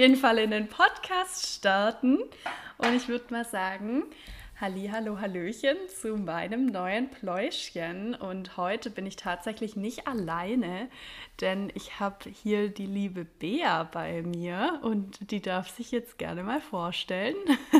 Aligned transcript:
jeden 0.00 0.16
Fall 0.16 0.38
in 0.38 0.50
den 0.50 0.66
Podcast 0.66 1.56
starten. 1.56 2.16
Und 2.78 2.96
ich 2.96 3.08
würde 3.08 3.26
mal 3.34 3.44
sagen, 3.44 4.04
Halli, 4.58 4.88
hallo, 4.90 5.20
hallöchen 5.20 5.76
zu 6.00 6.16
meinem 6.16 6.64
neuen 6.64 7.10
Pläuschchen. 7.10 8.14
Und 8.14 8.56
heute 8.56 8.88
bin 8.88 9.04
ich 9.04 9.16
tatsächlich 9.16 9.76
nicht 9.76 10.08
alleine, 10.08 10.88
denn 11.42 11.70
ich 11.74 12.00
habe 12.00 12.30
hier 12.30 12.70
die 12.70 12.86
liebe 12.86 13.26
Bea 13.26 13.82
bei 13.82 14.22
mir 14.22 14.80
und 14.80 15.30
die 15.30 15.42
darf 15.42 15.68
sich 15.68 15.90
jetzt 15.90 16.16
gerne 16.16 16.44
mal 16.44 16.62
vorstellen. 16.62 17.36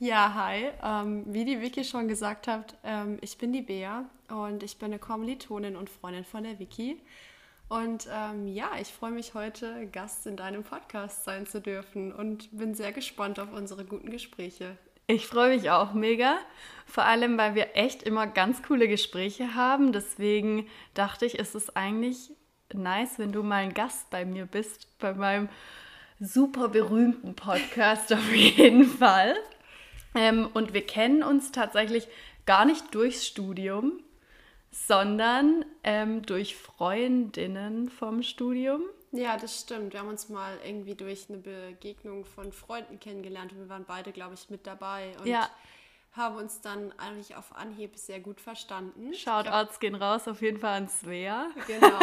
Ja, 0.00 0.32
hi. 0.32 0.68
Ähm, 0.80 1.24
wie 1.26 1.44
die 1.44 1.60
Vicky 1.60 1.82
schon 1.82 2.06
gesagt 2.06 2.46
hat, 2.46 2.76
ähm, 2.84 3.18
ich 3.20 3.36
bin 3.36 3.52
die 3.52 3.62
Bea 3.62 4.04
und 4.28 4.62
ich 4.62 4.78
bin 4.78 4.92
eine 4.92 5.00
Kommilitonin 5.00 5.74
und 5.74 5.90
Freundin 5.90 6.22
von 6.22 6.44
der 6.44 6.60
Vicky. 6.60 7.00
Und 7.68 8.08
ähm, 8.10 8.48
ja, 8.48 8.70
ich 8.80 8.88
freue 8.88 9.10
mich 9.10 9.34
heute, 9.34 9.86
Gast 9.92 10.26
in 10.26 10.36
deinem 10.36 10.64
Podcast 10.64 11.24
sein 11.24 11.46
zu 11.46 11.60
dürfen 11.60 12.12
und 12.12 12.56
bin 12.56 12.74
sehr 12.74 12.92
gespannt 12.92 13.38
auf 13.38 13.52
unsere 13.52 13.84
guten 13.84 14.10
Gespräche. 14.10 14.76
Ich 15.06 15.26
freue 15.26 15.56
mich 15.56 15.70
auch 15.70 15.92
mega, 15.94 16.38
vor 16.86 17.04
allem 17.04 17.38
weil 17.38 17.54
wir 17.54 17.76
echt 17.76 18.02
immer 18.02 18.26
ganz 18.26 18.62
coole 18.62 18.88
Gespräche 18.88 19.54
haben. 19.54 19.92
Deswegen 19.92 20.66
dachte 20.94 21.26
ich, 21.26 21.38
ist 21.38 21.54
es 21.54 21.74
eigentlich 21.76 22.30
nice, 22.72 23.18
wenn 23.18 23.32
du 23.32 23.42
mal 23.42 23.62
ein 23.62 23.74
Gast 23.74 24.10
bei 24.10 24.24
mir 24.24 24.46
bist, 24.46 24.98
bei 24.98 25.14
meinem 25.14 25.48
super 26.20 26.68
berühmten 26.68 27.34
Podcast 27.34 28.12
auf 28.14 28.34
jeden 28.34 28.84
Fall. 28.84 29.34
Ähm, 30.14 30.48
und 30.52 30.74
wir 30.74 30.84
kennen 30.86 31.22
uns 31.22 31.52
tatsächlich 31.52 32.08
gar 32.46 32.64
nicht 32.64 32.94
durchs 32.94 33.26
Studium, 33.26 34.02
sondern 34.70 35.64
ähm, 35.84 36.22
durch 36.22 36.56
Freundinnen 36.56 37.88
vom 37.88 38.22
Studium. 38.22 38.82
Ja, 39.12 39.36
das 39.36 39.60
stimmt. 39.60 39.92
Wir 39.92 40.00
haben 40.00 40.08
uns 40.08 40.28
mal 40.28 40.58
irgendwie 40.64 40.94
durch 40.94 41.26
eine 41.28 41.38
Begegnung 41.38 42.24
von 42.24 42.52
Freunden 42.52 43.00
kennengelernt 43.00 43.52
und 43.52 43.58
wir 43.58 43.68
waren 43.68 43.84
beide, 43.86 44.12
glaube 44.12 44.34
ich, 44.34 44.50
mit 44.50 44.66
dabei. 44.66 45.12
Und 45.20 45.26
ja. 45.26 45.48
haben 46.12 46.36
uns 46.36 46.60
dann 46.60 46.92
eigentlich 46.98 47.34
auf 47.34 47.56
Anhieb 47.56 47.96
sehr 47.96 48.20
gut 48.20 48.40
verstanden. 48.40 49.14
Shoutouts 49.14 49.80
gehen 49.80 49.94
raus, 49.94 50.28
auf 50.28 50.42
jeden 50.42 50.58
Fall 50.58 50.76
an 50.76 50.88
Svea. 50.88 51.48
Genau. 51.66 51.88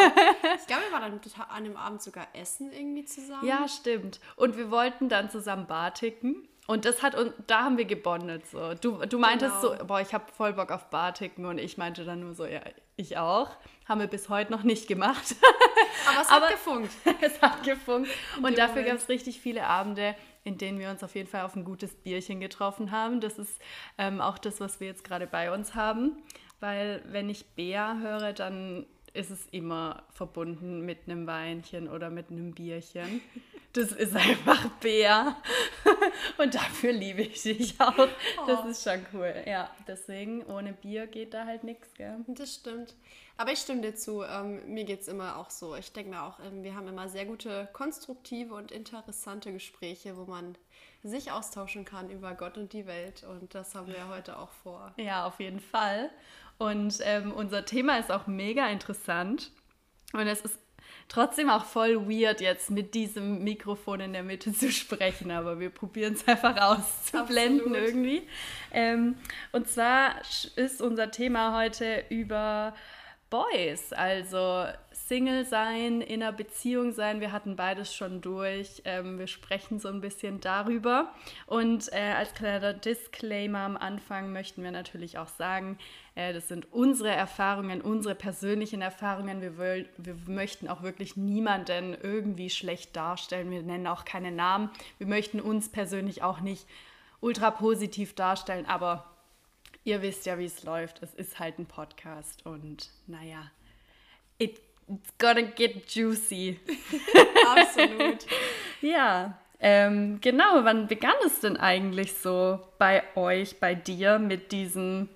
Ich 0.57 0.67
glaube, 0.67 0.83
wir 0.83 0.93
waren 0.93 1.19
dann 1.21 1.49
an 1.49 1.63
dem 1.63 1.77
Abend 1.77 2.01
sogar 2.01 2.27
essen 2.33 2.71
irgendwie 2.71 3.05
zusammen. 3.05 3.45
Ja, 3.45 3.67
stimmt. 3.67 4.19
Und 4.35 4.57
wir 4.57 4.71
wollten 4.71 5.09
dann 5.09 5.29
zusammen 5.29 5.67
Bar 5.67 5.93
ticken. 5.93 6.47
Und 6.67 6.85
das 6.85 7.03
hat 7.03 7.15
und 7.15 7.33
da 7.45 7.63
haben 7.63 7.77
wir 7.77 7.85
gebondet 7.85 8.47
so. 8.47 8.73
Du, 8.73 9.05
du 9.05 9.19
meintest 9.19 9.61
genau. 9.61 9.77
so, 9.77 9.85
boah, 9.85 10.01
ich 10.01 10.13
habe 10.13 10.25
voll 10.35 10.53
Bock 10.53 10.71
auf 10.71 10.89
Barticken 10.89 11.45
und 11.45 11.59
ich 11.59 11.77
meinte 11.77 12.05
dann 12.05 12.21
nur 12.21 12.33
so, 12.33 12.45
ja, 12.45 12.61
ich 12.95 13.17
auch. 13.17 13.51
Haben 13.87 13.99
wir 13.99 14.07
bis 14.07 14.29
heute 14.29 14.51
noch 14.51 14.63
nicht 14.63 14.87
gemacht. 14.87 15.35
Aber 16.09 16.21
es 16.21 16.29
hat 16.29 16.49
gefunkt. 16.49 16.91
es 17.21 17.39
hat 17.41 17.63
gefunkt. 17.63 18.09
Und 18.41 18.57
dafür 18.57 18.81
gab 18.83 18.95
es 18.95 19.09
richtig 19.09 19.39
viele 19.39 19.67
Abende, 19.67 20.15
in 20.43 20.57
denen 20.57 20.79
wir 20.79 20.89
uns 20.89 21.03
auf 21.03 21.13
jeden 21.13 21.29
Fall 21.29 21.43
auf 21.43 21.55
ein 21.55 21.65
gutes 21.65 21.93
Bierchen 21.93 22.39
getroffen 22.39 22.89
haben. 22.89 23.21
Das 23.21 23.37
ist 23.37 23.61
ähm, 23.99 24.19
auch 24.21 24.39
das, 24.39 24.59
was 24.59 24.79
wir 24.79 24.87
jetzt 24.87 25.03
gerade 25.03 25.27
bei 25.27 25.53
uns 25.53 25.75
haben. 25.75 26.23
Weil 26.59 27.03
wenn 27.05 27.29
ich 27.29 27.45
Bea 27.49 27.97
höre, 27.99 28.33
dann 28.33 28.87
ist 29.13 29.29
es 29.29 29.45
immer 29.51 30.03
verbunden 30.09 30.81
mit 30.81 31.07
einem 31.07 31.27
Weinchen 31.27 31.87
oder 31.87 32.09
mit 32.09 32.31
einem 32.31 32.53
Bierchen. 32.53 33.21
Das 33.75 33.91
ist 33.91 34.15
einfach 34.15 34.69
Bär. 34.79 35.35
Und 36.37 36.55
dafür 36.55 36.93
liebe 36.93 37.23
ich 37.23 37.43
dich 37.43 37.75
auch. 37.81 38.07
Das 38.47 38.63
oh. 38.63 38.69
ist 38.69 38.83
schon 38.83 39.05
cool. 39.13 39.43
Ja, 39.45 39.69
deswegen, 39.85 40.43
ohne 40.45 40.71
Bier 40.71 41.07
geht 41.07 41.33
da 41.33 41.45
halt 41.45 41.65
nichts, 41.65 41.93
gell? 41.93 42.23
Das 42.27 42.55
stimmt. 42.55 42.95
Aber 43.35 43.51
ich 43.51 43.59
stimme 43.59 43.81
dir 43.81 43.93
zu. 43.93 44.23
Ähm, 44.23 44.61
mir 44.73 44.85
geht 44.85 45.01
es 45.01 45.09
immer 45.09 45.37
auch 45.37 45.49
so. 45.49 45.75
Ich 45.75 45.91
denke 45.91 46.11
mir 46.11 46.23
auch, 46.23 46.39
ähm, 46.39 46.63
wir 46.63 46.73
haben 46.73 46.87
immer 46.87 47.09
sehr 47.09 47.25
gute, 47.25 47.67
konstruktive 47.73 48.53
und 48.53 48.71
interessante 48.71 49.51
Gespräche, 49.51 50.15
wo 50.15 50.23
man 50.23 50.57
sich 51.03 51.33
austauschen 51.33 51.83
kann 51.83 52.09
über 52.09 52.33
Gott 52.33 52.57
und 52.57 52.71
die 52.71 52.85
Welt. 52.85 53.25
Und 53.25 53.55
das 53.55 53.75
haben 53.75 53.87
wir 53.87 54.07
heute 54.07 54.39
auch 54.39 54.51
vor. 54.63 54.93
Ja, 54.95 55.25
auf 55.25 55.41
jeden 55.41 55.59
Fall. 55.59 56.11
Und 56.57 56.99
ähm, 57.01 57.33
unser 57.33 57.65
Thema 57.65 57.97
ist 57.97 58.09
auch 58.09 58.25
mega 58.25 58.69
interessant. 58.69 59.51
Und 60.13 60.27
es 60.27 60.39
ist 60.39 60.57
trotzdem 61.07 61.49
auch 61.49 61.65
voll 61.65 62.07
weird, 62.09 62.41
jetzt 62.41 62.71
mit 62.71 62.93
diesem 62.93 63.43
Mikrofon 63.43 63.99
in 63.99 64.13
der 64.13 64.23
Mitte 64.23 64.53
zu 64.53 64.71
sprechen, 64.71 65.31
aber 65.31 65.59
wir 65.59 65.69
probieren 65.69 66.13
es 66.13 66.27
einfach 66.27 66.57
auszublenden 66.57 67.67
Absolut. 67.67 67.77
irgendwie. 67.77 68.27
Ähm, 68.71 69.15
und 69.51 69.67
zwar 69.69 70.15
ist 70.55 70.81
unser 70.81 71.11
Thema 71.11 71.57
heute 71.57 72.03
über 72.09 72.73
Boys, 73.29 73.91
also 73.91 74.65
Single 75.07 75.45
sein, 75.45 76.01
in 76.01 76.23
einer 76.23 76.31
Beziehung 76.31 76.91
sein. 76.91 77.19
Wir 77.19 77.31
hatten 77.31 77.55
beides 77.55 77.93
schon 77.93 78.21
durch. 78.21 78.81
Ähm, 78.85 79.19
wir 79.19 79.27
sprechen 79.27 79.77
so 79.77 79.87
ein 79.87 80.01
bisschen 80.01 80.41
darüber. 80.41 81.13
Und 81.45 81.93
äh, 81.93 82.13
als 82.17 82.33
kleiner 82.33 82.73
Disclaimer 82.73 83.59
am 83.59 83.77
Anfang 83.77 84.33
möchten 84.33 84.63
wir 84.63 84.71
natürlich 84.71 85.19
auch 85.19 85.27
sagen, 85.27 85.77
äh, 86.15 86.33
das 86.33 86.47
sind 86.47 86.73
unsere 86.73 87.09
Erfahrungen, 87.09 87.81
unsere 87.81 88.15
persönlichen 88.15 88.81
Erfahrungen. 88.81 89.41
Wir, 89.41 89.59
will, 89.59 89.87
wir 89.97 90.15
möchten 90.25 90.67
auch 90.67 90.81
wirklich 90.81 91.15
niemanden 91.15 91.95
irgendwie 92.01 92.49
schlecht 92.49 92.95
darstellen. 92.95 93.51
Wir 93.51 93.61
nennen 93.61 93.85
auch 93.85 94.05
keine 94.05 94.31
Namen. 94.31 94.71
Wir 94.97 95.05
möchten 95.05 95.39
uns 95.39 95.69
persönlich 95.69 96.23
auch 96.23 96.39
nicht 96.39 96.65
ultra 97.21 97.51
positiv 97.51 98.15
darstellen, 98.15 98.65
aber 98.65 99.05
ihr 99.83 100.01
wisst 100.01 100.25
ja, 100.25 100.39
wie 100.39 100.45
es 100.45 100.63
läuft. 100.63 101.03
Es 101.03 101.13
ist 101.13 101.37
halt 101.37 101.59
ein 101.59 101.67
Podcast 101.67 102.43
und 102.43 102.89
naja, 103.05 103.51
It's 104.87 105.13
gonna 105.17 105.43
get 105.43 105.87
juicy. 105.87 106.59
Absolut. 107.55 108.25
ja. 108.81 109.37
Ähm, 109.59 110.19
genau, 110.21 110.63
wann 110.63 110.87
begann 110.87 111.15
es 111.25 111.39
denn 111.39 111.57
eigentlich 111.57 112.13
so 112.13 112.59
bei 112.77 113.03
euch, 113.15 113.59
bei 113.59 113.73
dir 113.73 114.19
mit 114.19 114.51
diesem, 114.51 115.09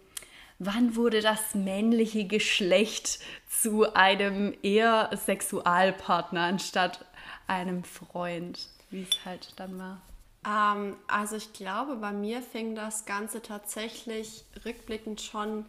wann 0.57 0.95
wurde 0.95 1.21
das 1.21 1.53
männliche 1.53 2.25
Geschlecht 2.25 3.19
zu 3.47 3.93
einem 3.93 4.55
eher 4.63 5.11
Sexualpartner 5.13 6.41
anstatt 6.41 7.05
einem 7.47 7.83
Freund, 7.83 8.69
wie 8.89 9.03
es 9.03 9.25
halt 9.25 9.53
dann 9.57 9.77
war? 9.77 10.01
Ähm, 10.47 10.95
also 11.07 11.35
ich 11.35 11.53
glaube, 11.53 11.97
bei 11.97 12.11
mir 12.11 12.41
fing 12.41 12.75
das 12.75 13.05
Ganze 13.05 13.41
tatsächlich 13.41 14.45
rückblickend 14.65 15.21
schon 15.21 15.65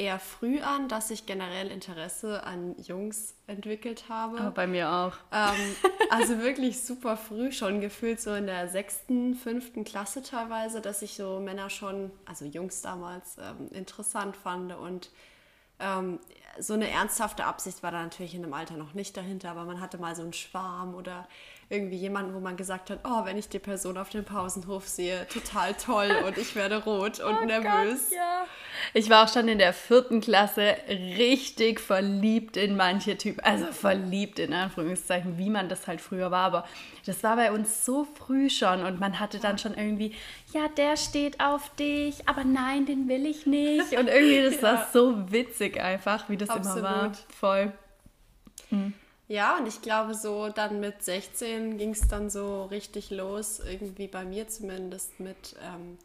eher 0.00 0.18
früh 0.18 0.60
an, 0.60 0.88
dass 0.88 1.10
ich 1.10 1.26
generell 1.26 1.70
Interesse 1.70 2.42
an 2.44 2.74
Jungs 2.78 3.34
entwickelt 3.46 4.04
habe. 4.08 4.40
Aber 4.40 4.50
bei 4.50 4.66
mir 4.66 4.90
auch. 4.90 5.12
Ähm, 5.30 5.76
also 6.10 6.38
wirklich 6.38 6.82
super 6.82 7.18
früh, 7.18 7.52
schon 7.52 7.82
gefühlt 7.82 8.18
so 8.18 8.34
in 8.34 8.46
der 8.46 8.68
sechsten, 8.68 9.34
fünften 9.34 9.84
Klasse 9.84 10.22
teilweise, 10.22 10.80
dass 10.80 11.02
ich 11.02 11.14
so 11.14 11.38
Männer 11.38 11.68
schon, 11.68 12.10
also 12.24 12.46
Jungs 12.46 12.80
damals, 12.80 13.36
ähm, 13.36 13.68
interessant 13.72 14.36
fand. 14.36 14.74
Und 14.74 15.10
ähm, 15.78 16.18
so 16.58 16.72
eine 16.72 16.90
ernsthafte 16.90 17.44
Absicht 17.44 17.82
war 17.82 17.90
da 17.90 18.02
natürlich 18.02 18.34
in 18.34 18.42
dem 18.42 18.54
Alter 18.54 18.78
noch 18.78 18.94
nicht 18.94 19.14
dahinter, 19.18 19.50
aber 19.50 19.64
man 19.64 19.82
hatte 19.82 19.98
mal 19.98 20.16
so 20.16 20.22
einen 20.22 20.32
Schwarm 20.32 20.94
oder 20.94 21.28
irgendwie 21.72 21.98
jemanden, 21.98 22.34
wo 22.34 22.40
man 22.40 22.56
gesagt 22.56 22.90
hat, 22.90 22.98
oh, 23.04 23.24
wenn 23.24 23.38
ich 23.38 23.48
die 23.48 23.60
Person 23.60 23.96
auf 23.96 24.10
dem 24.10 24.24
Pausenhof 24.24 24.88
sehe, 24.88 25.28
total 25.28 25.72
toll 25.74 26.10
und 26.26 26.36
ich 26.36 26.56
werde 26.56 26.82
rot 26.82 27.20
und 27.20 27.38
oh 27.42 27.44
nervös. 27.44 28.10
Gott, 28.10 28.16
ja. 28.18 28.44
Ich 28.92 29.08
war 29.08 29.24
auch 29.24 29.32
schon 29.32 29.46
in 29.46 29.58
der 29.58 29.72
vierten 29.72 30.20
Klasse 30.20 30.74
richtig 30.88 31.78
verliebt 31.78 32.56
in 32.56 32.76
manche 32.76 33.16
Typen, 33.16 33.38
also 33.44 33.66
verliebt 33.66 34.40
in 34.40 34.52
Anführungszeichen, 34.52 35.38
wie 35.38 35.48
man 35.48 35.68
das 35.68 35.86
halt 35.86 36.00
früher 36.00 36.32
war, 36.32 36.44
aber 36.44 36.66
das 37.06 37.22
war 37.22 37.36
bei 37.36 37.52
uns 37.52 37.84
so 37.84 38.04
früh 38.04 38.50
schon 38.50 38.82
und 38.82 38.98
man 38.98 39.20
hatte 39.20 39.38
dann 39.38 39.56
schon 39.56 39.74
irgendwie, 39.74 40.12
ja, 40.52 40.66
der 40.76 40.96
steht 40.96 41.38
auf 41.38 41.72
dich, 41.76 42.28
aber 42.28 42.42
nein, 42.42 42.84
den 42.84 43.06
will 43.06 43.26
ich 43.26 43.46
nicht 43.46 43.92
und 43.96 44.08
irgendwie, 44.08 44.42
das 44.42 44.56
ja. 44.60 44.62
war 44.62 44.88
so 44.92 45.30
witzig 45.30 45.80
einfach, 45.80 46.28
wie 46.28 46.36
das 46.36 46.50
Absolut. 46.50 46.78
immer 46.78 46.90
war. 46.90 47.12
Voll. 47.28 47.72
Hm. 48.70 48.92
Ja, 49.30 49.56
und 49.58 49.68
ich 49.68 49.80
glaube, 49.80 50.14
so 50.14 50.48
dann 50.48 50.80
mit 50.80 51.04
16 51.04 51.78
ging 51.78 51.90
es 51.90 52.08
dann 52.08 52.30
so 52.30 52.64
richtig 52.64 53.10
los, 53.10 53.60
irgendwie 53.60 54.08
bei 54.08 54.24
mir 54.24 54.48
zumindest 54.48 55.20
mit, 55.20 55.54
ähm, 55.62 55.98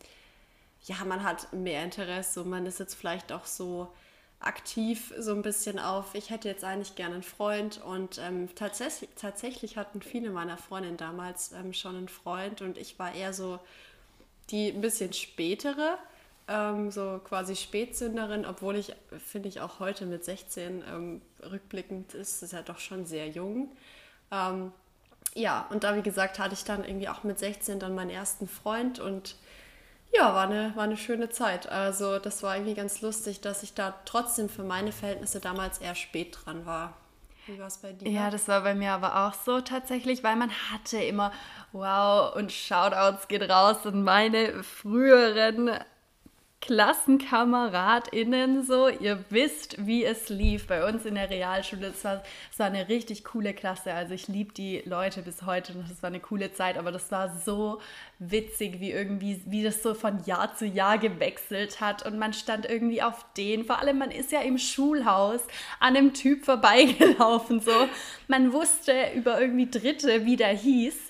ja, 0.84 1.04
man 1.06 1.24
hat 1.24 1.52
mehr 1.52 1.84
Interesse 1.84 2.44
und 2.44 2.50
man 2.52 2.68
ist 2.68 2.80
jetzt 2.80 2.94
vielleicht 2.94 3.32
auch 3.32 3.46
so 3.46 3.88
aktiv 4.40 5.12
so 5.18 5.32
ein 5.32 5.42
bisschen 5.42 5.80
auf, 5.80 6.14
ich 6.14 6.30
hätte 6.30 6.48
jetzt 6.48 6.64
eigentlich 6.64 6.94
gerne 6.94 7.16
einen 7.16 7.24
Freund 7.24 7.82
und 7.84 8.20
ähm, 8.20 8.54
tatsächlich, 8.54 9.10
tatsächlich 9.16 9.76
hatten 9.76 10.04
viele 10.04 10.30
meiner 10.30 10.58
Freundinnen 10.58 10.98
damals 10.98 11.52
ähm, 11.54 11.74
schon 11.74 11.96
einen 11.96 12.10
Freund 12.10 12.62
und 12.62 12.78
ich 12.78 13.00
war 13.00 13.12
eher 13.16 13.34
so 13.34 13.60
die 14.52 14.70
ein 14.70 14.82
bisschen 14.82 15.14
spätere 15.14 15.98
ähm, 16.48 16.92
so 16.92 17.20
quasi 17.24 17.56
Spätsünderin, 17.56 18.46
obwohl 18.46 18.76
ich, 18.76 18.94
finde 19.26 19.50
ich, 19.50 19.62
auch 19.62 19.80
heute 19.80 20.06
mit 20.06 20.24
16 20.24 20.84
ähm, 20.88 21.22
rückblickend 21.44 22.14
ist 22.14 22.44
es 22.44 22.52
ja 22.52 22.62
doch 22.62 22.80
schon 22.80 23.06
sehr 23.06 23.28
jung. 23.30 23.70
Ähm, 24.32 24.72
ja, 25.34 25.68
und 25.70 25.84
da, 25.84 25.96
wie 25.96 26.02
gesagt, 26.02 26.40
hatte 26.40 26.54
ich 26.54 26.64
dann 26.64 26.84
irgendwie 26.84 27.10
auch 27.10 27.24
mit 27.24 27.40
16 27.40 27.80
dann 27.80 27.96
meinen 27.96 28.10
ersten 28.10 28.48
Freund 28.48 29.00
und 29.00 29.36
ja, 30.14 30.34
war 30.34 30.44
eine, 30.44 30.72
war 30.76 30.84
eine 30.84 30.98
schöne 30.98 31.30
Zeit. 31.30 31.68
Also 31.68 32.20
das 32.20 32.42
war 32.44 32.56
irgendwie 32.56 32.76
ganz 32.76 33.02
lustig, 33.02 33.42
dass 33.42 33.64
ich 33.64 33.74
da 33.74 33.94
trotzdem 34.06 34.48
für 34.48 34.64
meine 34.64 34.92
Verhältnisse 34.92 35.40
damals 35.40 35.80
eher 35.80 35.96
spät 35.96 36.38
dran 36.46 36.66
war. 36.66 36.94
Wie 37.48 37.60
war 37.60 37.68
es 37.68 37.78
bei 37.78 37.92
dir? 37.92 38.10
Ja, 38.10 38.30
das 38.30 38.48
war 38.48 38.62
bei 38.62 38.74
mir 38.74 38.92
aber 38.92 39.28
auch 39.28 39.34
so 39.34 39.62
tatsächlich, 39.62 40.24
weil 40.24 40.36
man 40.36 40.52
hatte 40.72 40.98
immer, 40.98 41.32
wow, 41.74 42.34
und 42.36 42.52
Shoutouts 42.52 43.28
geht 43.28 43.48
raus 43.50 43.86
an 43.86 44.04
meine 44.04 44.64
früheren 44.64 45.72
KlassenkameradInnen 46.66 48.64
so, 48.64 48.88
ihr 48.88 49.24
wisst, 49.30 49.86
wie 49.86 50.04
es 50.04 50.30
lief 50.30 50.66
bei 50.66 50.88
uns 50.88 51.06
in 51.06 51.14
der 51.14 51.30
Realschule. 51.30 51.88
Es 51.88 52.04
war, 52.04 52.24
es 52.52 52.58
war 52.58 52.66
eine 52.66 52.90
richtig 52.90 53.24
coole 53.24 53.54
Klasse. 53.54 53.94
Also 53.94 54.16
ich 54.16 54.28
liebe 54.28 54.52
die 54.52 54.82
Leute 54.84 55.22
bis 55.22 55.44
heute 55.44 55.74
und 55.74 55.88
das 55.88 56.02
war 56.02 56.08
eine 56.08 56.20
coole 56.20 56.54
Zeit, 56.54 56.80
aber 56.80 56.92
das 56.92 57.12
war 57.12 57.30
so 57.38 57.82
witzig, 58.18 58.80
wie 58.80 58.92
irgendwie, 58.92 59.44
wie 59.46 59.62
das 59.62 59.84
so 59.84 59.94
von 59.94 60.24
Jahr 60.26 60.56
zu 60.56 60.66
Jahr 60.66 60.98
gewechselt 60.98 61.82
hat 61.82 62.04
und 62.04 62.18
man 62.18 62.34
stand 62.34 62.66
irgendwie 62.66 63.04
auf 63.04 63.24
den. 63.38 63.64
Vor 63.64 63.80
allem, 63.80 64.00
man 64.00 64.10
ist 64.10 64.32
ja 64.32 64.42
im 64.42 64.58
Schulhaus 64.58 65.42
an 65.80 65.96
einem 65.96 66.14
Typ 66.16 66.46
vorbeigelaufen, 66.46 67.60
so. 67.60 67.88
Man 68.28 68.54
wusste 68.54 69.12
über 69.14 69.40
irgendwie 69.40 69.70
Dritte, 69.70 70.26
wie 70.26 70.36
der 70.36 70.50
hieß 70.50 71.05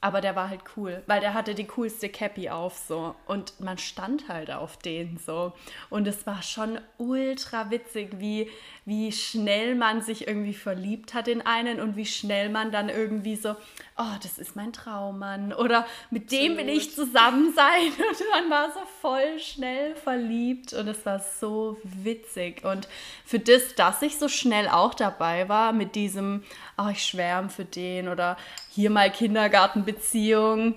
aber 0.00 0.20
der 0.20 0.34
war 0.34 0.48
halt 0.48 0.62
cool, 0.76 1.02
weil 1.06 1.20
der 1.20 1.34
hatte 1.34 1.54
die 1.54 1.66
coolste 1.66 2.08
Cappy 2.08 2.48
auf 2.48 2.76
so. 2.76 3.14
Und 3.26 3.60
man 3.60 3.76
stand 3.76 4.28
halt 4.28 4.50
auf 4.50 4.78
den 4.78 5.18
so. 5.18 5.52
Und 5.90 6.06
es 6.06 6.26
war 6.26 6.42
schon 6.42 6.80
ultra 6.96 7.70
witzig, 7.70 8.18
wie 8.18 8.48
wie 8.90 9.12
schnell 9.12 9.76
man 9.76 10.02
sich 10.02 10.26
irgendwie 10.26 10.52
verliebt 10.52 11.14
hat 11.14 11.28
in 11.28 11.42
einen 11.42 11.78
und 11.80 11.94
wie 11.94 12.06
schnell 12.06 12.48
man 12.48 12.72
dann 12.72 12.88
irgendwie 12.88 13.36
so, 13.36 13.50
oh, 13.96 14.16
das 14.20 14.36
ist 14.36 14.56
mein 14.56 14.72
Traummann 14.72 15.52
oder 15.52 15.86
mit 16.10 16.32
dem 16.32 16.56
will 16.56 16.68
ich 16.68 16.92
zusammen 16.92 17.54
sein. 17.54 17.92
Und 18.10 18.30
man 18.32 18.50
war 18.50 18.72
so 18.72 18.80
voll 19.00 19.38
schnell 19.38 19.94
verliebt 19.94 20.72
und 20.72 20.88
es 20.88 21.06
war 21.06 21.20
so 21.20 21.76
witzig. 21.84 22.64
Und 22.64 22.88
für 23.24 23.38
das, 23.38 23.76
dass 23.76 24.02
ich 24.02 24.18
so 24.18 24.28
schnell 24.28 24.68
auch 24.68 24.94
dabei 24.94 25.48
war 25.48 25.72
mit 25.72 25.94
diesem, 25.94 26.42
oh, 26.76 26.88
ich 26.90 27.04
schwärme 27.04 27.48
für 27.48 27.64
den 27.64 28.08
oder 28.08 28.36
hier 28.70 28.90
mal 28.90 29.10
Kindergartenbeziehung 29.10 30.74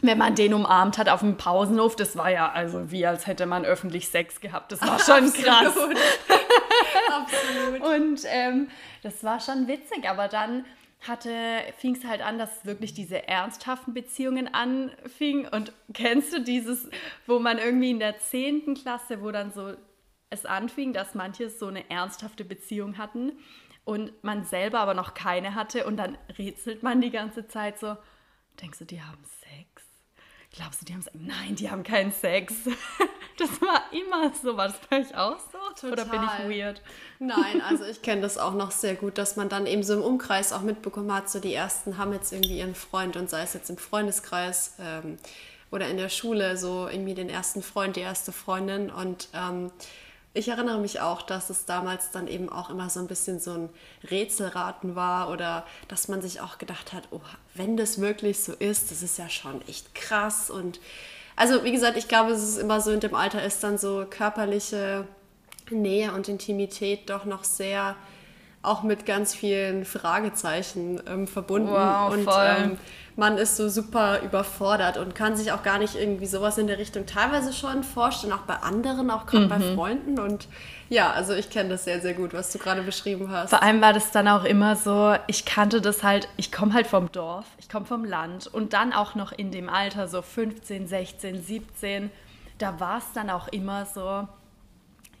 wenn 0.00 0.18
man 0.18 0.34
den 0.34 0.54
umarmt 0.54 0.98
hat 0.98 1.08
auf 1.08 1.20
dem 1.20 1.36
Pausenhof, 1.36 1.96
das 1.96 2.16
war 2.16 2.30
ja 2.30 2.50
also 2.50 2.90
wie 2.90 3.06
als 3.06 3.26
hätte 3.26 3.46
man 3.46 3.64
öffentlich 3.64 4.08
Sex 4.08 4.40
gehabt. 4.40 4.72
Das 4.72 4.80
war 4.82 4.98
schon 4.98 5.32
krass. 5.32 5.74
Absolut. 7.10 7.80
Und 7.82 8.20
ähm, 8.26 8.68
das 9.02 9.24
war 9.24 9.40
schon 9.40 9.68
witzig, 9.68 10.08
aber 10.08 10.28
dann 10.28 10.64
hatte, 11.06 11.30
fing 11.78 11.94
es 11.94 12.04
halt 12.04 12.20
an, 12.20 12.38
dass 12.38 12.64
wirklich 12.64 12.94
diese 12.94 13.28
ernsthaften 13.28 13.94
Beziehungen 13.94 14.52
anfingen. 14.52 15.46
Und 15.46 15.72
kennst 15.92 16.32
du 16.32 16.40
dieses, 16.40 16.88
wo 17.26 17.38
man 17.38 17.58
irgendwie 17.58 17.90
in 17.90 17.98
der 17.98 18.18
10. 18.18 18.74
Klasse, 18.74 19.22
wo 19.22 19.30
dann 19.30 19.52
so 19.52 19.74
es 20.30 20.44
anfing, 20.44 20.92
dass 20.92 21.14
manche 21.14 21.50
so 21.50 21.68
eine 21.68 21.88
ernsthafte 21.90 22.44
Beziehung 22.44 22.98
hatten 22.98 23.32
und 23.84 24.12
man 24.24 24.44
selber 24.44 24.80
aber 24.80 24.94
noch 24.94 25.14
keine 25.14 25.54
hatte 25.54 25.86
und 25.86 25.96
dann 25.96 26.18
rätselt 26.36 26.82
man 26.82 27.00
die 27.00 27.10
ganze 27.10 27.46
Zeit 27.46 27.78
so, 27.78 27.96
denkst 28.60 28.80
du, 28.80 28.84
die 28.84 29.00
haben 29.00 29.22
Sex? 29.24 29.85
Glaubst 30.56 30.80
du, 30.80 30.86
die 30.86 30.94
haben 30.94 31.02
Sex? 31.02 31.16
Nein, 31.18 31.54
die 31.54 31.70
haben 31.70 31.82
keinen 31.82 32.12
Sex. 32.12 32.54
Das 33.38 33.60
war 33.60 33.82
immer 33.92 34.32
so. 34.42 34.56
War 34.56 34.68
das 34.68 34.78
bei 34.88 35.00
euch 35.00 35.14
auch 35.14 35.38
so? 35.38 35.58
Total. 35.78 35.92
Oder 35.92 36.04
bin 36.06 36.22
ich 36.22 36.58
weird? 36.58 36.80
Nein, 37.18 37.60
also 37.60 37.84
ich 37.90 38.00
kenne 38.00 38.22
das 38.22 38.38
auch 38.38 38.54
noch 38.54 38.70
sehr 38.70 38.94
gut, 38.94 39.18
dass 39.18 39.36
man 39.36 39.50
dann 39.50 39.66
eben 39.66 39.82
so 39.82 39.92
im 39.92 40.00
Umkreis 40.00 40.54
auch 40.54 40.62
mitbekommen 40.62 41.12
hat, 41.12 41.28
so 41.28 41.38
die 41.38 41.52
Ersten 41.52 41.98
haben 41.98 42.14
jetzt 42.14 42.32
irgendwie 42.32 42.60
ihren 42.60 42.74
Freund 42.74 43.14
und 43.14 43.28
sei 43.28 43.42
es 43.42 43.52
jetzt 43.52 43.68
im 43.68 43.76
Freundeskreis 43.76 44.76
ähm, 44.80 45.18
oder 45.70 45.86
in 45.88 45.98
der 45.98 46.08
Schule, 46.08 46.56
so 46.56 46.88
irgendwie 46.88 47.12
den 47.12 47.28
ersten 47.28 47.62
Freund, 47.62 47.96
die 47.96 48.00
erste 48.00 48.32
Freundin 48.32 48.90
und 48.90 49.28
ähm, 49.34 49.70
ich 50.36 50.48
erinnere 50.48 50.78
mich 50.78 51.00
auch, 51.00 51.22
dass 51.22 51.48
es 51.48 51.64
damals 51.64 52.10
dann 52.10 52.28
eben 52.28 52.50
auch 52.50 52.68
immer 52.68 52.90
so 52.90 53.00
ein 53.00 53.06
bisschen 53.06 53.40
so 53.40 53.52
ein 53.52 53.68
Rätselraten 54.10 54.94
war 54.94 55.30
oder 55.30 55.64
dass 55.88 56.08
man 56.08 56.20
sich 56.20 56.40
auch 56.40 56.58
gedacht 56.58 56.92
hat, 56.92 57.08
oh, 57.10 57.20
wenn 57.54 57.76
das 57.76 58.00
wirklich 58.00 58.40
so 58.40 58.52
ist, 58.52 58.90
das 58.90 59.02
ist 59.02 59.18
ja 59.18 59.30
schon 59.30 59.66
echt 59.66 59.94
krass. 59.94 60.50
Und 60.50 60.78
also 61.36 61.64
wie 61.64 61.72
gesagt, 61.72 61.96
ich 61.96 62.06
glaube, 62.06 62.32
es 62.32 62.42
ist 62.42 62.58
immer 62.58 62.80
so 62.80 62.90
in 62.90 63.00
dem 63.00 63.14
Alter 63.14 63.42
ist 63.42 63.64
dann 63.64 63.78
so 63.78 64.06
körperliche 64.08 65.06
Nähe 65.70 66.12
und 66.12 66.28
Intimität 66.28 67.08
doch 67.08 67.24
noch 67.24 67.44
sehr 67.44 67.96
auch 68.66 68.82
mit 68.82 69.06
ganz 69.06 69.34
vielen 69.34 69.84
Fragezeichen 69.84 71.00
ähm, 71.08 71.26
verbunden. 71.26 71.70
Wow, 71.70 72.12
und 72.12 72.28
ähm, 72.28 72.78
man 73.16 73.38
ist 73.38 73.56
so 73.56 73.68
super 73.68 74.20
überfordert 74.22 74.98
und 74.98 75.14
kann 75.14 75.36
sich 75.36 75.50
auch 75.52 75.62
gar 75.62 75.78
nicht 75.78 75.94
irgendwie 75.94 76.26
sowas 76.26 76.58
in 76.58 76.66
der 76.66 76.78
Richtung 76.78 77.06
teilweise 77.06 77.52
schon 77.52 77.82
vorstellen, 77.82 78.32
auch 78.32 78.42
bei 78.42 78.56
anderen, 78.56 79.10
auch 79.10 79.26
gerade 79.26 79.46
mhm. 79.46 79.48
bei 79.48 79.60
Freunden. 79.74 80.18
Und 80.18 80.48
ja, 80.90 81.10
also 81.12 81.32
ich 81.32 81.48
kenne 81.48 81.70
das 81.70 81.84
sehr, 81.84 82.00
sehr 82.00 82.12
gut, 82.12 82.34
was 82.34 82.52
du 82.52 82.58
gerade 82.58 82.82
beschrieben 82.82 83.30
hast. 83.30 83.50
Vor 83.50 83.62
allem 83.62 83.80
war 83.80 83.94
das 83.94 84.10
dann 84.10 84.28
auch 84.28 84.44
immer 84.44 84.76
so, 84.76 85.14
ich 85.28 85.46
kannte 85.46 85.80
das 85.80 86.02
halt, 86.02 86.28
ich 86.36 86.52
komme 86.52 86.74
halt 86.74 86.86
vom 86.86 87.10
Dorf, 87.10 87.46
ich 87.58 87.70
komme 87.70 87.86
vom 87.86 88.04
Land 88.04 88.46
und 88.48 88.74
dann 88.74 88.92
auch 88.92 89.14
noch 89.14 89.32
in 89.32 89.50
dem 89.50 89.70
Alter, 89.70 90.08
so 90.08 90.20
15, 90.20 90.86
16, 90.86 91.42
17, 91.42 92.10
da 92.58 92.78
war 92.80 92.98
es 92.98 93.12
dann 93.14 93.30
auch 93.30 93.48
immer 93.48 93.86
so, 93.86 94.28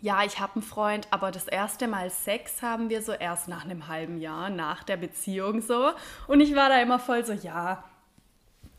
ja, 0.06 0.22
ich 0.22 0.38
habe 0.38 0.54
einen 0.54 0.62
Freund, 0.62 1.08
aber 1.10 1.32
das 1.32 1.48
erste 1.48 1.88
Mal 1.88 2.10
Sex 2.10 2.62
haben 2.62 2.90
wir 2.90 3.02
so 3.02 3.10
erst 3.10 3.48
nach 3.48 3.64
einem 3.64 3.88
halben 3.88 4.20
Jahr, 4.20 4.50
nach 4.50 4.84
der 4.84 4.96
Beziehung 4.96 5.60
so. 5.60 5.90
Und 6.28 6.40
ich 6.40 6.54
war 6.54 6.68
da 6.68 6.80
immer 6.80 7.00
voll 7.00 7.26
so, 7.26 7.32
ja, 7.32 7.82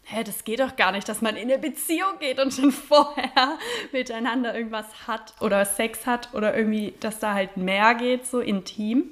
hä, 0.03 0.23
das 0.23 0.45
geht 0.45 0.61
doch 0.61 0.77
gar 0.77 0.93
nicht, 0.93 1.09
dass 1.09 1.21
man 1.21 1.35
in 1.35 1.51
eine 1.51 1.59
Beziehung 1.59 2.17
geht 2.21 2.39
und 2.39 2.53
schon 2.53 2.71
vorher 2.89 3.59
miteinander 3.91 4.55
irgendwas 4.55 4.85
hat 5.05 5.33
oder 5.41 5.65
Sex 5.65 6.05
hat 6.05 6.33
oder 6.33 6.55
irgendwie, 6.55 6.93
dass 7.01 7.19
da 7.19 7.33
halt 7.33 7.57
mehr 7.57 7.93
geht, 7.95 8.25
so 8.25 8.39
intim. 8.39 9.09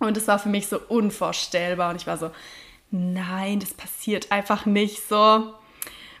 Und 0.00 0.16
das 0.16 0.26
war 0.26 0.40
für 0.40 0.48
mich 0.48 0.66
so 0.66 0.80
unvorstellbar 0.88 1.90
und 1.90 2.00
ich 2.00 2.08
war 2.08 2.18
so, 2.18 2.32
nein, 2.90 3.60
das 3.60 3.72
passiert 3.72 4.32
einfach 4.32 4.66
nicht 4.66 5.08
so. 5.08 5.54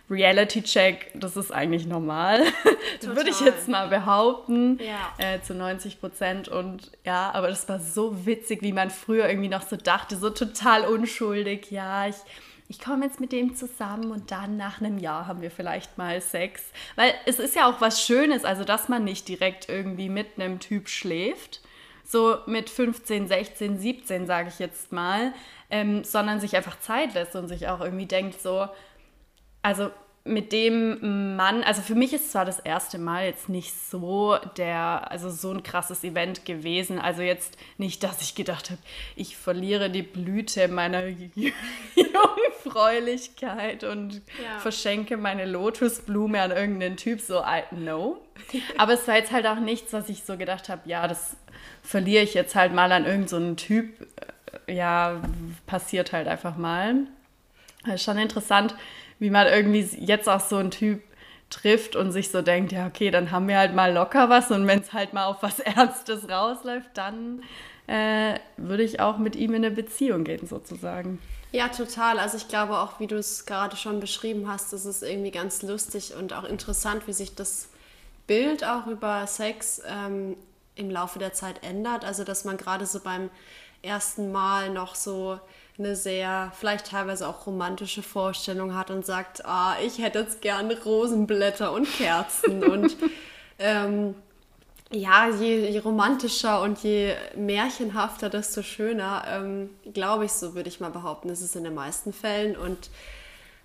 Reality-Check, 0.08 1.12
das 1.14 1.36
ist 1.36 1.50
eigentlich 1.50 1.86
normal. 1.86 2.42
Würde 3.02 3.30
ich 3.30 3.40
jetzt 3.40 3.68
mal 3.68 3.88
behaupten. 3.88 4.78
Ja. 4.78 5.12
Äh, 5.18 5.42
zu 5.42 5.54
90 5.54 6.00
Prozent. 6.00 6.48
Und 6.48 6.92
ja, 7.04 7.30
aber 7.32 7.48
das 7.48 7.68
war 7.68 7.80
so 7.80 8.24
witzig, 8.24 8.62
wie 8.62 8.72
man 8.72 8.90
früher 8.90 9.28
irgendwie 9.28 9.48
noch 9.48 9.62
so 9.62 9.76
dachte, 9.76 10.16
so 10.16 10.30
total 10.30 10.84
unschuldig. 10.84 11.70
Ja, 11.72 12.06
ich, 12.06 12.16
ich 12.68 12.78
komme 12.78 13.04
jetzt 13.04 13.18
mit 13.18 13.32
dem 13.32 13.56
zusammen 13.56 14.12
und 14.12 14.30
dann 14.30 14.56
nach 14.56 14.80
einem 14.80 14.98
Jahr 14.98 15.26
haben 15.26 15.42
wir 15.42 15.50
vielleicht 15.50 15.98
mal 15.98 16.20
Sex. 16.20 16.62
Weil 16.94 17.12
es 17.26 17.40
ist 17.40 17.56
ja 17.56 17.68
auch 17.68 17.80
was 17.80 18.00
Schönes, 18.00 18.44
also 18.44 18.62
dass 18.62 18.88
man 18.88 19.02
nicht 19.02 19.26
direkt 19.26 19.68
irgendwie 19.68 20.08
mit 20.08 20.38
einem 20.38 20.60
Typ 20.60 20.88
schläft. 20.88 21.62
So 22.04 22.36
mit 22.46 22.70
15, 22.70 23.26
16, 23.26 23.80
17, 23.80 24.26
sage 24.28 24.50
ich 24.50 24.60
jetzt 24.60 24.92
mal, 24.92 25.32
ähm, 25.70 26.04
sondern 26.04 26.38
sich 26.38 26.54
einfach 26.54 26.78
Zeit 26.78 27.14
lässt 27.14 27.34
und 27.34 27.48
sich 27.48 27.66
auch 27.66 27.80
irgendwie 27.80 28.06
denkt, 28.06 28.40
so, 28.40 28.68
also 29.66 29.90
mit 30.22 30.52
dem 30.52 31.34
Mann, 31.34 31.64
also 31.64 31.82
für 31.82 31.96
mich 31.96 32.12
ist 32.12 32.30
zwar 32.30 32.44
das 32.44 32.60
erste 32.60 32.98
Mal 32.98 33.26
jetzt 33.26 33.48
nicht 33.48 33.74
so 33.90 34.36
der, 34.56 35.10
also 35.10 35.28
so 35.28 35.50
ein 35.50 35.64
krasses 35.64 36.04
Event 36.04 36.44
gewesen. 36.44 37.00
Also 37.00 37.22
jetzt 37.22 37.58
nicht, 37.76 38.04
dass 38.04 38.20
ich 38.20 38.36
gedacht 38.36 38.70
habe, 38.70 38.78
ich 39.16 39.36
verliere 39.36 39.90
die 39.90 40.02
Blüte 40.02 40.68
meiner 40.68 41.02
Jungfräulichkeit 41.96 43.82
und 43.82 44.22
ja. 44.40 44.60
verschenke 44.60 45.16
meine 45.16 45.46
Lotusblume 45.46 46.40
an 46.40 46.52
irgendeinen 46.52 46.96
Typ. 46.96 47.20
So, 47.20 47.40
I 47.40 47.62
know. 47.74 48.18
Aber 48.78 48.92
es 48.92 49.08
war 49.08 49.16
jetzt 49.16 49.32
halt 49.32 49.48
auch 49.48 49.58
nichts, 49.58 49.92
was 49.92 50.08
ich 50.08 50.22
so 50.22 50.36
gedacht 50.36 50.68
habe, 50.68 50.82
ja, 50.88 51.08
das 51.08 51.36
verliere 51.82 52.22
ich 52.22 52.34
jetzt 52.34 52.54
halt 52.54 52.72
mal 52.72 52.92
an 52.92 53.04
irgendeinen 53.04 53.58
so 53.58 53.64
Typ. 53.64 54.06
Ja, 54.68 55.20
passiert 55.66 56.12
halt 56.12 56.28
einfach 56.28 56.56
mal. 56.56 57.08
Das 57.84 57.96
ist 57.96 58.04
schon 58.04 58.18
interessant 58.18 58.76
wie 59.18 59.30
man 59.30 59.46
irgendwie 59.46 59.80
jetzt 59.98 60.28
auch 60.28 60.40
so 60.40 60.56
einen 60.56 60.70
Typ 60.70 61.02
trifft 61.50 61.96
und 61.96 62.12
sich 62.12 62.30
so 62.30 62.42
denkt, 62.42 62.72
ja, 62.72 62.86
okay, 62.86 63.10
dann 63.10 63.30
haben 63.30 63.48
wir 63.48 63.58
halt 63.58 63.74
mal 63.74 63.92
locker 63.92 64.28
was 64.28 64.50
und 64.50 64.66
wenn 64.66 64.80
es 64.80 64.92
halt 64.92 65.12
mal 65.12 65.26
auf 65.26 65.42
was 65.42 65.60
Ernstes 65.60 66.28
rausläuft, 66.28 66.90
dann 66.94 67.42
äh, 67.86 68.38
würde 68.56 68.82
ich 68.82 69.00
auch 69.00 69.18
mit 69.18 69.36
ihm 69.36 69.54
in 69.54 69.64
eine 69.64 69.74
Beziehung 69.74 70.24
gehen, 70.24 70.46
sozusagen. 70.46 71.20
Ja, 71.52 71.68
total. 71.68 72.18
Also 72.18 72.36
ich 72.36 72.48
glaube 72.48 72.78
auch, 72.78 72.98
wie 72.98 73.06
du 73.06 73.16
es 73.16 73.46
gerade 73.46 73.76
schon 73.76 74.00
beschrieben 74.00 74.48
hast, 74.48 74.72
ist 74.72 74.84
es 74.84 75.02
irgendwie 75.02 75.30
ganz 75.30 75.62
lustig 75.62 76.14
und 76.14 76.32
auch 76.32 76.44
interessant, 76.44 77.06
wie 77.06 77.12
sich 77.12 77.34
das 77.34 77.68
Bild 78.26 78.64
auch 78.64 78.86
über 78.86 79.26
Sex 79.26 79.80
ähm, 79.86 80.36
im 80.74 80.90
Laufe 80.90 81.18
der 81.18 81.32
Zeit 81.32 81.62
ändert. 81.62 82.04
Also 82.04 82.24
dass 82.24 82.44
man 82.44 82.56
gerade 82.56 82.84
so 82.86 83.00
beim 83.00 83.30
ersten 83.82 84.32
Mal 84.32 84.70
noch 84.70 84.96
so 84.96 85.38
eine 85.78 85.94
sehr, 85.94 86.52
vielleicht 86.58 86.90
teilweise 86.90 87.28
auch 87.28 87.46
romantische 87.46 88.02
Vorstellung 88.02 88.74
hat 88.74 88.90
und 88.90 89.04
sagt, 89.04 89.44
ah, 89.44 89.76
ich 89.84 89.98
hätte 89.98 90.20
jetzt 90.20 90.40
gerne 90.40 90.80
Rosenblätter 90.82 91.72
und 91.72 91.86
Kerzen 91.90 92.64
und 92.70 92.96
ähm, 93.58 94.14
ja, 94.92 95.28
je, 95.28 95.68
je, 95.68 95.78
romantischer 95.80 96.62
und 96.62 96.78
je 96.78 97.14
märchenhafter, 97.34 98.30
desto 98.30 98.62
schöner, 98.62 99.24
ähm, 99.26 99.70
glaube 99.92 100.26
ich, 100.26 100.32
so 100.32 100.54
würde 100.54 100.68
ich 100.68 100.80
mal 100.80 100.90
behaupten, 100.90 101.28
ist 101.28 101.40
es 101.40 101.56
in 101.56 101.64
den 101.64 101.74
meisten 101.74 102.12
Fällen. 102.12 102.56
Und 102.56 102.90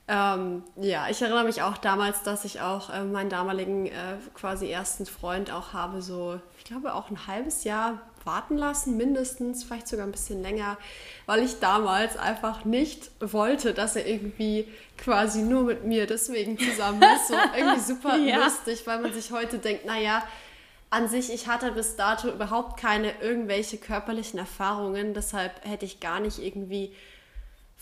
ähm, 0.07 0.63
ja, 0.77 1.07
ich 1.09 1.21
erinnere 1.21 1.43
mich 1.43 1.61
auch 1.61 1.77
damals, 1.77 2.23
dass 2.23 2.43
ich 2.43 2.61
auch 2.61 2.89
äh, 2.89 3.03
meinen 3.03 3.29
damaligen 3.29 3.85
äh, 3.85 4.17
quasi 4.33 4.69
ersten 4.69 5.05
Freund 5.05 5.51
auch 5.51 5.73
habe, 5.73 6.01
so, 6.01 6.39
ich 6.57 6.63
glaube, 6.63 6.95
auch 6.95 7.11
ein 7.11 7.27
halbes 7.27 7.63
Jahr 7.63 8.01
warten 8.25 8.57
lassen, 8.57 8.97
mindestens, 8.97 9.63
vielleicht 9.63 9.87
sogar 9.87 10.05
ein 10.05 10.11
bisschen 10.11 10.41
länger, 10.41 10.77
weil 11.25 11.43
ich 11.43 11.59
damals 11.59 12.17
einfach 12.17 12.65
nicht 12.65 13.11
wollte, 13.19 13.73
dass 13.73 13.95
er 13.95 14.07
irgendwie 14.07 14.67
quasi 14.97 15.41
nur 15.41 15.63
mit 15.63 15.83
mir 15.83 16.07
deswegen 16.07 16.57
zusammen 16.57 17.01
ist. 17.01 17.27
So 17.27 17.35
irgendwie 17.57 17.79
super 17.79 18.17
ja. 18.17 18.37
lustig, 18.37 18.85
weil 18.85 18.99
man 18.99 19.13
sich 19.13 19.31
heute 19.31 19.57
denkt, 19.57 19.85
naja, 19.85 20.23
an 20.89 21.07
sich, 21.07 21.33
ich 21.33 21.47
hatte 21.47 21.71
bis 21.71 21.95
dato 21.95 22.29
überhaupt 22.29 22.79
keine 22.79 23.13
irgendwelche 23.21 23.77
körperlichen 23.77 24.37
Erfahrungen, 24.37 25.13
deshalb 25.13 25.65
hätte 25.65 25.85
ich 25.85 26.01
gar 26.01 26.19
nicht 26.19 26.39
irgendwie 26.39 26.93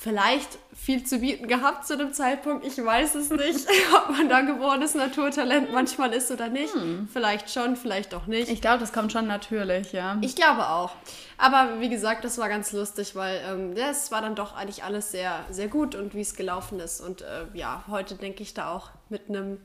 vielleicht 0.02 0.58
viel 0.74 1.04
zu 1.04 1.20
bieten 1.20 1.50
gehabt 1.50 1.86
zu 1.86 1.98
dem 1.98 2.14
Zeitpunkt. 2.14 2.66
Ich 2.66 2.78
weiß 2.78 3.16
es 3.16 3.32
nicht, 3.32 3.68
ob 3.98 4.10
man 4.10 4.30
da 4.30 4.40
geborenes 4.40 4.96
Naturtalent 4.96 5.74
manchmal 5.74 6.14
ist 6.14 6.32
oder 6.32 6.48
nicht. 6.48 6.74
Hm. 6.74 7.10
Vielleicht 7.12 7.52
schon, 7.52 7.76
vielleicht 7.76 8.14
auch 8.14 8.26
nicht. 8.26 8.50
Ich 8.50 8.62
glaube, 8.62 8.80
das 8.80 8.94
kommt 8.94 9.12
schon 9.12 9.28
natürlich, 9.28 9.92
ja. 9.92 10.18
Ich 10.22 10.38
glaube 10.38 10.70
auch. 10.70 10.96
Aber 11.38 11.82
wie 11.82 11.90
gesagt, 11.90 12.24
das 12.24 12.38
war 12.38 12.48
ganz 12.48 12.72
lustig, 12.72 13.14
weil 13.18 13.42
ähm, 13.46 13.76
ja, 13.76 13.90
es 13.90 14.10
war 14.10 14.22
dann 14.22 14.36
doch 14.36 14.56
eigentlich 14.56 14.86
alles 14.86 15.12
sehr, 15.12 15.44
sehr 15.50 15.68
gut 15.68 15.96
und 15.96 16.16
wie 16.16 16.22
es 16.22 16.34
gelaufen 16.34 16.80
ist. 16.80 17.02
Und 17.02 17.22
äh, 17.22 17.48
ja, 17.54 17.84
heute 17.90 18.16
denke 18.16 18.42
ich 18.42 18.54
da 18.54 18.72
auch 18.72 18.92
mit 19.10 19.28
einem 19.28 19.60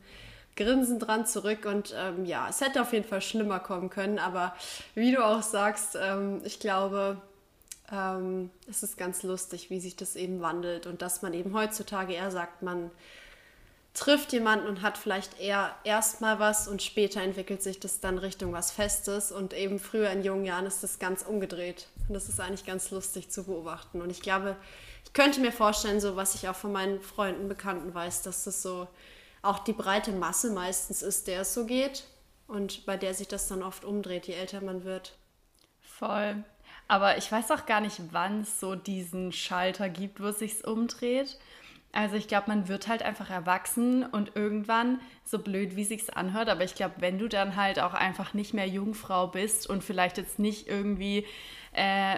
Grinsen 0.56 0.98
dran 0.98 1.26
zurück 1.26 1.64
und 1.64 1.94
ähm, 1.96 2.24
ja, 2.24 2.48
es 2.50 2.60
hätte 2.60 2.82
auf 2.82 2.92
jeden 2.92 3.06
Fall 3.06 3.20
schlimmer 3.20 3.60
kommen 3.60 3.88
können, 3.88 4.18
aber 4.18 4.54
wie 4.94 5.12
du 5.12 5.24
auch 5.24 5.42
sagst, 5.42 5.96
ähm, 6.00 6.42
ich 6.44 6.60
glaube, 6.60 7.18
ähm, 7.92 8.50
es 8.68 8.82
ist 8.82 8.96
ganz 8.96 9.22
lustig, 9.22 9.70
wie 9.70 9.80
sich 9.80 9.96
das 9.96 10.16
eben 10.16 10.40
wandelt 10.40 10.86
und 10.86 11.02
dass 11.02 11.22
man 11.22 11.34
eben 11.34 11.54
heutzutage 11.54 12.14
eher 12.14 12.30
sagt, 12.30 12.62
man 12.62 12.90
trifft 13.94 14.32
jemanden 14.32 14.66
und 14.66 14.82
hat 14.82 14.98
vielleicht 14.98 15.40
eher 15.40 15.74
erstmal 15.84 16.40
was 16.40 16.66
und 16.66 16.82
später 16.82 17.22
entwickelt 17.22 17.62
sich 17.62 17.78
das 17.78 18.00
dann 18.00 18.18
Richtung 18.18 18.52
was 18.52 18.72
Festes 18.72 19.30
und 19.30 19.54
eben 19.54 19.78
früher 19.78 20.10
in 20.10 20.24
jungen 20.24 20.44
Jahren 20.44 20.66
ist 20.66 20.82
das 20.82 20.98
ganz 20.98 21.22
umgedreht. 21.22 21.86
Und 22.08 22.14
das 22.14 22.28
ist 22.28 22.40
eigentlich 22.40 22.66
ganz 22.66 22.90
lustig 22.90 23.30
zu 23.30 23.44
beobachten. 23.44 24.02
Und 24.02 24.10
ich 24.10 24.20
glaube, 24.20 24.56
ich 25.04 25.12
könnte 25.12 25.40
mir 25.40 25.52
vorstellen, 25.52 26.00
so 26.00 26.16
was 26.16 26.34
ich 26.34 26.48
auch 26.48 26.56
von 26.56 26.72
meinen 26.72 27.00
Freunden, 27.00 27.48
Bekannten 27.48 27.94
weiß, 27.94 28.22
dass 28.22 28.44
das 28.44 28.62
so 28.62 28.88
auch 29.42 29.60
die 29.60 29.72
breite 29.72 30.10
Masse 30.10 30.50
meistens 30.50 31.02
ist, 31.02 31.28
der 31.28 31.42
es 31.42 31.54
so 31.54 31.64
geht 31.64 32.04
und 32.48 32.84
bei 32.86 32.96
der 32.96 33.14
sich 33.14 33.28
das 33.28 33.46
dann 33.46 33.62
oft 33.62 33.84
umdreht, 33.84 34.26
je 34.26 34.34
älter 34.34 34.60
man 34.60 34.84
wird. 34.84 35.16
Voll. 35.80 36.42
Aber 36.86 37.16
ich 37.16 37.30
weiß 37.30 37.50
auch 37.50 37.66
gar 37.66 37.80
nicht, 37.80 38.00
wann 38.12 38.40
es 38.40 38.60
so 38.60 38.74
diesen 38.74 39.32
Schalter 39.32 39.88
gibt, 39.88 40.20
wo 40.20 40.26
es 40.26 40.40
sich 40.40 40.66
umdreht. 40.66 41.38
Also 41.94 42.16
ich 42.16 42.28
glaube, 42.28 42.48
man 42.48 42.68
wird 42.68 42.88
halt 42.88 43.02
einfach 43.02 43.30
erwachsen 43.30 44.04
und 44.04 44.32
irgendwann, 44.34 45.00
so 45.24 45.38
blöd 45.38 45.76
wie 45.76 45.84
sich's 45.84 46.10
anhört, 46.10 46.48
aber 46.48 46.64
ich 46.64 46.74
glaube, 46.74 46.94
wenn 46.98 47.18
du 47.18 47.28
dann 47.28 47.56
halt 47.56 47.80
auch 47.80 47.94
einfach 47.94 48.34
nicht 48.34 48.52
mehr 48.52 48.68
Jungfrau 48.68 49.28
bist 49.28 49.68
und 49.68 49.82
vielleicht 49.82 50.18
jetzt 50.18 50.38
nicht 50.38 50.68
irgendwie 50.68 51.24
äh, 51.72 52.16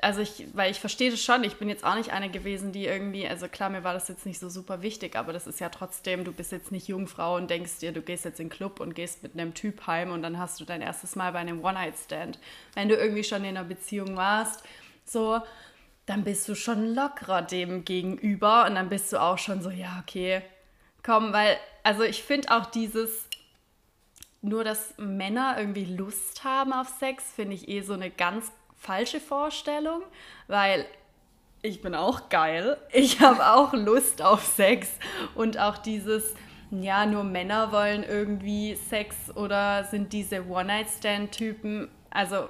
also 0.00 0.20
ich, 0.20 0.46
weil 0.54 0.70
ich 0.70 0.80
verstehe 0.80 1.10
das 1.10 1.22
schon, 1.22 1.42
ich 1.44 1.56
bin 1.56 1.68
jetzt 1.68 1.84
auch 1.84 1.96
nicht 1.96 2.12
eine 2.12 2.30
gewesen, 2.30 2.72
die 2.72 2.86
irgendwie, 2.86 3.26
also 3.26 3.48
klar, 3.48 3.70
mir 3.70 3.82
war 3.82 3.94
das 3.94 4.08
jetzt 4.08 4.26
nicht 4.26 4.38
so 4.38 4.48
super 4.48 4.82
wichtig, 4.82 5.16
aber 5.16 5.32
das 5.32 5.46
ist 5.46 5.60
ja 5.60 5.68
trotzdem, 5.68 6.24
du 6.24 6.32
bist 6.32 6.52
jetzt 6.52 6.70
nicht 6.70 6.88
Jungfrau 6.88 7.36
und 7.36 7.50
denkst 7.50 7.78
dir, 7.80 7.92
du 7.92 8.02
gehst 8.02 8.24
jetzt 8.24 8.38
in 8.40 8.48
den 8.48 8.56
Club 8.56 8.80
und 8.80 8.94
gehst 8.94 9.22
mit 9.22 9.32
einem 9.34 9.54
Typ 9.54 9.86
heim 9.86 10.12
und 10.12 10.22
dann 10.22 10.38
hast 10.38 10.60
du 10.60 10.64
dein 10.64 10.80
erstes 10.80 11.16
Mal 11.16 11.32
bei 11.32 11.40
einem 11.40 11.64
One-Night-Stand. 11.64 12.38
Wenn 12.74 12.88
du 12.88 12.94
irgendwie 12.94 13.24
schon 13.24 13.42
in 13.42 13.56
einer 13.56 13.64
Beziehung 13.64 14.16
warst, 14.16 14.62
so, 15.04 15.40
dann 16.06 16.24
bist 16.24 16.48
du 16.48 16.54
schon 16.54 16.94
lockerer 16.94 17.42
dem 17.42 17.84
gegenüber 17.84 18.66
und 18.66 18.74
dann 18.74 18.88
bist 18.88 19.12
du 19.12 19.20
auch 19.20 19.38
schon 19.38 19.62
so, 19.62 19.70
ja, 19.70 20.02
okay, 20.02 20.42
komm, 21.02 21.32
weil, 21.32 21.56
also 21.82 22.02
ich 22.02 22.22
finde 22.22 22.50
auch 22.50 22.66
dieses, 22.66 23.28
nur 24.42 24.64
dass 24.64 24.94
Männer 24.98 25.56
irgendwie 25.58 25.86
Lust 25.86 26.44
haben 26.44 26.72
auf 26.72 26.88
Sex, 26.88 27.24
finde 27.34 27.54
ich 27.54 27.68
eh 27.68 27.80
so 27.80 27.94
eine 27.94 28.10
ganz 28.10 28.52
falsche 28.76 29.20
Vorstellung, 29.20 30.02
weil 30.46 30.84
ich 31.62 31.80
bin 31.80 31.94
auch 31.94 32.28
geil. 32.28 32.76
Ich 32.92 33.20
habe 33.20 33.46
auch 33.46 33.72
Lust 33.72 34.20
auf 34.20 34.44
Sex 34.44 34.90
und 35.34 35.58
auch 35.58 35.78
dieses, 35.78 36.34
ja, 36.70 37.06
nur 37.06 37.24
Männer 37.24 37.72
wollen 37.72 38.04
irgendwie 38.04 38.74
Sex 38.74 39.16
oder 39.34 39.84
sind 39.84 40.12
diese 40.12 40.46
One-Night-Stand-Typen. 40.46 41.88
Also 42.10 42.48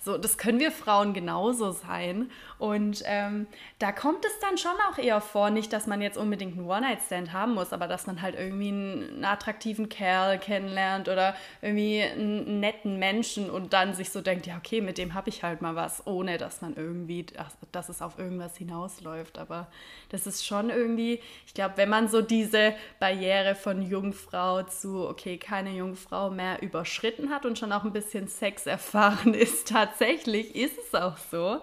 so, 0.00 0.18
das 0.18 0.38
können 0.38 0.60
wir 0.60 0.70
Frauen 0.70 1.14
genauso 1.14 1.72
sein. 1.72 2.30
Und 2.64 3.02
ähm, 3.04 3.46
da 3.78 3.92
kommt 3.92 4.24
es 4.24 4.38
dann 4.40 4.56
schon 4.56 4.72
auch 4.90 4.96
eher 4.96 5.20
vor, 5.20 5.50
nicht, 5.50 5.70
dass 5.74 5.86
man 5.86 6.00
jetzt 6.00 6.16
unbedingt 6.16 6.56
einen 6.56 6.66
One-Night-Stand 6.66 7.34
haben 7.34 7.52
muss, 7.52 7.74
aber 7.74 7.88
dass 7.88 8.06
man 8.06 8.22
halt 8.22 8.36
irgendwie 8.36 8.68
einen 8.68 9.22
attraktiven 9.22 9.90
Kerl 9.90 10.38
kennenlernt 10.38 11.10
oder 11.10 11.36
irgendwie 11.60 12.00
einen 12.00 12.60
netten 12.60 12.98
Menschen 12.98 13.50
und 13.50 13.74
dann 13.74 13.92
sich 13.92 14.08
so 14.08 14.22
denkt, 14.22 14.46
ja, 14.46 14.56
okay, 14.56 14.80
mit 14.80 14.96
dem 14.96 15.12
habe 15.12 15.28
ich 15.28 15.42
halt 15.42 15.60
mal 15.60 15.76
was, 15.76 16.06
ohne 16.06 16.38
dass 16.38 16.62
man 16.62 16.74
irgendwie, 16.74 17.26
dass 17.70 17.90
es 17.90 18.00
auf 18.00 18.18
irgendwas 18.18 18.56
hinausläuft. 18.56 19.36
Aber 19.36 19.70
das 20.08 20.26
ist 20.26 20.46
schon 20.46 20.70
irgendwie, 20.70 21.20
ich 21.46 21.52
glaube, 21.52 21.76
wenn 21.76 21.90
man 21.90 22.08
so 22.08 22.22
diese 22.22 22.74
Barriere 22.98 23.56
von 23.56 23.82
Jungfrau 23.82 24.62
zu, 24.62 25.06
okay, 25.06 25.36
keine 25.36 25.72
Jungfrau 25.72 26.30
mehr 26.30 26.62
überschritten 26.62 27.28
hat 27.28 27.44
und 27.44 27.58
schon 27.58 27.72
auch 27.72 27.84
ein 27.84 27.92
bisschen 27.92 28.26
Sex 28.26 28.64
erfahren 28.64 29.34
ist, 29.34 29.68
tatsächlich 29.68 30.56
ist 30.56 30.78
es 30.78 30.94
auch 30.94 31.18
so 31.30 31.60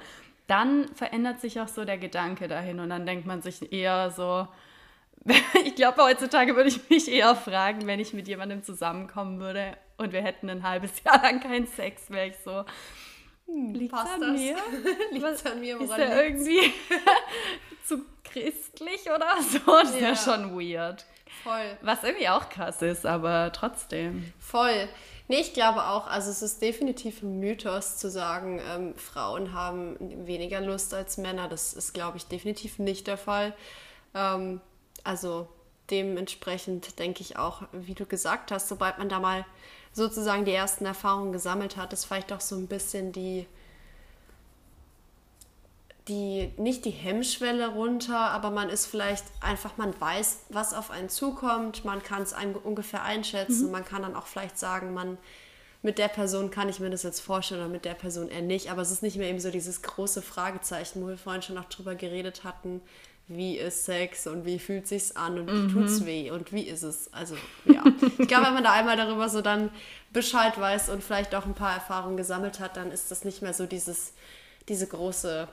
dann 0.52 0.94
verändert 0.96 1.40
sich 1.40 1.62
auch 1.62 1.70
so 1.70 1.86
der 1.86 1.98
Gedanke 1.98 2.50
dahin 2.50 2.82
und 2.82 2.90
dann 2.90 3.06
denkt 3.06 3.26
man 3.26 3.42
sich 3.42 3.72
eher 3.72 4.12
so, 4.12 4.48
ich 5.66 5.76
glaube, 5.76 6.04
heutzutage 6.04 6.56
würde 6.56 6.70
ich 6.70 6.90
mich 6.90 7.10
eher 7.10 7.36
fragen, 7.36 7.88
wenn 7.88 8.02
ich 8.02 8.12
mit 8.14 8.28
jemandem 8.28 8.62
zusammenkommen 8.62 9.40
würde 9.40 9.78
und 9.98 10.12
wir 10.12 10.22
hätten 10.22 10.50
ein 10.50 10.64
halbes 10.64 11.04
Jahr 11.04 11.22
lang 11.22 11.40
keinen 11.40 11.68
Sex, 11.68 12.10
wäre 12.10 12.28
ich 12.28 12.36
so, 12.44 12.66
hm, 13.46 13.74
liegt 13.74 13.94
an 13.94 14.20
das? 14.20 14.32
mir? 14.32 14.58
liegt 15.12 15.46
an 15.46 15.60
mir, 15.62 15.80
woran 15.80 16.02
Ist 16.02 16.10
er 16.10 16.24
irgendwie 16.24 16.74
zu 17.86 18.06
christlich 18.24 19.10
oder 19.10 19.42
so? 19.42 19.60
Das 19.66 19.92
ist 19.92 20.02
ja. 20.02 20.10
ja 20.10 20.16
schon 20.18 20.60
weird. 20.60 21.06
Voll. 21.44 21.78
Was 21.82 22.04
irgendwie 22.04 22.28
auch 22.28 22.50
krass 22.50 22.82
ist, 22.82 23.06
aber 23.06 23.52
trotzdem. 23.54 24.34
Voll. 24.38 24.90
Nee, 25.32 25.40
ich 25.40 25.54
glaube 25.54 25.86
auch, 25.88 26.08
also 26.08 26.30
es 26.30 26.42
ist 26.42 26.62
definitiv 26.62 27.22
ein 27.22 27.40
Mythos 27.40 27.96
zu 27.96 28.10
sagen, 28.10 28.60
ähm, 28.70 28.96
Frauen 28.98 29.54
haben 29.54 29.96
weniger 30.28 30.60
Lust 30.60 30.94
als 30.94 31.18
Männer. 31.18 31.48
Das 31.48 31.72
ist, 31.72 31.94
glaube 31.94 32.18
ich, 32.18 32.26
definitiv 32.26 32.80
nicht 32.80 33.08
der 33.08 33.16
Fall. 33.16 33.54
Ähm, 34.14 34.60
also 35.06 35.48
dementsprechend 35.90 37.00
denke 37.00 37.22
ich 37.22 37.38
auch, 37.38 37.62
wie 37.72 37.94
du 37.94 38.06
gesagt 38.06 38.52
hast, 38.52 38.68
sobald 38.68 38.98
man 38.98 39.08
da 39.08 39.22
mal 39.22 39.46
sozusagen 39.94 40.44
die 40.44 40.52
ersten 40.52 40.86
Erfahrungen 40.86 41.32
gesammelt 41.32 41.78
hat, 41.78 41.94
ist 41.94 42.04
vielleicht 42.04 42.34
auch 42.34 42.42
so 42.42 42.58
ein 42.58 42.68
bisschen 42.68 43.14
die 43.14 43.48
die, 46.08 46.52
nicht 46.58 46.86
die 46.86 46.92
Hemmschwelle 46.92 47.70
runter, 47.70 48.18
aber 48.18 48.50
man 48.50 48.70
ist 48.70 48.88
vielleicht 48.88 49.26
einfach, 49.40 49.78
man 49.78 49.94
weiß, 50.00 50.46
was 50.50 50.74
auf 50.74 50.90
einen 50.90 51.10
zukommt, 51.10 51.86
man 51.86 52.02
kann 52.02 52.24
es 52.24 52.34
ungefähr 52.64 53.04
einschätzen, 53.04 53.68
mhm. 53.68 53.72
man 53.72 53.86
kann 53.86 54.02
dann 54.02 54.16
auch 54.16 54.26
vielleicht 54.26 54.58
sagen, 54.58 54.94
man 54.94 55.18
mit 55.84 55.98
der 55.98 56.10
Person 56.10 56.52
kann 56.52 56.70
ich 56.70 56.80
mir 56.80 56.92
das 56.92 57.04
jetzt 57.04 57.22
vorstellen 57.22 57.62
oder 57.62 57.70
mit 57.70 57.86
der 57.86 57.96
Person 57.96 58.30
eher 58.30 58.42
nicht, 58.42 58.70
aber 58.72 58.82
es 58.82 58.92
ist 58.92 59.02
nicht 59.02 59.18
mehr 59.18 59.30
eben 59.30 59.40
so 59.40 59.50
dieses 59.50 59.82
große 59.82 60.22
Fragezeichen, 60.22 61.02
wo 61.02 61.08
wir 61.08 61.18
vorhin 61.18 61.42
schon 61.42 61.56
noch 61.56 61.66
drüber 61.66 61.96
geredet 61.96 62.44
hatten, 62.44 62.82
wie 63.28 63.58
ist 63.58 63.86
Sex 63.86 64.28
und 64.28 64.46
wie 64.46 64.60
fühlt 64.60 64.88
sich's 64.88 65.16
an 65.16 65.40
und 65.40 65.48
wie 65.48 65.54
mhm. 65.54 65.74
tut's 65.74 66.06
weh 66.06 66.30
und 66.32 66.52
wie 66.52 66.64
ist 66.64 66.84
es? 66.84 67.12
Also 67.14 67.36
ja, 67.66 67.84
ich 68.18 68.28
glaube, 68.28 68.48
wenn 68.48 68.56
man 68.56 68.64
da 68.64 68.74
einmal 68.74 68.98
darüber 68.98 69.30
so 69.30 69.42
dann 69.42 69.72
Bescheid 70.12 70.60
weiß 70.60 70.90
und 70.90 71.04
vielleicht 71.04 71.34
auch 71.34 71.46
ein 71.46 71.54
paar 71.54 71.74
Erfahrungen 71.74 72.18
gesammelt 72.18 72.60
hat, 72.60 72.78
dann 72.78 72.92
ist 72.92 73.10
das 73.10 73.24
nicht 73.24 73.42
mehr 73.42 73.54
so 73.54 73.66
dieses 73.66 74.14
diese 74.70 74.88
große 74.88 75.48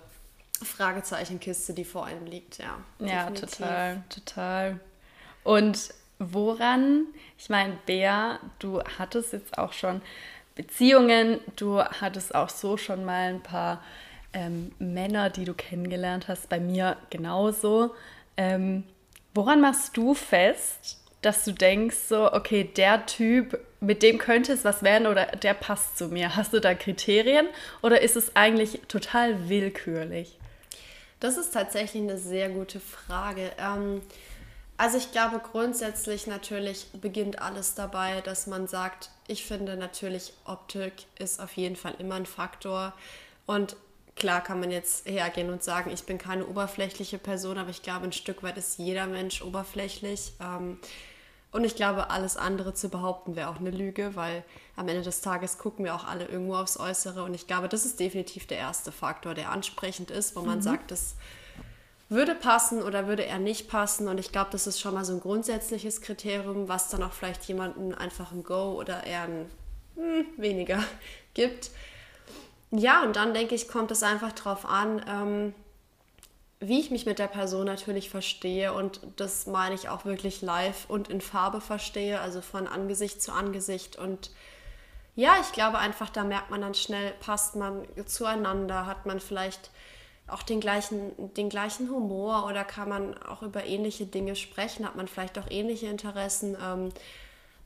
Fragezeichenkiste, 0.64 1.74
die 1.74 1.84
vor 1.84 2.06
einem 2.06 2.26
liegt, 2.26 2.58
ja. 2.58 2.78
Ja, 2.98 3.30
total, 3.30 4.02
total. 4.08 4.80
Und 5.44 5.94
woran, 6.18 7.06
ich 7.38 7.48
meine, 7.48 7.78
Bea, 7.86 8.40
du 8.58 8.82
hattest 8.98 9.32
jetzt 9.32 9.56
auch 9.56 9.72
schon 9.72 10.02
Beziehungen, 10.54 11.40
du 11.56 11.82
hattest 11.82 12.34
auch 12.34 12.48
so 12.48 12.76
schon 12.76 13.04
mal 13.04 13.34
ein 13.34 13.42
paar 13.42 13.82
ähm, 14.32 14.72
Männer, 14.78 15.30
die 15.30 15.44
du 15.44 15.54
kennengelernt 15.54 16.28
hast, 16.28 16.48
bei 16.48 16.60
mir 16.60 16.96
genauso. 17.10 17.94
Ähm, 18.36 18.84
woran 19.34 19.60
machst 19.60 19.96
du 19.96 20.14
fest, 20.14 20.98
dass 21.22 21.44
du 21.44 21.52
denkst, 21.52 21.96
so, 22.08 22.32
okay, 22.32 22.64
der 22.64 23.06
Typ, 23.06 23.58
mit 23.80 24.02
dem 24.02 24.18
könnte 24.18 24.52
es 24.52 24.64
was 24.64 24.82
werden 24.82 25.06
oder 25.06 25.26
der 25.26 25.54
passt 25.54 25.98
zu 25.98 26.08
mir? 26.08 26.36
Hast 26.36 26.52
du 26.52 26.60
da 26.60 26.74
Kriterien 26.74 27.46
oder 27.82 28.00
ist 28.02 28.16
es 28.16 28.34
eigentlich 28.36 28.80
total 28.88 29.48
willkürlich? 29.48 30.38
Das 31.20 31.37
ist 31.37 31.52
tatsächlich 31.52 32.02
eine 32.02 32.18
sehr 32.18 32.48
gute 32.48 32.80
Frage. 32.80 33.52
Ähm, 33.58 34.02
also 34.76 34.98
ich 34.98 35.10
glaube 35.12 35.40
grundsätzlich 35.40 36.26
natürlich 36.26 36.87
beginnt 36.92 37.40
alles 37.42 37.75
dabei, 37.75 38.20
dass 38.20 38.46
man 38.46 38.68
sagt, 38.68 39.10
ich 39.26 39.44
finde 39.44 39.76
natürlich 39.76 40.32
Optik 40.44 41.06
ist 41.18 41.40
auf 41.40 41.52
jeden 41.54 41.76
Fall 41.76 41.94
immer 41.98 42.14
ein 42.14 42.26
Faktor 42.26 42.94
und 43.46 43.76
klar 44.14 44.42
kann 44.42 44.60
man 44.60 44.70
jetzt 44.70 45.06
hergehen 45.08 45.50
und 45.50 45.62
sagen, 45.64 45.90
ich 45.92 46.04
bin 46.04 46.18
keine 46.18 46.46
oberflächliche 46.46 47.18
Person, 47.18 47.58
aber 47.58 47.70
ich 47.70 47.82
glaube 47.82 48.04
ein 48.06 48.12
Stück 48.12 48.42
weit 48.42 48.56
ist 48.56 48.78
jeder 48.78 49.06
Mensch 49.06 49.42
oberflächlich. 49.42 50.32
Ähm, 50.40 50.78
Und 51.50 51.64
ich 51.64 51.76
glaube, 51.76 52.10
alles 52.10 52.37
andere 52.37 52.75
zu 52.75 52.90
behaupten 52.90 53.34
wäre 53.37 53.48
auch 53.48 53.58
eine 53.58 53.70
Lüge, 53.70 54.16
weil 54.16 54.44
am 54.78 54.88
Ende 54.88 55.02
des 55.02 55.20
Tages 55.20 55.58
gucken 55.58 55.85
wir 55.85 55.94
auch 55.94 56.06
alle 56.06 56.26
irgendwo 56.26 56.54
aufs 56.54 56.78
Äußere. 56.78 57.25
Und 57.25 57.35
ich 57.35 57.49
glaube, 57.49 57.68
das 57.68 57.85
ist 57.85 57.99
definitiv 57.99 58.47
der 58.47 58.58
erste 58.58 58.92
Faktor, 58.92 59.35
der 59.35 59.50
ansprechend 59.50 60.11
ist, 60.11 60.37
wo 60.37 60.42
man 60.42 60.58
mhm. 60.58 60.62
sagt, 60.62 60.90
das 60.92 61.16
würde 62.08 62.37
passen 62.37 62.82
oder 62.82 63.08
würde 63.08 63.26
er 63.26 63.40
nicht 63.40 63.68
passen. 63.68 64.06
Und 64.06 64.18
ich 64.18 64.30
glaube, 64.30 64.50
das 64.52 64.68
ist 64.68 64.80
schon 64.80 64.94
mal 64.94 65.04
so 65.04 65.14
ein 65.14 65.20
grundsätzliches 65.20 66.00
Kriterium, 66.00 66.68
was 66.68 66.88
dann 66.88 67.02
auch 67.02 67.12
vielleicht 67.12 67.44
jemanden 67.44 67.92
einfach 67.92 68.30
ein 68.30 68.44
Go 68.44 68.78
oder 68.78 69.04
eher 69.04 69.23
ein 69.23 69.50
hm, 69.97 70.26
weniger 70.37 70.82
gibt. 71.35 71.70
Ja, 72.70 73.02
und 73.02 73.16
dann 73.16 73.35
denke 73.35 73.56
ich, 73.56 73.66
kommt 73.66 73.90
es 73.90 74.04
einfach 74.04 74.30
darauf 74.32 74.64
an, 74.64 75.04
ähm, 75.08 75.54
wie 76.61 76.78
ich 76.78 76.90
mich 76.92 77.04
mit 77.04 77.18
der 77.18 77.26
Person 77.26 77.66
natürlich 77.66 78.11
verstehe. 78.11 78.73
Und 78.73 79.00
das 79.16 79.49
meine 79.49 79.75
ich 79.75 79.88
auch 79.88 80.04
wirklich 80.04 80.40
live 80.40 80.88
und 80.88 81.08
in 81.08 81.20
Farbe 81.20 81.61
verstehe, 81.61 82.20
also 82.20 82.42
von 82.42 82.68
Angesicht 82.68 83.20
zu 83.20 83.32
Angesicht. 83.32 83.97
Und 83.97 84.30
ja, 85.18 85.34
ich 85.40 85.50
glaube 85.50 85.78
einfach, 85.78 86.10
da 86.10 86.22
merkt 86.22 86.50
man 86.50 86.60
dann 86.60 86.75
schnell, 86.75 87.12
passt 87.18 87.56
man 87.56 87.82
zueinander, 88.06 88.87
hat 88.87 89.04
man 89.04 89.18
vielleicht 89.18 89.70
auch 90.28 90.44
den 90.44 90.60
gleichen, 90.60 91.34
den 91.34 91.48
gleichen 91.48 91.90
Humor 91.90 92.46
oder 92.46 92.62
kann 92.62 92.88
man 92.88 93.20
auch 93.25 93.42
über 93.42 93.64
ähnliche 93.64 94.06
Dinge 94.06 94.37
sprechen, 94.37 94.87
hat 94.87 94.94
man 94.94 95.08
vielleicht 95.08 95.37
auch 95.40 95.50
ähnliche 95.50 95.87
Interessen. 95.87 96.56
Ähm, 96.64 96.90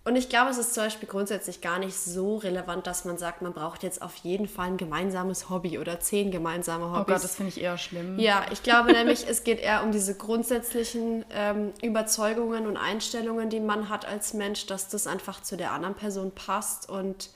und 0.04 0.16
ich 0.16 0.28
glaube, 0.28 0.50
es 0.50 0.58
ist 0.58 0.74
zum 0.74 0.84
Beispiel 0.84 1.08
grundsätzlich 1.08 1.60
gar 1.60 1.78
nicht 1.78 1.96
so 1.96 2.36
relevant, 2.38 2.88
dass 2.88 3.04
man 3.04 3.18
sagt, 3.18 3.40
man 3.40 3.52
braucht 3.52 3.84
jetzt 3.84 4.02
auf 4.02 4.16
jeden 4.16 4.48
Fall 4.48 4.68
ein 4.68 4.76
gemeinsames 4.76 5.48
Hobby 5.48 5.78
oder 5.78 6.00
zehn 6.00 6.32
gemeinsame 6.32 6.86
Hobbys. 6.86 7.00
Oh 7.00 7.04
Gott, 7.04 7.22
das 7.22 7.36
finde 7.36 7.50
ich 7.50 7.60
eher 7.60 7.78
schlimm. 7.78 8.18
Ja, 8.18 8.46
ich 8.50 8.64
glaube 8.64 8.92
nämlich, 8.92 9.28
es 9.28 9.44
geht 9.44 9.60
eher 9.60 9.84
um 9.84 9.92
diese 9.92 10.16
grundsätzlichen 10.16 11.24
ähm, 11.30 11.72
Überzeugungen 11.82 12.66
und 12.66 12.76
Einstellungen, 12.76 13.48
die 13.48 13.60
man 13.60 13.90
hat 13.90 14.04
als 14.04 14.34
Mensch, 14.34 14.66
dass 14.66 14.88
das 14.88 15.06
einfach 15.06 15.40
zu 15.40 15.56
der 15.56 15.70
anderen 15.70 15.94
Person 15.94 16.32
passt. 16.32 16.88
Und 16.88 17.30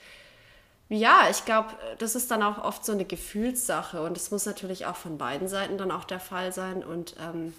ja, 0.89 1.29
ich 1.31 1.45
glaube, 1.45 1.71
das 1.99 2.15
ist 2.15 2.31
dann 2.31 2.43
auch 2.43 2.59
oft 2.59 2.85
so 2.85 2.93
eine 2.93 3.05
Gefühlssache 3.05 4.03
und 4.03 4.17
es 4.17 4.31
muss 4.31 4.47
natürlich 4.47 4.87
auch 4.87 4.97
von 4.97 5.19
beiden 5.19 5.49
Seiten 5.49 5.79
dann 5.79 5.91
auch 5.91 6.05
der 6.05 6.21
Fall 6.21 6.53
sein. 6.53 6.85
Und 6.85 7.17
ähm, 7.21 7.55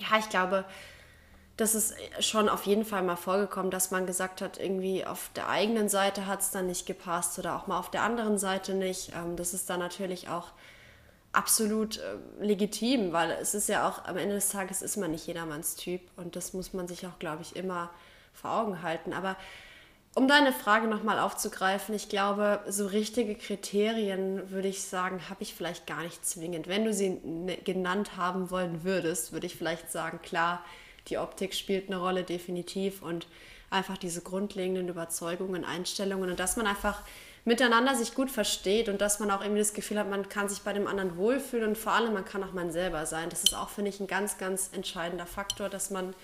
ja, 0.00 0.18
ich 0.18 0.28
glaube, 0.28 0.64
das 1.56 1.76
ist 1.76 1.94
schon 2.18 2.48
auf 2.48 2.66
jeden 2.66 2.84
Fall 2.84 3.02
mal 3.02 3.14
vorgekommen, 3.14 3.70
dass 3.70 3.92
man 3.92 4.06
gesagt 4.06 4.42
hat, 4.42 4.58
irgendwie 4.58 5.06
auf 5.06 5.30
der 5.36 5.48
eigenen 5.48 5.88
Seite 5.88 6.26
hat 6.26 6.40
es 6.40 6.50
dann 6.50 6.66
nicht 6.66 6.84
gepasst 6.84 7.38
oder 7.38 7.54
auch 7.54 7.68
mal 7.68 7.78
auf 7.78 7.92
der 7.92 8.02
anderen 8.02 8.38
Seite 8.38 8.74
nicht. 8.74 9.12
Ähm, 9.14 9.36
das 9.36 9.54
ist 9.54 9.70
dann 9.70 9.78
natürlich 9.78 10.28
auch 10.28 10.48
absolut 11.30 11.98
äh, 11.98 12.16
legitim, 12.40 13.12
weil 13.12 13.30
es 13.30 13.54
ist 13.54 13.68
ja 13.68 13.88
auch 13.88 14.04
am 14.04 14.16
Ende 14.16 14.34
des 14.34 14.48
Tages 14.48 14.82
ist 14.82 14.96
man 14.96 15.12
nicht 15.12 15.28
jedermanns 15.28 15.76
Typ 15.76 16.00
und 16.16 16.34
das 16.34 16.54
muss 16.54 16.72
man 16.72 16.88
sich 16.88 17.06
auch, 17.06 17.18
glaube 17.20 17.42
ich, 17.42 17.54
immer 17.54 17.90
vor 18.32 18.50
Augen 18.50 18.82
halten. 18.82 19.12
Aber 19.12 19.36
um 20.14 20.28
deine 20.28 20.52
Frage 20.52 20.86
nochmal 20.86 21.18
aufzugreifen, 21.18 21.94
ich 21.94 22.08
glaube, 22.08 22.60
so 22.68 22.86
richtige 22.86 23.34
Kriterien 23.34 24.50
würde 24.50 24.68
ich 24.68 24.82
sagen, 24.82 25.28
habe 25.28 25.42
ich 25.42 25.54
vielleicht 25.54 25.86
gar 25.86 26.02
nicht 26.02 26.24
zwingend. 26.24 26.68
Wenn 26.68 26.84
du 26.84 26.92
sie 26.92 27.20
genannt 27.64 28.16
haben 28.16 28.50
wollen 28.50 28.84
würdest, 28.84 29.32
würde 29.32 29.46
ich 29.46 29.56
vielleicht 29.56 29.90
sagen, 29.90 30.20
klar, 30.22 30.64
die 31.08 31.18
Optik 31.18 31.54
spielt 31.54 31.88
eine 31.88 31.98
Rolle 31.98 32.22
definitiv 32.22 33.02
und 33.02 33.26
einfach 33.70 33.98
diese 33.98 34.20
grundlegenden 34.20 34.88
Überzeugungen, 34.88 35.64
Einstellungen 35.64 36.30
und 36.30 36.38
dass 36.38 36.56
man 36.56 36.66
einfach 36.66 37.02
miteinander 37.44 37.94
sich 37.94 38.14
gut 38.14 38.30
versteht 38.30 38.88
und 38.88 39.00
dass 39.00 39.18
man 39.18 39.30
auch 39.30 39.42
irgendwie 39.42 39.60
das 39.60 39.74
Gefühl 39.74 39.98
hat, 39.98 40.08
man 40.08 40.28
kann 40.28 40.48
sich 40.48 40.60
bei 40.60 40.72
dem 40.72 40.86
anderen 40.86 41.16
wohlfühlen 41.16 41.70
und 41.70 41.78
vor 41.78 41.92
allem 41.92 42.14
man 42.14 42.24
kann 42.24 42.42
auch 42.42 42.52
man 42.52 42.70
selber 42.70 43.04
sein. 43.04 43.28
Das 43.28 43.42
ist 43.42 43.54
auch, 43.54 43.68
finde 43.68 43.90
ich, 43.90 44.00
ein 44.00 44.06
ganz, 44.06 44.38
ganz 44.38 44.70
entscheidender 44.72 45.26
Faktor, 45.26 45.68
dass 45.68 45.90
man 45.90 46.14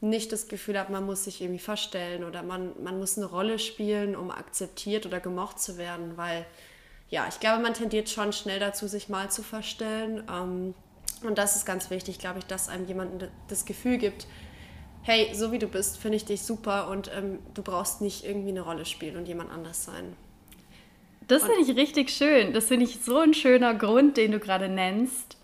nicht 0.00 0.32
das 0.32 0.48
Gefühl 0.48 0.78
hat, 0.78 0.90
man 0.90 1.06
muss 1.06 1.24
sich 1.24 1.40
irgendwie 1.40 1.60
verstellen 1.60 2.24
oder 2.24 2.42
man, 2.42 2.72
man 2.82 2.98
muss 2.98 3.16
eine 3.16 3.26
Rolle 3.26 3.58
spielen, 3.58 4.16
um 4.16 4.30
akzeptiert 4.30 5.06
oder 5.06 5.20
gemocht 5.20 5.58
zu 5.58 5.78
werden, 5.78 6.16
weil 6.16 6.44
ja, 7.10 7.26
ich 7.28 7.40
glaube, 7.40 7.62
man 7.62 7.74
tendiert 7.74 8.08
schon 8.08 8.32
schnell 8.32 8.58
dazu, 8.58 8.88
sich 8.88 9.08
mal 9.08 9.30
zu 9.30 9.42
verstellen. 9.42 10.24
Ähm, 10.30 10.74
und 11.22 11.38
das 11.38 11.56
ist 11.56 11.64
ganz 11.64 11.90
wichtig, 11.90 12.18
glaube 12.18 12.40
ich, 12.40 12.46
dass 12.46 12.68
einem 12.68 12.86
jemand 12.86 13.28
das 13.48 13.64
Gefühl 13.64 13.98
gibt, 13.98 14.26
hey, 15.02 15.30
so 15.34 15.52
wie 15.52 15.58
du 15.58 15.68
bist, 15.68 15.98
finde 15.98 16.16
ich 16.16 16.24
dich 16.24 16.42
super 16.42 16.88
und 16.88 17.10
ähm, 17.14 17.38
du 17.54 17.62
brauchst 17.62 18.00
nicht 18.00 18.24
irgendwie 18.24 18.48
eine 18.48 18.62
Rolle 18.62 18.84
spielen 18.84 19.16
und 19.16 19.28
jemand 19.28 19.50
anders 19.50 19.84
sein. 19.84 20.16
Das 21.26 21.44
finde 21.44 21.60
ich 21.60 21.76
richtig 21.76 22.10
schön. 22.10 22.52
Das 22.52 22.66
finde 22.66 22.84
ich 22.84 23.00
so 23.00 23.18
ein 23.18 23.32
schöner 23.32 23.74
Grund, 23.74 24.16
den 24.16 24.32
du 24.32 24.38
gerade 24.38 24.68
nennst. 24.68 25.38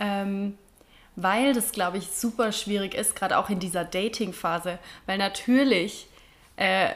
Ähm, 0.00 0.58
weil 1.16 1.52
das, 1.52 1.72
glaube 1.72 1.98
ich, 1.98 2.10
super 2.10 2.52
schwierig 2.52 2.94
ist, 2.94 3.14
gerade 3.16 3.38
auch 3.38 3.50
in 3.50 3.58
dieser 3.58 3.84
Dating-Phase. 3.84 4.78
Weil 5.06 5.18
natürlich 5.18 6.06
äh, 6.56 6.90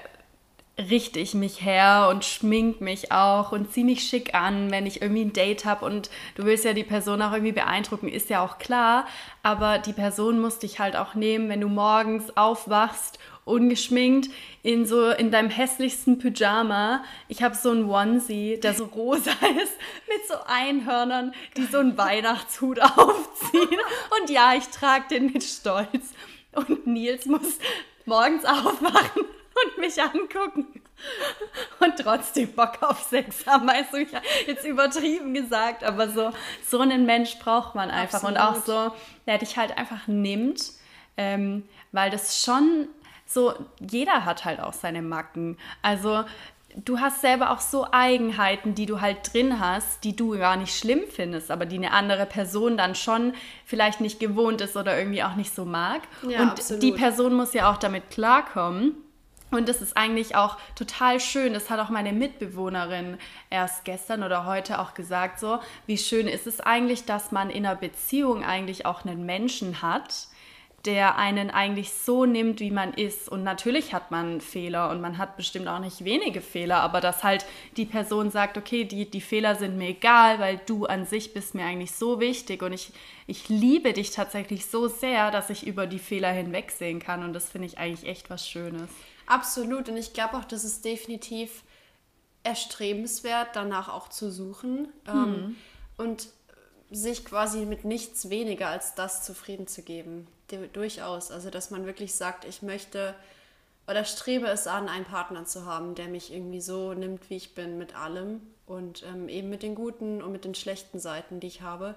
richte 0.79 1.19
ich 1.19 1.35
mich 1.35 1.65
her 1.65 2.09
und 2.11 2.25
schmink 2.25 2.81
mich 2.81 3.11
auch 3.11 3.53
und 3.53 3.73
ziehe 3.73 3.87
mich 3.87 4.03
schick 4.03 4.35
an, 4.35 4.71
wenn 4.71 4.87
ich 4.87 5.01
irgendwie 5.01 5.25
ein 5.25 5.33
Date 5.33 5.65
habe 5.65 5.85
und 5.87 6.11
du 6.35 6.45
willst 6.45 6.65
ja 6.67 6.75
die 6.75 6.85
Person 6.85 7.23
auch 7.23 7.33
irgendwie 7.33 7.53
beeindrucken, 7.53 8.09
ist 8.09 8.29
ja 8.29 8.45
auch 8.45 8.59
klar, 8.59 9.07
aber 9.43 9.79
die 9.79 9.95
Person 9.95 10.41
muss 10.41 10.59
dich 10.59 10.79
halt 10.79 10.95
auch 10.95 11.15
nehmen, 11.15 11.49
wenn 11.49 11.63
du 11.63 11.69
morgens 11.69 12.37
aufwachst, 12.37 13.19
ungeschminkt, 13.47 14.29
in 14.63 14.85
so 14.85 15.11
in 15.11 15.31
deinem 15.31 15.49
hässlichsten 15.49 16.19
Pyjama. 16.19 17.03
Ich 17.29 17.43
habe 17.43 17.55
so 17.55 17.71
einen 17.71 17.89
Onesie, 17.89 18.61
der 18.61 18.75
so 18.75 18.85
rosa 18.85 19.31
ist, 19.63 19.73
mit 20.09 20.27
so 20.29 20.35
Einhörnern, 20.47 21.33
die 21.57 21.65
so 21.65 21.79
einen 21.79 21.97
Weihnachtshut 21.97 22.81
aufziehen. 22.81 23.81
Und 24.21 24.29
ja, 24.29 24.55
ich 24.55 24.69
trage 24.69 25.05
den 25.11 25.33
mit 25.33 25.45
Stolz. 25.45 26.13
Und 26.53 26.87
Nils 26.87 27.27
muss 27.27 27.59
morgens 28.05 28.45
aufwachen 28.45 29.23
und 29.23 29.79
mich 29.79 30.01
angucken 30.01 30.67
und 31.81 31.97
trotzdem 31.99 32.53
Bock 32.53 32.83
auf 32.83 33.03
Sex 33.03 33.47
haben. 33.47 33.69
Weißt 33.69 33.93
du, 33.93 33.99
ich 33.99 34.09
jetzt 34.47 34.65
übertrieben 34.65 35.35
gesagt, 35.35 35.85
aber 35.85 36.09
so, 36.09 36.33
so 36.67 36.81
einen 36.81 37.07
Mensch 37.07 37.39
braucht 37.39 37.75
man 37.75 37.91
einfach 37.91 38.23
Absolut. 38.23 38.37
und 38.37 38.43
auch 38.43 38.65
so, 38.65 38.95
der 39.27 39.39
dich 39.39 39.57
halt 39.57 39.77
einfach 39.77 40.07
nimmt, 40.07 40.73
ähm, 41.17 41.69
weil 41.93 42.11
das 42.11 42.43
schon 42.43 42.89
so, 43.27 43.55
jeder 43.81 44.25
hat 44.25 44.45
halt 44.45 44.61
auch 44.61 44.73
seine 44.73 45.03
Macken. 45.03 45.59
Also 45.83 46.25
du 46.85 47.01
hast 47.01 47.21
selber 47.21 47.51
auch 47.51 47.61
so 47.61 47.87
Eigenheiten, 47.91 48.75
die 48.75 48.87
du 48.87 49.01
halt 49.01 49.33
drin 49.33 49.61
hast, 49.61 50.05
die 50.05 50.15
du 50.15 50.39
gar 50.39 50.57
nicht 50.57 50.77
schlimm 50.77 51.03
findest, 51.11 51.51
aber 51.51 51.67
die 51.67 51.77
eine 51.77 51.93
andere 51.93 52.27
Person 52.27 52.77
dann 52.77 52.95
schon 52.95 53.35
vielleicht 53.65 54.01
nicht 54.01 54.21
gewohnt 54.21 54.61
ist 54.61 54.77
oder 54.77 54.97
irgendwie 54.99 55.23
auch 55.23 55.37
nicht 55.37 55.55
so 55.55 55.65
mag. 55.65 56.03
Ja, 56.29 56.43
und 56.43 56.51
absolut. 56.51 56.83
die 56.83 56.93
Person 56.93 57.35
muss 57.35 57.55
ja 57.55 57.71
auch 57.71 57.79
damit 57.79 58.11
klarkommen. 58.11 58.95
Und 59.53 59.69
das 59.69 59.81
ist 59.81 59.97
eigentlich 59.97 60.35
auch 60.35 60.59
total 60.75 61.21
schön. 61.21 61.55
Das 61.55 61.71
hat 61.71 61.79
auch 61.79 61.89
meine 61.89 62.13
Mitbewohnerin 62.13 63.17
erst 63.49 63.85
gestern 63.85 64.25
oder 64.25 64.45
heute 64.45 64.81
auch 64.81 64.93
gesagt, 64.95 65.39
so, 65.39 65.61
wie 65.87 65.99
schön 65.99 66.27
ist 66.27 66.49
es 66.49 66.61
eigentlich, 66.61 67.05
dass 67.05 67.31
man 67.31 67.49
in 67.49 67.65
einer 67.65 67.77
Beziehung 67.77 68.45
eigentlich 68.45 68.87
auch 68.87 69.05
einen 69.05 69.25
Menschen 69.25 69.83
hat, 69.83 70.27
der 70.87 71.17
einen 71.17 71.51
eigentlich 71.51 71.93
so 71.93 72.25
nimmt, 72.25 72.61
wie 72.61 72.71
man 72.71 72.95
ist. 72.95 73.29
Und 73.29 73.43
natürlich 73.43 73.93
hat 73.93 74.11
man 74.11 74.41
Fehler 74.41 74.91
und 74.91 75.01
man 75.01 75.19
hat 75.19 75.37
bestimmt 75.37 75.67
auch 75.67 75.81
nicht 75.81 76.05
wenige 76.05 76.41
Fehler, 76.41 76.77
aber 76.77 77.01
dass 77.01 77.25
halt 77.25 77.45
die 77.77 77.85
Person 77.85 78.31
sagt, 78.31 78.57
okay, 78.57 78.85
die, 78.85 79.11
die 79.11 79.21
Fehler 79.21 79.57
sind 79.57 79.77
mir 79.77 79.89
egal, 79.89 80.39
weil 80.39 80.61
du 80.67 80.87
an 80.87 81.05
sich 81.05 81.35
bist 81.35 81.55
mir 81.55 81.65
eigentlich 81.65 81.93
so 81.93 82.21
wichtig 82.21 82.63
und 82.63 82.73
ich, 82.73 82.93
ich 83.27 83.49
liebe 83.49 83.93
dich 83.93 84.13
tatsächlich 84.13 84.67
so 84.67 84.87
sehr, 84.87 85.31
dass 85.31 85.51
ich 85.51 85.67
über 85.67 85.87
die 85.87 85.99
Fehler 85.99 86.31
hinwegsehen 86.31 87.01
kann. 87.01 87.25
Und 87.25 87.33
das 87.33 87.51
finde 87.51 87.67
ich 87.67 87.79
eigentlich 87.79 88.09
echt 88.09 88.31
was 88.31 88.49
Schönes. 88.49 88.89
Absolut. 89.27 89.89
Und 89.89 89.97
ich 89.97 90.13
glaube 90.13 90.37
auch, 90.37 90.45
das 90.45 90.65
ist 90.65 90.85
definitiv 90.85 91.65
erstrebenswert, 92.45 93.49
danach 93.55 93.89
auch 93.89 94.09
zu 94.09 94.31
suchen 94.31 94.89
hm. 95.07 95.15
ähm, 95.15 95.57
und 95.97 96.29
sich 96.93 97.25
quasi 97.25 97.67
mit 97.67 97.85
nichts 97.85 98.31
weniger 98.31 98.69
als 98.69 98.95
das 98.95 99.25
zufrieden 99.25 99.67
zu 99.67 99.83
geben. 99.83 100.29
Durchaus. 100.73 101.31
Also, 101.31 101.51
dass 101.51 101.71
man 101.71 101.87
wirklich 101.87 102.15
sagt, 102.15 102.45
ich 102.45 102.63
möchte 102.63 103.15
oder 103.89 104.05
strebe 104.05 104.47
es 104.49 104.67
an, 104.67 104.89
einen 104.89 105.05
Partner 105.05 105.45
zu 105.45 105.65
haben, 105.65 105.95
der 105.95 106.09
mich 106.09 106.33
irgendwie 106.33 106.61
so 106.61 106.93
nimmt, 106.93 107.31
wie 107.31 107.37
ich 107.37 107.55
bin, 107.55 107.79
mit 107.79 107.95
allem 107.95 108.41
und 108.67 109.05
ähm, 109.05 109.29
eben 109.29 109.49
mit 109.49 109.63
den 109.63 109.77
guten 109.77 110.23
und 110.23 110.33
mit 110.33 110.45
den 110.45 110.57
schlechten 110.57 110.99
Seiten, 110.99 111.39
die 111.39 111.47
ich 111.47 111.63
habe. 111.63 111.95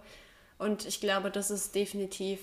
Und 0.59 0.85
ich 0.85 1.01
glaube, 1.01 1.31
das 1.31 1.49
ist 1.49 1.73
definitiv 1.73 2.39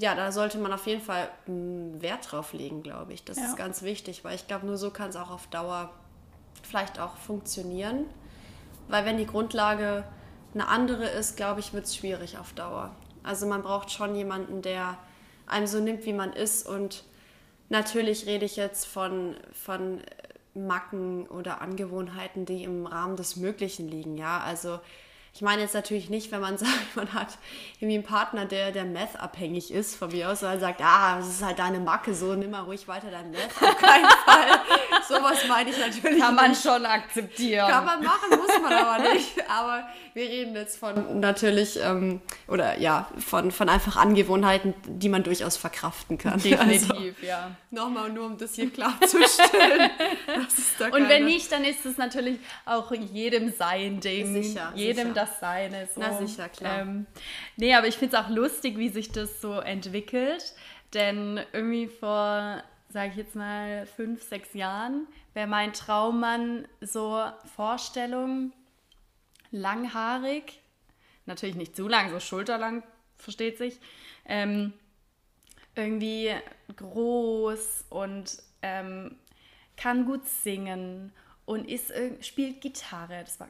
ja, 0.00 0.14
da 0.14 0.32
sollte 0.32 0.58
man 0.58 0.72
auf 0.72 0.86
jeden 0.86 1.02
Fall 1.02 1.28
hm, 1.44 2.00
Wert 2.00 2.32
drauf 2.32 2.52
legen, 2.52 2.82
glaube 2.82 3.12
ich. 3.12 3.24
Das 3.24 3.36
ja. 3.36 3.44
ist 3.44 3.56
ganz 3.56 3.82
wichtig, 3.82 4.24
weil 4.24 4.34
ich 4.34 4.46
glaube, 4.46 4.66
nur 4.66 4.78
so 4.78 4.90
kann 4.90 5.10
es 5.10 5.16
auch 5.16 5.30
auf 5.30 5.46
Dauer 5.48 5.90
vielleicht 6.62 6.98
auch 6.98 7.16
funktionieren. 7.16 8.06
Weil 8.88 9.04
wenn 9.04 9.18
die 9.18 9.26
Grundlage 9.26 10.04
eine 10.54 10.68
andere 10.68 11.06
ist, 11.06 11.36
glaube 11.36 11.60
ich, 11.60 11.72
wird 11.72 11.84
es 11.84 11.94
schwierig 11.94 12.38
auf 12.38 12.52
Dauer. 12.54 12.94
Also 13.22 13.46
man 13.46 13.62
braucht 13.62 13.90
schon 13.90 14.14
jemanden, 14.14 14.62
der 14.62 14.98
einem 15.46 15.66
so 15.66 15.80
nimmt, 15.80 16.06
wie 16.06 16.12
man 16.12 16.32
ist. 16.32 16.66
Und 16.66 17.04
natürlich 17.68 18.26
rede 18.26 18.44
ich 18.44 18.56
jetzt 18.56 18.86
von, 18.86 19.36
von 19.52 20.00
Macken 20.54 21.26
oder 21.28 21.60
Angewohnheiten, 21.60 22.46
die 22.46 22.64
im 22.64 22.86
Rahmen 22.86 23.16
des 23.16 23.36
Möglichen 23.36 23.88
liegen. 23.88 24.16
Ja, 24.16 24.40
also 24.40 24.80
ich 25.32 25.42
meine 25.42 25.62
jetzt 25.62 25.74
natürlich 25.74 26.10
nicht, 26.10 26.32
wenn 26.32 26.40
man 26.40 26.58
sagt, 26.58 26.96
man 26.96 27.12
hat 27.12 27.38
irgendwie 27.78 27.96
einen 27.96 28.04
Partner, 28.04 28.44
der, 28.44 28.72
der 28.72 28.84
Meth-abhängig 28.84 29.70
ist 29.70 29.96
von 29.96 30.10
mir 30.10 30.30
aus, 30.30 30.40
sondern 30.40 30.60
sagt, 30.60 30.80
ah, 30.82 31.18
das 31.18 31.28
ist 31.28 31.44
halt 31.44 31.58
deine 31.58 31.80
Macke, 31.80 32.14
so 32.14 32.34
nimm 32.34 32.50
mal 32.50 32.62
ruhig 32.62 32.88
weiter 32.88 33.10
dein 33.10 33.30
Meth. 33.30 33.50
Auf 33.60 33.76
keinen 33.78 34.04
Fall. 34.24 34.60
Sowas 35.08 35.38
meine 35.48 35.70
ich 35.70 35.78
natürlich. 35.78 36.20
Kann 36.20 36.34
man 36.34 36.50
nicht. 36.50 36.62
schon 36.62 36.84
akzeptieren. 36.84 37.68
Kann 37.68 37.84
man 37.84 38.02
machen, 38.02 38.38
muss 38.38 38.60
man 38.62 38.72
aber 38.72 39.12
nicht. 39.12 39.32
Aber 39.48 39.88
wir 40.14 40.24
reden 40.24 40.54
jetzt 40.54 40.78
von 40.78 41.20
natürlich, 41.20 41.78
ähm, 41.82 42.20
oder 42.46 42.78
ja, 42.78 43.08
von, 43.18 43.50
von 43.50 43.68
einfach 43.68 43.96
Angewohnheiten, 43.96 44.74
die 44.86 45.08
man 45.08 45.22
durchaus 45.22 45.56
verkraften 45.56 46.18
kann. 46.18 46.40
Definitiv, 46.40 46.90
also, 46.90 47.26
ja. 47.26 47.50
Nochmal 47.70 48.10
nur, 48.10 48.26
um 48.26 48.38
das 48.38 48.54
hier 48.54 48.70
klarzustellen. 48.70 49.90
Und 50.92 51.08
wenn 51.08 51.24
nicht, 51.24 51.50
dann 51.50 51.64
ist 51.64 51.86
es 51.86 51.96
natürlich 51.96 52.38
auch 52.64 52.92
jedem 52.92 53.52
sein 53.52 54.00
Ding. 54.00 54.42
Sicher, 54.42 54.72
jedem 54.74 55.08
sicher. 55.08 55.19
Das 55.20 55.40
Seine. 55.40 55.86
So. 55.86 56.00
Na 56.00 56.18
sicher, 56.18 56.48
klar. 56.48 56.80
Ähm, 56.80 57.06
nee, 57.56 57.74
aber 57.74 57.86
ich 57.86 57.96
finde 57.96 58.16
es 58.16 58.24
auch 58.24 58.28
lustig, 58.28 58.78
wie 58.78 58.88
sich 58.88 59.12
das 59.12 59.40
so 59.40 59.60
entwickelt. 59.60 60.54
Denn 60.94 61.40
irgendwie 61.52 61.86
vor, 61.86 62.62
sage 62.88 63.10
ich 63.10 63.16
jetzt 63.16 63.36
mal, 63.36 63.86
fünf, 63.86 64.22
sechs 64.22 64.54
Jahren 64.54 65.06
wäre 65.34 65.46
mein 65.46 65.72
Traummann 65.72 66.66
so 66.80 67.24
Vorstellung 67.56 68.52
langhaarig, 69.52 70.60
natürlich 71.26 71.56
nicht 71.56 71.76
zu 71.76 71.88
lang, 71.88 72.10
so 72.10 72.20
schulterlang, 72.20 72.82
versteht 73.16 73.58
sich. 73.58 73.78
Ähm, 74.24 74.72
irgendwie 75.74 76.34
groß 76.76 77.84
und 77.90 78.42
ähm, 78.62 79.16
kann 79.76 80.04
gut 80.04 80.26
singen 80.26 81.12
und 81.50 81.68
ist, 81.68 81.92
spielt 82.20 82.60
Gitarre. 82.60 83.24
Das 83.24 83.40
war, 83.40 83.48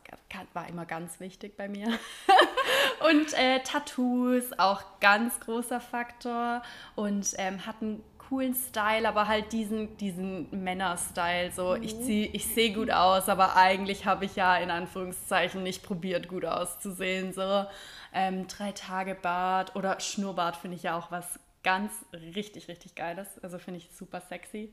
war 0.55 0.69
immer 0.69 0.87
ganz 0.87 1.21
wichtig 1.21 1.55
bei 1.59 1.69
mir. 1.69 1.87
und 3.11 3.35
äh, 3.35 3.61
Tattoos, 3.63 4.59
auch 4.59 4.83
ganz 5.01 5.39
großer 5.41 5.81
Faktor. 5.81 6.63
Und 6.97 7.35
ähm, 7.37 7.67
hat 7.67 7.77
einen 7.83 8.03
coolen 8.17 8.55
Style, 8.55 9.07
aber 9.07 9.29
halt 9.29 9.53
diesen, 9.53 9.99
diesen 9.99 10.49
Männer-Style. 10.51 11.53
So, 11.53 11.77
mhm. 11.77 11.83
ich, 11.83 11.95
ich 12.35 12.47
sehe 12.47 12.73
gut 12.73 12.91
aus, 12.91 13.29
aber 13.29 13.55
eigentlich 13.57 14.07
habe 14.07 14.25
ich 14.25 14.35
ja 14.35 14.57
in 14.57 14.71
Anführungszeichen 14.71 15.63
nicht 15.63 15.83
probiert, 15.83 16.27
gut 16.27 16.47
auszusehen. 16.47 17.35
So, 17.35 17.67
ähm, 18.15 18.49
drei 18.49 18.73
Tage 18.73 19.15
Bart 19.15 19.77
oder 19.77 20.01
Schnurrbart 20.01 20.57
finde 20.57 20.79
ich 20.79 20.85
ja 20.85 20.97
auch 20.97 21.11
was 21.11 21.39
ganz 21.63 21.93
richtig, 22.35 22.69
richtig 22.69 22.95
Geiles. 22.95 23.29
Also 23.43 23.59
finde 23.59 23.77
ich 23.77 23.91
super 23.95 24.23
sexy. 24.23 24.73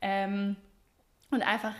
Ähm, 0.00 0.54
und 1.30 1.42
einfach 1.42 1.74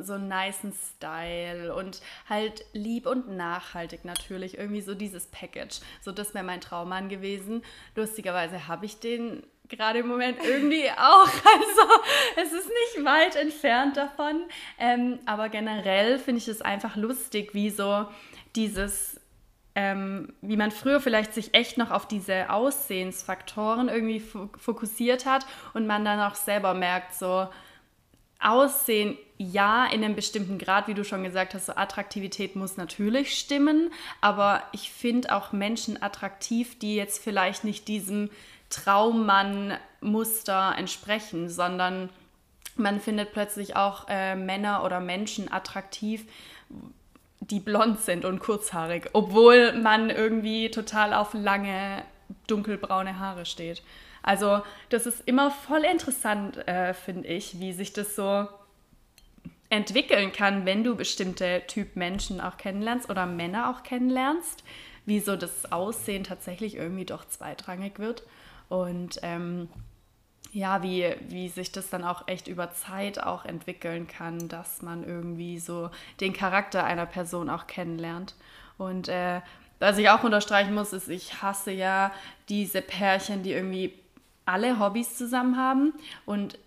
so 0.00 0.14
einen 0.14 0.28
niceen 0.28 0.72
Style 0.72 1.74
und 1.74 2.00
halt 2.28 2.64
lieb 2.72 3.06
und 3.06 3.28
nachhaltig 3.28 4.04
natürlich. 4.04 4.58
Irgendwie 4.58 4.82
so 4.82 4.94
dieses 4.94 5.26
Package. 5.26 5.80
So, 6.02 6.12
das 6.12 6.34
wäre 6.34 6.44
mein 6.44 6.60
Traummann 6.60 7.08
gewesen. 7.08 7.62
Lustigerweise 7.96 8.68
habe 8.68 8.86
ich 8.86 9.00
den 9.00 9.42
gerade 9.68 10.00
im 10.00 10.08
Moment 10.08 10.38
irgendwie 10.44 10.90
auch. 10.98 11.28
Also 11.28 12.02
es 12.36 12.52
ist 12.52 12.68
nicht 12.68 13.06
weit 13.06 13.36
entfernt 13.36 13.96
davon. 13.96 14.42
Ähm, 14.78 15.18
aber 15.24 15.48
generell 15.48 16.18
finde 16.18 16.40
ich 16.40 16.48
es 16.48 16.60
einfach 16.60 16.96
lustig, 16.96 17.54
wie 17.54 17.70
so 17.70 18.06
dieses 18.54 19.20
ähm, 19.76 20.34
wie 20.40 20.56
man 20.56 20.72
früher 20.72 21.00
vielleicht 21.00 21.32
sich 21.32 21.54
echt 21.54 21.78
noch 21.78 21.92
auf 21.92 22.08
diese 22.08 22.50
Aussehensfaktoren 22.50 23.88
irgendwie 23.88 24.20
fokussiert 24.20 25.26
hat 25.26 25.46
und 25.74 25.86
man 25.86 26.04
dann 26.04 26.20
auch 26.20 26.34
selber 26.34 26.74
merkt, 26.74 27.14
so, 27.14 27.48
Aussehen, 28.40 29.18
ja, 29.36 29.86
in 29.86 30.04
einem 30.04 30.16
bestimmten 30.16 30.58
Grad, 30.58 30.88
wie 30.88 30.94
du 30.94 31.04
schon 31.04 31.24
gesagt 31.24 31.54
hast, 31.54 31.66
so 31.66 31.74
Attraktivität 31.74 32.56
muss 32.56 32.76
natürlich 32.76 33.38
stimmen, 33.38 33.92
aber 34.20 34.62
ich 34.72 34.90
finde 34.90 35.34
auch 35.34 35.52
Menschen 35.52 36.02
attraktiv, 36.02 36.78
die 36.78 36.94
jetzt 36.94 37.22
vielleicht 37.22 37.64
nicht 37.64 37.88
diesem 37.88 38.30
Traummann-Muster 38.70 40.74
entsprechen, 40.76 41.48
sondern 41.48 42.10
man 42.76 43.00
findet 43.00 43.32
plötzlich 43.32 43.76
auch 43.76 44.06
äh, 44.08 44.36
Männer 44.36 44.84
oder 44.84 45.00
Menschen 45.00 45.52
attraktiv, 45.52 46.24
die 47.40 47.60
blond 47.60 48.00
sind 48.00 48.24
und 48.24 48.40
kurzhaarig, 48.40 49.10
obwohl 49.12 49.72
man 49.72 50.10
irgendwie 50.10 50.70
total 50.70 51.14
auf 51.14 51.34
lange 51.34 52.02
dunkelbraune 52.46 53.18
Haare 53.18 53.44
steht. 53.44 53.82
Also 54.22 54.62
das 54.88 55.06
ist 55.06 55.26
immer 55.26 55.50
voll 55.50 55.84
interessant, 55.84 56.56
äh, 56.68 56.94
finde 56.94 57.28
ich, 57.28 57.60
wie 57.60 57.72
sich 57.72 57.92
das 57.92 58.16
so 58.16 58.48
entwickeln 59.70 60.32
kann, 60.32 60.66
wenn 60.66 60.84
du 60.84 60.96
bestimmte 60.96 61.62
Typ 61.66 61.96
Menschen 61.96 62.40
auch 62.40 62.56
kennenlernst 62.56 63.08
oder 63.08 63.26
Männer 63.26 63.70
auch 63.70 63.82
kennenlernst, 63.82 64.64
wie 65.06 65.20
so 65.20 65.36
das 65.36 65.70
Aussehen 65.72 66.24
tatsächlich 66.24 66.74
irgendwie 66.74 67.04
doch 67.04 67.26
zweitrangig 67.26 67.98
wird. 67.98 68.24
Und 68.68 69.20
ähm, 69.22 69.68
ja, 70.52 70.82
wie, 70.82 71.14
wie 71.28 71.48
sich 71.48 71.70
das 71.70 71.90
dann 71.90 72.04
auch 72.04 72.26
echt 72.26 72.48
über 72.48 72.72
Zeit 72.72 73.22
auch 73.22 73.44
entwickeln 73.44 74.08
kann, 74.08 74.48
dass 74.48 74.82
man 74.82 75.04
irgendwie 75.04 75.58
so 75.58 75.90
den 76.20 76.32
Charakter 76.32 76.84
einer 76.84 77.06
Person 77.06 77.48
auch 77.48 77.68
kennenlernt. 77.68 78.34
Und 78.76 79.08
äh, 79.08 79.40
was 79.78 79.98
ich 79.98 80.10
auch 80.10 80.24
unterstreichen 80.24 80.74
muss, 80.74 80.92
ist, 80.92 81.08
ich 81.08 81.42
hasse 81.42 81.70
ja 81.70 82.12
diese 82.48 82.82
Pärchen, 82.82 83.42
die 83.42 83.52
irgendwie 83.52 83.94
alle 84.44 84.78
Hobbys 84.78 85.16
zusammen 85.16 85.56
haben. 85.56 85.92
Und 86.26 86.58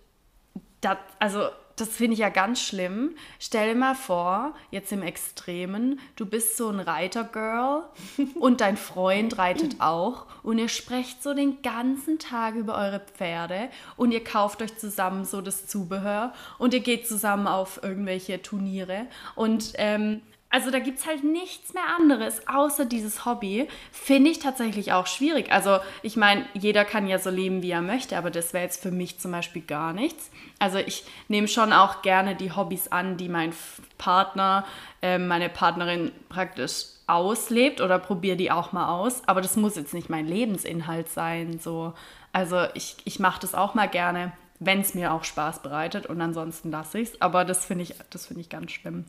das, 0.81 0.97
also 1.19 1.49
das 1.75 1.89
finde 1.89 2.13
ich 2.13 2.19
ja 2.19 2.29
ganz 2.29 2.61
schlimm. 2.61 3.15
Stell 3.39 3.73
dir 3.73 3.79
mal 3.79 3.95
vor, 3.95 4.53
jetzt 4.69 4.91
im 4.91 5.01
Extremen, 5.01 5.99
du 6.15 6.25
bist 6.25 6.55
so 6.57 6.69
ein 6.69 6.79
Reitergirl 6.79 7.83
und 8.39 8.61
dein 8.61 8.77
Freund 8.77 9.37
reitet 9.37 9.81
auch 9.81 10.27
und 10.43 10.59
ihr 10.59 10.69
sprecht 10.69 11.23
so 11.23 11.33
den 11.33 11.61
ganzen 11.61 12.19
Tag 12.19 12.55
über 12.55 12.77
eure 12.77 12.99
Pferde 12.99 13.69
und 13.95 14.11
ihr 14.11 14.23
kauft 14.23 14.61
euch 14.61 14.77
zusammen 14.77 15.25
so 15.25 15.41
das 15.41 15.65
Zubehör 15.67 16.33
und 16.59 16.73
ihr 16.73 16.81
geht 16.81 17.07
zusammen 17.07 17.47
auf 17.47 17.81
irgendwelche 17.81 18.41
Turniere 18.41 19.07
und 19.35 19.73
ähm, 19.75 20.21
also 20.53 20.69
da 20.69 20.77
gibt 20.77 20.99
es 20.99 21.07
halt 21.07 21.23
nichts 21.23 21.73
mehr 21.73 21.95
anderes 21.97 22.47
außer 22.47 22.85
dieses 22.85 23.25
Hobby. 23.25 23.67
Finde 23.91 24.29
ich 24.29 24.37
tatsächlich 24.37 24.93
auch 24.93 25.07
schwierig. 25.07 25.51
Also 25.51 25.79
ich 26.03 26.15
meine, 26.15 26.45
jeder 26.53 26.85
kann 26.85 27.07
ja 27.07 27.17
so 27.17 27.31
leben, 27.31 27.63
wie 27.63 27.71
er 27.71 27.81
möchte, 27.81 28.15
aber 28.15 28.29
das 28.29 28.53
wäre 28.53 28.63
jetzt 28.63 28.79
für 28.79 28.91
mich 28.91 29.17
zum 29.17 29.31
Beispiel 29.31 29.63
gar 29.63 29.93
nichts. 29.93 30.29
Also 30.59 30.77
ich 30.77 31.05
nehme 31.27 31.47
schon 31.47 31.73
auch 31.73 32.03
gerne 32.03 32.35
die 32.35 32.51
Hobbys 32.51 32.89
an, 32.89 33.17
die 33.17 33.29
mein 33.29 33.51
Partner, 33.97 34.63
äh, 35.01 35.17
meine 35.17 35.49
Partnerin 35.49 36.11
praktisch 36.29 36.83
auslebt 37.07 37.81
oder 37.81 37.97
probiere 37.97 38.37
die 38.37 38.51
auch 38.51 38.73
mal 38.73 38.89
aus. 38.89 39.23
Aber 39.25 39.41
das 39.41 39.55
muss 39.55 39.75
jetzt 39.75 39.95
nicht 39.95 40.11
mein 40.11 40.27
Lebensinhalt 40.27 41.09
sein. 41.09 41.57
So. 41.57 41.95
Also 42.31 42.67
ich, 42.75 42.97
ich 43.05 43.19
mache 43.19 43.41
das 43.41 43.55
auch 43.55 43.73
mal 43.73 43.89
gerne 43.89 44.33
wenn 44.65 44.79
es 44.79 44.93
mir 44.93 45.11
auch 45.11 45.25
Spaß 45.25 45.61
bereitet 45.61 46.05
und 46.05 46.21
ansonsten 46.21 46.71
lasse 46.71 46.99
ich 46.99 47.09
es. 47.09 47.21
Aber 47.21 47.43
das 47.43 47.65
finde 47.65 47.83
ich, 47.83 47.95
find 47.95 48.39
ich 48.39 48.47
ganz 48.47 48.71
schlimm. 48.71 49.03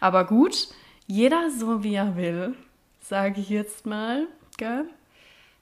Aber 0.00 0.24
gut, 0.24 0.68
jeder 1.06 1.50
so 1.50 1.82
wie 1.82 1.94
er 1.94 2.16
will, 2.16 2.54
sage 3.00 3.40
ich 3.40 3.48
jetzt 3.48 3.86
mal. 3.86 4.26
Gell? 4.56 4.84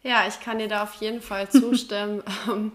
Ja, 0.02 0.26
ich 0.26 0.40
kann 0.40 0.58
dir 0.58 0.68
da 0.68 0.82
auf 0.82 0.94
jeden 0.94 1.20
Fall 1.20 1.48
zustimmen. 1.48 2.22
Ähm, 2.48 2.72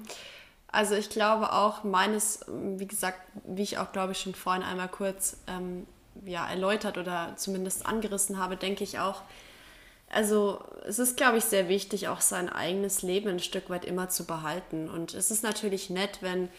also 0.69 0.95
ich 0.95 1.09
glaube 1.09 1.53
auch 1.53 1.83
meines, 1.83 2.45
wie 2.47 2.87
gesagt, 2.87 3.19
wie 3.45 3.63
ich 3.63 3.77
auch 3.77 3.93
glaube 3.93 4.11
ich 4.11 4.19
schon 4.19 4.35
vorhin 4.35 4.63
einmal 4.63 4.89
kurz 4.89 5.37
ähm, 5.47 5.87
ja, 6.25 6.47
erläutert 6.47 6.97
oder 6.97 7.33
zumindest 7.37 7.85
angerissen 7.85 8.37
habe, 8.37 8.57
denke 8.57 8.83
ich 8.83 8.99
auch, 8.99 9.23
also 10.09 10.63
es 10.85 10.99
ist, 10.99 11.17
glaube 11.17 11.37
ich, 11.37 11.43
sehr 11.43 11.67
wichtig, 11.67 12.07
auch 12.07 12.21
sein 12.21 12.49
eigenes 12.49 13.01
Leben 13.01 13.29
ein 13.29 13.39
Stück 13.39 13.69
weit 13.69 13.85
immer 13.85 14.09
zu 14.09 14.25
behalten. 14.25 14.89
Und 14.89 15.13
es 15.13 15.31
ist 15.31 15.43
natürlich 15.43 15.89
nett, 15.89 16.19
wenn 16.21 16.49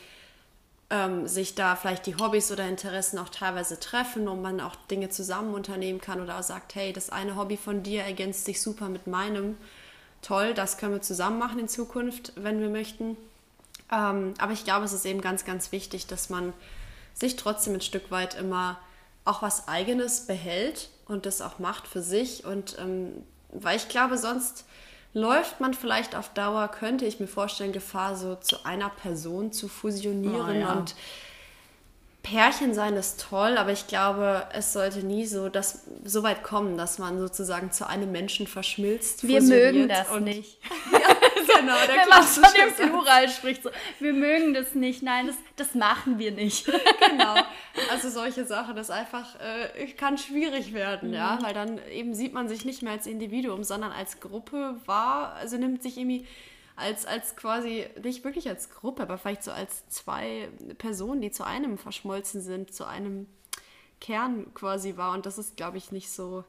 ähm, 0.90 1.26
sich 1.26 1.54
da 1.54 1.76
vielleicht 1.76 2.06
die 2.06 2.16
Hobbys 2.16 2.50
oder 2.50 2.66
Interessen 2.66 3.18
auch 3.18 3.28
teilweise 3.28 3.78
treffen 3.78 4.26
und 4.26 4.40
man 4.40 4.60
auch 4.60 4.74
Dinge 4.90 5.10
zusammen 5.10 5.54
unternehmen 5.54 6.00
kann 6.00 6.20
oder 6.20 6.38
auch 6.38 6.42
sagt, 6.42 6.74
hey, 6.74 6.92
das 6.92 7.10
eine 7.10 7.36
Hobby 7.36 7.56
von 7.56 7.82
dir 7.82 8.02
ergänzt 8.02 8.46
sich 8.46 8.62
super 8.62 8.88
mit 8.88 9.06
meinem. 9.06 9.56
Toll, 10.22 10.54
das 10.54 10.78
können 10.78 10.94
wir 10.94 11.02
zusammen 11.02 11.38
machen 11.38 11.58
in 11.58 11.68
Zukunft, 11.68 12.32
wenn 12.36 12.60
wir 12.60 12.70
möchten. 12.70 13.16
Ähm, 13.92 14.34
aber 14.38 14.52
ich 14.52 14.64
glaube, 14.64 14.84
es 14.86 14.92
ist 14.92 15.04
eben 15.04 15.20
ganz, 15.20 15.44
ganz 15.44 15.72
wichtig, 15.72 16.06
dass 16.06 16.30
man 16.30 16.52
sich 17.14 17.36
trotzdem 17.36 17.74
ein 17.74 17.80
Stück 17.80 18.10
weit 18.10 18.34
immer 18.34 18.78
auch 19.24 19.42
was 19.42 19.68
Eigenes 19.68 20.26
behält 20.26 20.88
und 21.06 21.26
das 21.26 21.42
auch 21.42 21.58
macht 21.58 21.86
für 21.86 22.02
sich. 22.02 22.44
Und 22.46 22.76
ähm, 22.78 23.24
weil 23.50 23.76
ich 23.76 23.88
glaube, 23.88 24.16
sonst 24.16 24.64
läuft 25.14 25.60
man 25.60 25.74
vielleicht 25.74 26.14
auf 26.14 26.28
Dauer, 26.30 26.68
könnte 26.68 27.04
ich 27.04 27.20
mir 27.20 27.26
vorstellen, 27.26 27.72
Gefahr, 27.72 28.16
so 28.16 28.36
zu 28.36 28.64
einer 28.64 28.88
Person 28.90 29.52
zu 29.52 29.68
fusionieren. 29.68 30.56
Oh, 30.56 30.60
ja. 30.60 30.72
Und 30.72 30.94
Pärchen 32.22 32.74
sein 32.74 32.94
ist 32.94 33.24
toll, 33.28 33.56
aber 33.56 33.72
ich 33.72 33.86
glaube, 33.86 34.46
es 34.52 34.72
sollte 34.72 34.98
nie 34.98 35.24
so, 35.24 35.48
dass, 35.48 35.84
so 36.04 36.22
weit 36.22 36.42
kommen, 36.42 36.76
dass 36.76 36.98
man 36.98 37.18
sozusagen 37.18 37.72
zu 37.72 37.86
einem 37.86 38.12
Menschen 38.12 38.46
verschmilzt. 38.46 39.26
Wir 39.26 39.40
mögen 39.40 39.88
das 39.88 40.20
nicht. 40.20 40.58
ja, 40.92 41.37
genau, 41.60 41.74
der 41.86 41.96
Wenn 41.96 42.08
man 42.08 42.22
von 42.22 42.44
dem 42.54 42.90
Plural 42.90 43.28
spricht, 43.28 43.62
so, 43.62 43.70
wir 44.00 44.12
mögen 44.12 44.54
das 44.54 44.74
nicht. 44.74 45.02
Nein, 45.02 45.26
das, 45.26 45.36
das 45.56 45.74
machen 45.74 46.18
wir 46.18 46.32
nicht. 46.32 46.66
genau. 47.10 47.34
also 47.90 48.10
solche 48.10 48.44
Sachen, 48.44 48.76
das 48.76 48.90
einfach 48.90 49.36
äh, 49.40 49.86
kann 49.92 50.18
schwierig 50.18 50.72
werden, 50.72 51.10
mhm. 51.10 51.14
ja, 51.14 51.38
weil 51.42 51.54
dann 51.54 51.80
eben 51.90 52.14
sieht 52.14 52.32
man 52.32 52.48
sich 52.48 52.64
nicht 52.64 52.82
mehr 52.82 52.92
als 52.92 53.06
Individuum, 53.06 53.64
sondern 53.64 53.92
als 53.92 54.20
Gruppe 54.20 54.76
wahr, 54.86 55.34
also 55.34 55.56
nimmt 55.56 55.82
sich 55.82 55.98
irgendwie 55.98 56.26
als, 56.76 57.06
als 57.06 57.34
quasi, 57.34 57.86
nicht 58.02 58.24
wirklich 58.24 58.48
als 58.48 58.70
Gruppe, 58.70 59.02
aber 59.02 59.18
vielleicht 59.18 59.42
so 59.42 59.50
als 59.50 59.88
zwei 59.88 60.48
Personen, 60.78 61.20
die 61.20 61.30
zu 61.30 61.44
einem 61.44 61.76
verschmolzen 61.76 62.40
sind, 62.40 62.72
zu 62.72 62.86
einem 62.86 63.26
Kern 64.00 64.54
quasi 64.54 64.96
war. 64.96 65.12
Und 65.12 65.26
das 65.26 65.38
ist, 65.38 65.56
glaube 65.56 65.76
ich, 65.76 65.90
nicht 65.90 66.10
so 66.10 66.44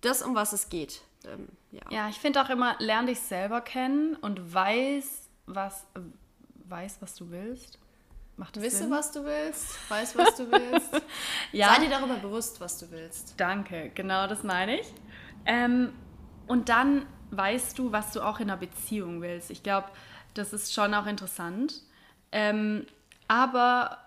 das, 0.00 0.22
um 0.22 0.34
was 0.34 0.52
es 0.52 0.70
geht. 0.70 1.02
Ähm, 1.24 1.48
ja. 1.72 1.82
ja, 1.90 2.08
ich 2.08 2.18
finde 2.18 2.42
auch 2.42 2.50
immer, 2.50 2.76
lern 2.78 3.06
dich 3.06 3.20
selber 3.20 3.60
kennen 3.60 4.16
und 4.16 4.52
weiß, 4.54 5.28
was, 5.46 5.86
weiß, 6.64 6.98
was 7.00 7.14
du 7.14 7.30
willst. 7.30 7.78
Macht 8.36 8.56
das 8.56 8.62
Wisse, 8.62 8.76
Sinn? 8.78 8.90
was 8.90 9.10
du 9.10 9.24
willst, 9.24 9.90
weiß, 9.90 10.16
was 10.16 10.36
du 10.36 10.50
willst. 10.50 11.02
ja. 11.52 11.74
Sei 11.74 11.84
dir 11.84 11.90
darüber 11.90 12.14
bewusst, 12.16 12.60
was 12.60 12.78
du 12.78 12.90
willst. 12.90 13.34
Danke, 13.36 13.90
genau 13.94 14.28
das 14.28 14.44
meine 14.44 14.80
ich. 14.80 14.86
Ähm, 15.44 15.92
und 16.46 16.68
dann 16.68 17.06
weißt 17.30 17.78
du, 17.78 17.90
was 17.90 18.12
du 18.12 18.22
auch 18.22 18.38
in 18.38 18.48
einer 18.48 18.58
Beziehung 18.58 19.20
willst. 19.20 19.50
Ich 19.50 19.62
glaube, 19.62 19.88
das 20.34 20.52
ist 20.52 20.72
schon 20.72 20.94
auch 20.94 21.06
interessant. 21.06 21.82
Ähm, 22.30 22.86
aber 23.26 23.98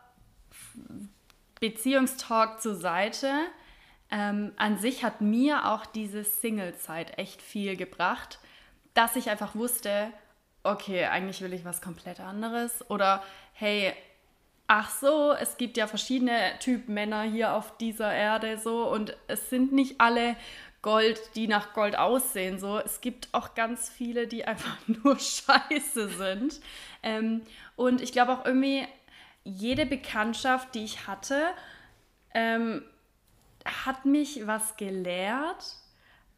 Beziehungstalk 1.59 2.61
zur 2.61 2.75
Seite. 2.75 3.31
Ähm, 4.11 4.51
an 4.57 4.77
sich 4.77 5.03
hat 5.03 5.21
mir 5.21 5.71
auch 5.71 5.85
diese 5.85 6.23
Single-Zeit 6.23 7.17
echt 7.17 7.41
viel 7.41 7.77
gebracht, 7.77 8.39
dass 8.93 9.15
ich 9.15 9.29
einfach 9.29 9.55
wusste, 9.55 10.11
okay, 10.63 11.05
eigentlich 11.05 11.41
will 11.41 11.53
ich 11.53 11.65
was 11.65 11.81
komplett 11.81 12.19
anderes. 12.19 12.89
Oder 12.89 13.23
hey, 13.53 13.93
ach 14.67 14.89
so, 14.89 15.33
es 15.33 15.57
gibt 15.57 15.77
ja 15.77 15.87
verschiedene 15.87 16.37
Typ 16.59 16.87
Männer 16.89 17.23
hier 17.23 17.53
auf 17.53 17.77
dieser 17.77 18.13
Erde 18.13 18.57
so 18.57 18.89
und 18.89 19.15
es 19.27 19.49
sind 19.49 19.71
nicht 19.71 19.99
alle 19.99 20.35
Gold, 20.81 21.19
die 21.35 21.47
nach 21.47 21.73
Gold 21.73 21.97
aussehen. 21.97 22.59
So, 22.59 22.79
es 22.79 23.01
gibt 23.01 23.29
auch 23.33 23.53
ganz 23.53 23.89
viele, 23.89 24.27
die 24.27 24.45
einfach 24.47 24.77
nur 24.87 25.17
Scheiße 25.17 26.09
sind. 26.09 26.59
Ähm, 27.03 27.41
und 27.75 28.01
ich 28.01 28.11
glaube 28.11 28.33
auch 28.33 28.45
irgendwie, 28.45 28.85
jede 29.43 29.85
Bekanntschaft, 29.85 30.75
die 30.75 30.83
ich 30.83 31.07
hatte, 31.07 31.47
ähm, 32.33 32.83
hat 33.65 34.05
mich 34.05 34.45
was 34.47 34.77
gelehrt. 34.77 35.75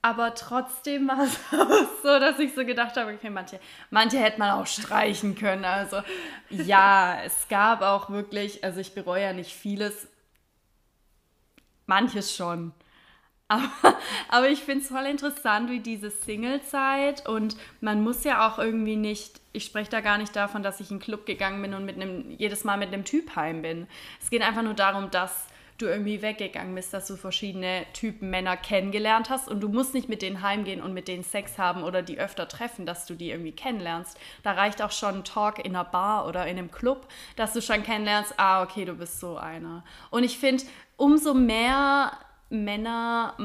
Aber 0.06 0.36
trotzdem 0.36 1.08
war 1.08 1.24
es 1.24 1.40
so, 2.04 2.20
dass 2.20 2.38
ich 2.38 2.54
so 2.54 2.66
gedacht 2.66 2.98
habe, 2.98 3.14
okay, 3.14 3.30
manche, 3.30 3.60
manche 3.90 4.20
hätte 4.20 4.38
man 4.38 4.52
auch 4.52 4.68
streichen 4.68 5.34
können. 5.34 5.64
Also 5.64 6.02
ja, 6.50 7.22
es 7.24 7.48
gab 7.48 7.82
auch 7.82 8.10
wirklich, 8.10 8.66
also 8.66 8.82
ich 8.82 8.94
bereue 8.94 9.24
ja 9.24 9.34
nicht 9.34 9.54
vieles, 9.54 10.10
manches 11.86 12.36
schon. 12.36 12.74
Aber, 13.50 13.98
aber 14.30 14.50
ich 14.50 14.62
finde 14.62 14.84
es 14.84 14.90
voll 14.90 15.06
interessant, 15.06 15.70
wie 15.70 15.82
diese 15.82 16.10
Single-Zeit 16.10 17.28
und 17.28 17.56
man 17.82 18.02
muss 18.02 18.24
ja 18.24 18.48
auch 18.48 18.58
irgendwie 18.58 18.96
nicht, 18.96 19.42
ich 19.52 19.66
spreche 19.66 19.92
da 19.92 20.02
gar 20.02 20.18
nicht 20.18 20.36
davon, 20.36 20.64
dass 20.64 20.80
ich 20.80 20.90
in 20.90 20.96
einen 20.96 21.02
Club 21.02 21.28
gegangen 21.28 21.62
bin 21.62 21.76
und 21.76 21.86
mit 21.86 21.98
einem, 21.98 22.32
jedes 22.32 22.64
Mal 22.64 22.78
mit 22.78 22.92
einem 22.92 23.04
Typ 23.04 23.36
heim 23.36 23.62
bin. 23.62 23.88
Es 24.20 24.32
geht 24.32 24.42
einfach 24.42 24.64
nur 24.64 24.74
darum, 24.74 25.12
dass 25.12 25.48
du 25.84 25.90
irgendwie 25.90 26.22
weggegangen 26.22 26.74
bist, 26.74 26.94
dass 26.94 27.08
du 27.08 27.16
verschiedene 27.16 27.86
Typen 27.94 28.30
Männer 28.30 28.58
kennengelernt 28.58 29.30
hast 29.30 29.48
und 29.48 29.62
du 29.62 29.70
musst 29.70 29.94
nicht 29.94 30.10
mit 30.10 30.22
denen 30.22 30.42
heimgehen 30.42 30.82
und 30.82 30.94
mit 30.94 31.08
denen 31.08 31.24
Sex 31.24 31.58
haben 31.58 31.84
oder 31.84 32.02
die 32.02 32.20
öfter 32.20 32.48
treffen, 32.48 32.86
dass 32.86 33.06
du 33.06 33.14
die 33.14 33.30
irgendwie 33.30 33.52
kennenlernst. 33.52 34.18
Da 34.42 34.54
reicht 34.54 34.82
auch 34.82 34.92
schon 34.92 35.16
ein 35.16 35.24
Talk 35.24 35.60
in 35.60 35.76
einer 35.76 35.86
Bar 35.86 36.28
oder 36.28 36.48
in 36.48 36.58
einem 36.58 36.72
Club, 36.72 37.08
dass 37.36 37.54
du 37.54 37.62
schon 37.62 37.84
kennenlernst, 37.84 38.34
ah, 38.38 38.64
okay, 38.64 38.86
du 38.86 38.94
bist 38.94 39.20
so 39.20 39.38
einer. 39.38 39.84
Und 40.10 40.24
ich 40.24 40.40
finde, 40.40 40.64
umso 40.98 41.34
mehr 41.34 42.14
Männer 42.50 43.36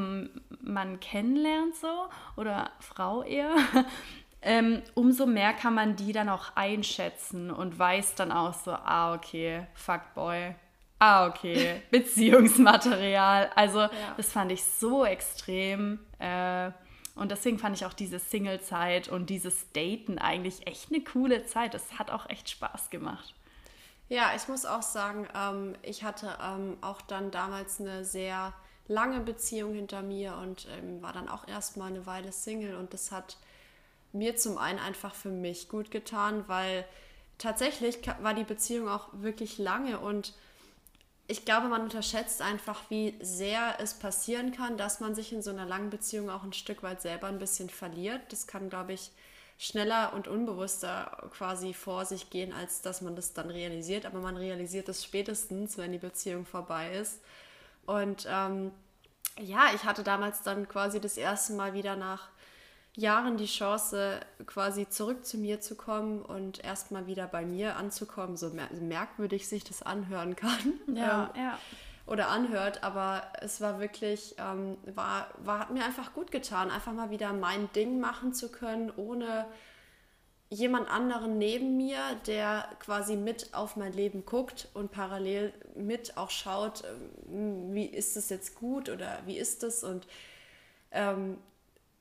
man 0.61 1.01
kennenlernt 1.01 1.75
so 1.77 2.09
oder 2.37 2.71
Frau 2.81 3.23
eher, 3.23 3.55
ähm, 4.43 4.83
umso 4.95 5.27
mehr 5.27 5.53
kann 5.53 5.75
man 5.75 5.97
die 5.97 6.13
dann 6.13 6.29
auch 6.29 6.55
einschätzen 6.55 7.51
und 7.51 7.79
weiß 7.79 8.15
dann 8.15 8.33
auch 8.33 8.55
so, 8.55 8.73
ah, 8.73 9.15
okay, 9.15 9.67
Fuckboy. 9.75 10.55
Ah, 10.99 11.29
okay, 11.29 11.83
Beziehungsmaterial. 11.91 13.51
Also 13.55 13.81
ja. 13.81 13.91
das 14.17 14.33
fand 14.33 14.53
ich 14.53 14.65
so 14.65 15.05
extrem. 15.05 16.01
Äh, 16.19 16.71
und 17.15 17.31
deswegen 17.31 17.59
fand 17.59 17.77
ich 17.77 17.85
auch 17.85 17.93
diese 17.93 18.19
Single-Zeit 18.19 19.09
und 19.09 19.29
dieses 19.31 19.73
Daten 19.73 20.19
eigentlich 20.19 20.67
echt 20.67 20.93
eine 20.93 21.03
coole 21.03 21.45
Zeit. 21.47 21.75
Das 21.75 21.99
hat 21.99 22.11
auch 22.11 22.29
echt 22.29 22.49
Spaß 22.51 22.91
gemacht. 22.91 23.35
Ja, 24.09 24.33
ich 24.37 24.49
muss 24.49 24.65
auch 24.65 24.83
sagen, 24.83 25.29
ähm, 25.35 25.75
ich 25.83 26.03
hatte 26.03 26.39
ähm, 26.43 26.79
auch 26.81 27.03
dann 27.03 27.31
damals 27.31 27.81
eine 27.81 28.05
sehr 28.05 28.55
lange 28.87 29.21
Beziehung 29.21 29.75
hinter 29.75 30.01
mir 30.01 30.37
und 30.37 30.67
ähm, 30.71 31.03
war 31.03 31.13
dann 31.13 31.29
auch 31.29 31.47
erstmal 31.47 31.89
eine 31.89 32.07
Weile 32.07 32.33
Single 32.33 32.77
und 32.77 32.95
das 32.95 33.13
hat 33.13 33.37
mir 34.13 34.37
zum 34.37 34.57
einen 34.57 34.79
einfach 34.79 35.15
für 35.15 35.29
mich 35.29 35.69
gut 35.69 35.91
getan, 35.91 36.45
weil 36.47 36.87
tatsächlich 37.37 37.99
war 38.23 38.33
die 38.33 38.45
Beziehung 38.45 38.89
auch 38.89 39.09
wirklich 39.13 39.59
lange 39.59 39.99
und 39.99 40.33
ich 41.31 41.45
glaube, 41.45 41.69
man 41.69 41.83
unterschätzt 41.83 42.41
einfach, 42.41 42.81
wie 42.89 43.15
sehr 43.21 43.77
es 43.81 43.93
passieren 43.93 44.51
kann, 44.51 44.79
dass 44.79 44.99
man 44.99 45.15
sich 45.15 45.31
in 45.33 45.43
so 45.43 45.51
einer 45.51 45.67
langen 45.67 45.91
Beziehung 45.91 46.31
auch 46.31 46.43
ein 46.43 46.55
Stück 46.55 46.83
weit 46.83 47.03
selber 47.03 47.27
ein 47.27 47.39
bisschen 47.39 47.69
verliert. 47.69 48.23
Das 48.31 48.47
kann, 48.47 48.71
glaube 48.71 48.95
ich, 48.95 49.11
schneller 49.59 50.15
und 50.15 50.27
unbewusster 50.27 51.29
quasi 51.37 51.75
vor 51.75 52.07
sich 52.07 52.31
gehen, 52.31 52.55
als 52.55 52.81
dass 52.81 53.03
man 53.03 53.15
das 53.15 53.35
dann 53.35 53.51
realisiert. 53.51 54.07
Aber 54.07 54.21
man 54.21 54.39
realisiert 54.39 54.89
es 54.89 55.05
spätestens, 55.05 55.77
wenn 55.77 55.93
die 55.93 55.99
Beziehung 55.99 56.47
vorbei 56.47 56.93
ist. 56.93 57.21
Und 57.85 58.27
ähm, 58.27 58.73
ja, 59.39 59.67
ich 59.75 59.85
hatte 59.85 60.03
damals 60.03 60.43
dann 60.43 60.67
quasi 60.67 60.99
das 60.99 61.19
erste 61.19 61.53
Mal 61.53 61.75
wieder 61.75 61.95
nach 61.95 62.31
Jahren 62.99 63.37
die 63.37 63.47
Chance, 63.47 64.19
quasi 64.47 64.89
zurück 64.89 65.25
zu 65.25 65.39
mir 65.39 65.61
zu 65.61 65.77
kommen 65.77 66.21
und 66.21 66.65
erstmal 66.65 67.07
wieder 67.07 67.29
bei 67.29 67.47
mir 67.47 67.77
anzukommen, 67.77 68.37
so 68.37 68.51
merkwürdig 68.81 69.47
sich 69.47 69.63
das 69.63 69.83
anhören 69.83 70.35
kann. 70.35 70.81
Ja, 70.95 71.31
ähm, 71.37 71.43
ja. 71.43 71.59
Oder 72.07 72.29
anhört, 72.29 72.83
aber 72.83 73.23
es 73.41 73.61
war 73.61 73.79
wirklich, 73.79 74.35
ähm, 74.39 74.79
war, 74.95 75.29
war, 75.39 75.61
hat 75.61 75.71
mir 75.71 75.85
einfach 75.85 76.13
gut 76.13 76.33
getan, 76.33 76.73
einfach 76.73 76.93
mal 76.93 77.11
wieder 77.11 77.33
mein 77.33 77.71
Ding 77.73 78.01
machen 78.01 78.33
zu 78.33 78.51
können, 78.51 78.91
ohne 78.97 79.47
jemand 80.51 80.91
anderen 80.91 81.39
neben 81.39 81.77
mir, 81.77 82.01
der 82.27 82.69
quasi 82.81 83.15
mit 83.15 83.55
auf 83.55 83.77
mein 83.77 83.93
Leben 83.93 84.25
guckt 84.25 84.69
und 84.75 84.91
parallel 84.91 85.53
mit 85.77 86.17
auch 86.17 86.31
schaut, 86.31 86.83
ähm, 87.31 87.73
wie 87.75 87.87
ist 87.87 88.17
es 88.17 88.29
jetzt 88.29 88.57
gut 88.57 88.89
oder 88.89 89.21
wie 89.25 89.39
ist 89.39 89.63
es 89.63 89.85
und 89.85 90.09
ähm, 90.91 91.37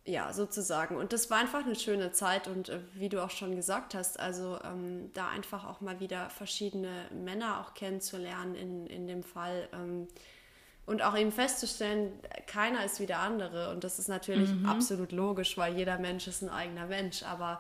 ja, 0.08 0.32
sozusagen. 0.32 0.96
Und 0.96 1.12
das 1.12 1.30
war 1.30 1.38
einfach 1.38 1.66
eine 1.66 1.76
schöne 1.76 2.14
Zeit 2.14 2.48
und 2.48 2.70
äh, 2.70 2.80
wie 2.94 3.10
du 3.10 3.24
auch 3.24 3.30
schon 3.30 3.56
gesagt 3.56 3.94
hast, 3.94 4.20
also 4.20 4.58
ähm, 4.64 5.12
da 5.14 5.28
einfach 5.28 5.66
auch 5.66 5.82
mal 5.82 6.00
wieder 6.00 6.30
verschiedene 6.30 7.06
Männer 7.12 7.60
auch 7.60 7.74
kennenzulernen 7.74 8.56
in, 8.56 8.88
in 8.88 9.08
dem 9.08 9.22
Fall. 9.22 9.68
Ähm, 9.74 10.08
und 10.86 11.02
auch 11.02 11.18
eben 11.18 11.34
festzustellen, 11.34 12.14
keiner 12.46 12.86
ist 12.86 13.02
wie 13.02 13.06
der 13.06 13.20
andere. 13.20 13.72
Und 13.72 13.84
das 13.84 14.00
ist 14.00 14.08
natürlich 14.08 14.50
mhm. 14.50 14.66
absolut 14.66 15.12
logisch, 15.12 15.58
weil 15.58 15.76
jeder 15.76 16.00
Mensch 16.00 16.26
ist 16.28 16.42
ein 16.42 16.50
eigener 16.50 16.86
Mensch. 16.86 17.24
Aber 17.24 17.60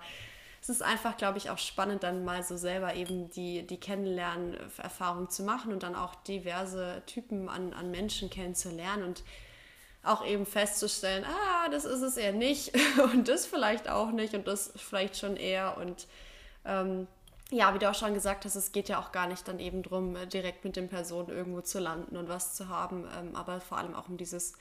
es 0.62 0.70
ist 0.70 0.82
einfach, 0.82 1.18
glaube 1.18 1.38
ich, 1.38 1.50
auch 1.50 1.58
spannend, 1.58 2.04
dann 2.04 2.24
mal 2.24 2.44
so 2.44 2.56
selber 2.56 2.96
eben 2.96 3.30
die, 3.32 3.68
die 3.68 3.80
Kennenlernen-Erfahrung 3.82 5.30
zu 5.30 5.44
machen 5.44 5.74
und 5.74 5.84
dann 5.84 5.96
auch 5.96 6.16
diverse 6.16 7.04
Typen 7.06 7.50
an, 7.50 7.74
an 7.74 7.92
Menschen 7.92 8.30
kennenzulernen 8.30 9.04
und 9.04 9.24
auch 10.08 10.26
eben 10.26 10.46
festzustellen, 10.46 11.26
ah, 11.26 11.70
das 11.70 11.86
ist 11.86 12.02
es 12.02 12.17
eher 12.17 12.34
nicht 12.34 12.74
und 13.13 13.28
das 13.28 13.46
vielleicht 13.46 13.89
auch 13.89 14.12
nicht 14.12 14.34
und 14.34 14.48
das 14.48 14.74
vielleicht 14.76 15.17
schon 15.17 15.38
eher 15.38 15.78
und 15.78 16.08
ähm, 16.65 17.08
ja, 17.50 17.74
wie 17.74 17.80
du 17.80 17.89
auch 17.89 17.96
schon 17.96 18.13
gesagt 18.13 18.43
hast, 18.43 18.56
es 18.56 18.74
geht 18.74 18.89
ja 18.89 19.00
auch 19.00 19.13
gar 19.13 19.28
nicht 19.28 19.48
dann 19.48 19.60
eben 19.60 19.82
darum, 19.82 20.17
direkt 20.30 20.65
mit 20.65 20.76
den 20.76 20.89
Personen 20.89 21.30
irgendwo 21.30 21.62
zu 21.62 21.80
landen 21.80 22.17
und 22.17 22.28
was 22.28 22.56
zu 22.56 22.67
haben, 22.67 23.08
ähm, 23.17 23.36
aber 23.36 23.62
vor 23.62 23.78
allem 23.78 23.96
auch 23.96 24.10
um 24.10 24.17
dieses 24.17 24.54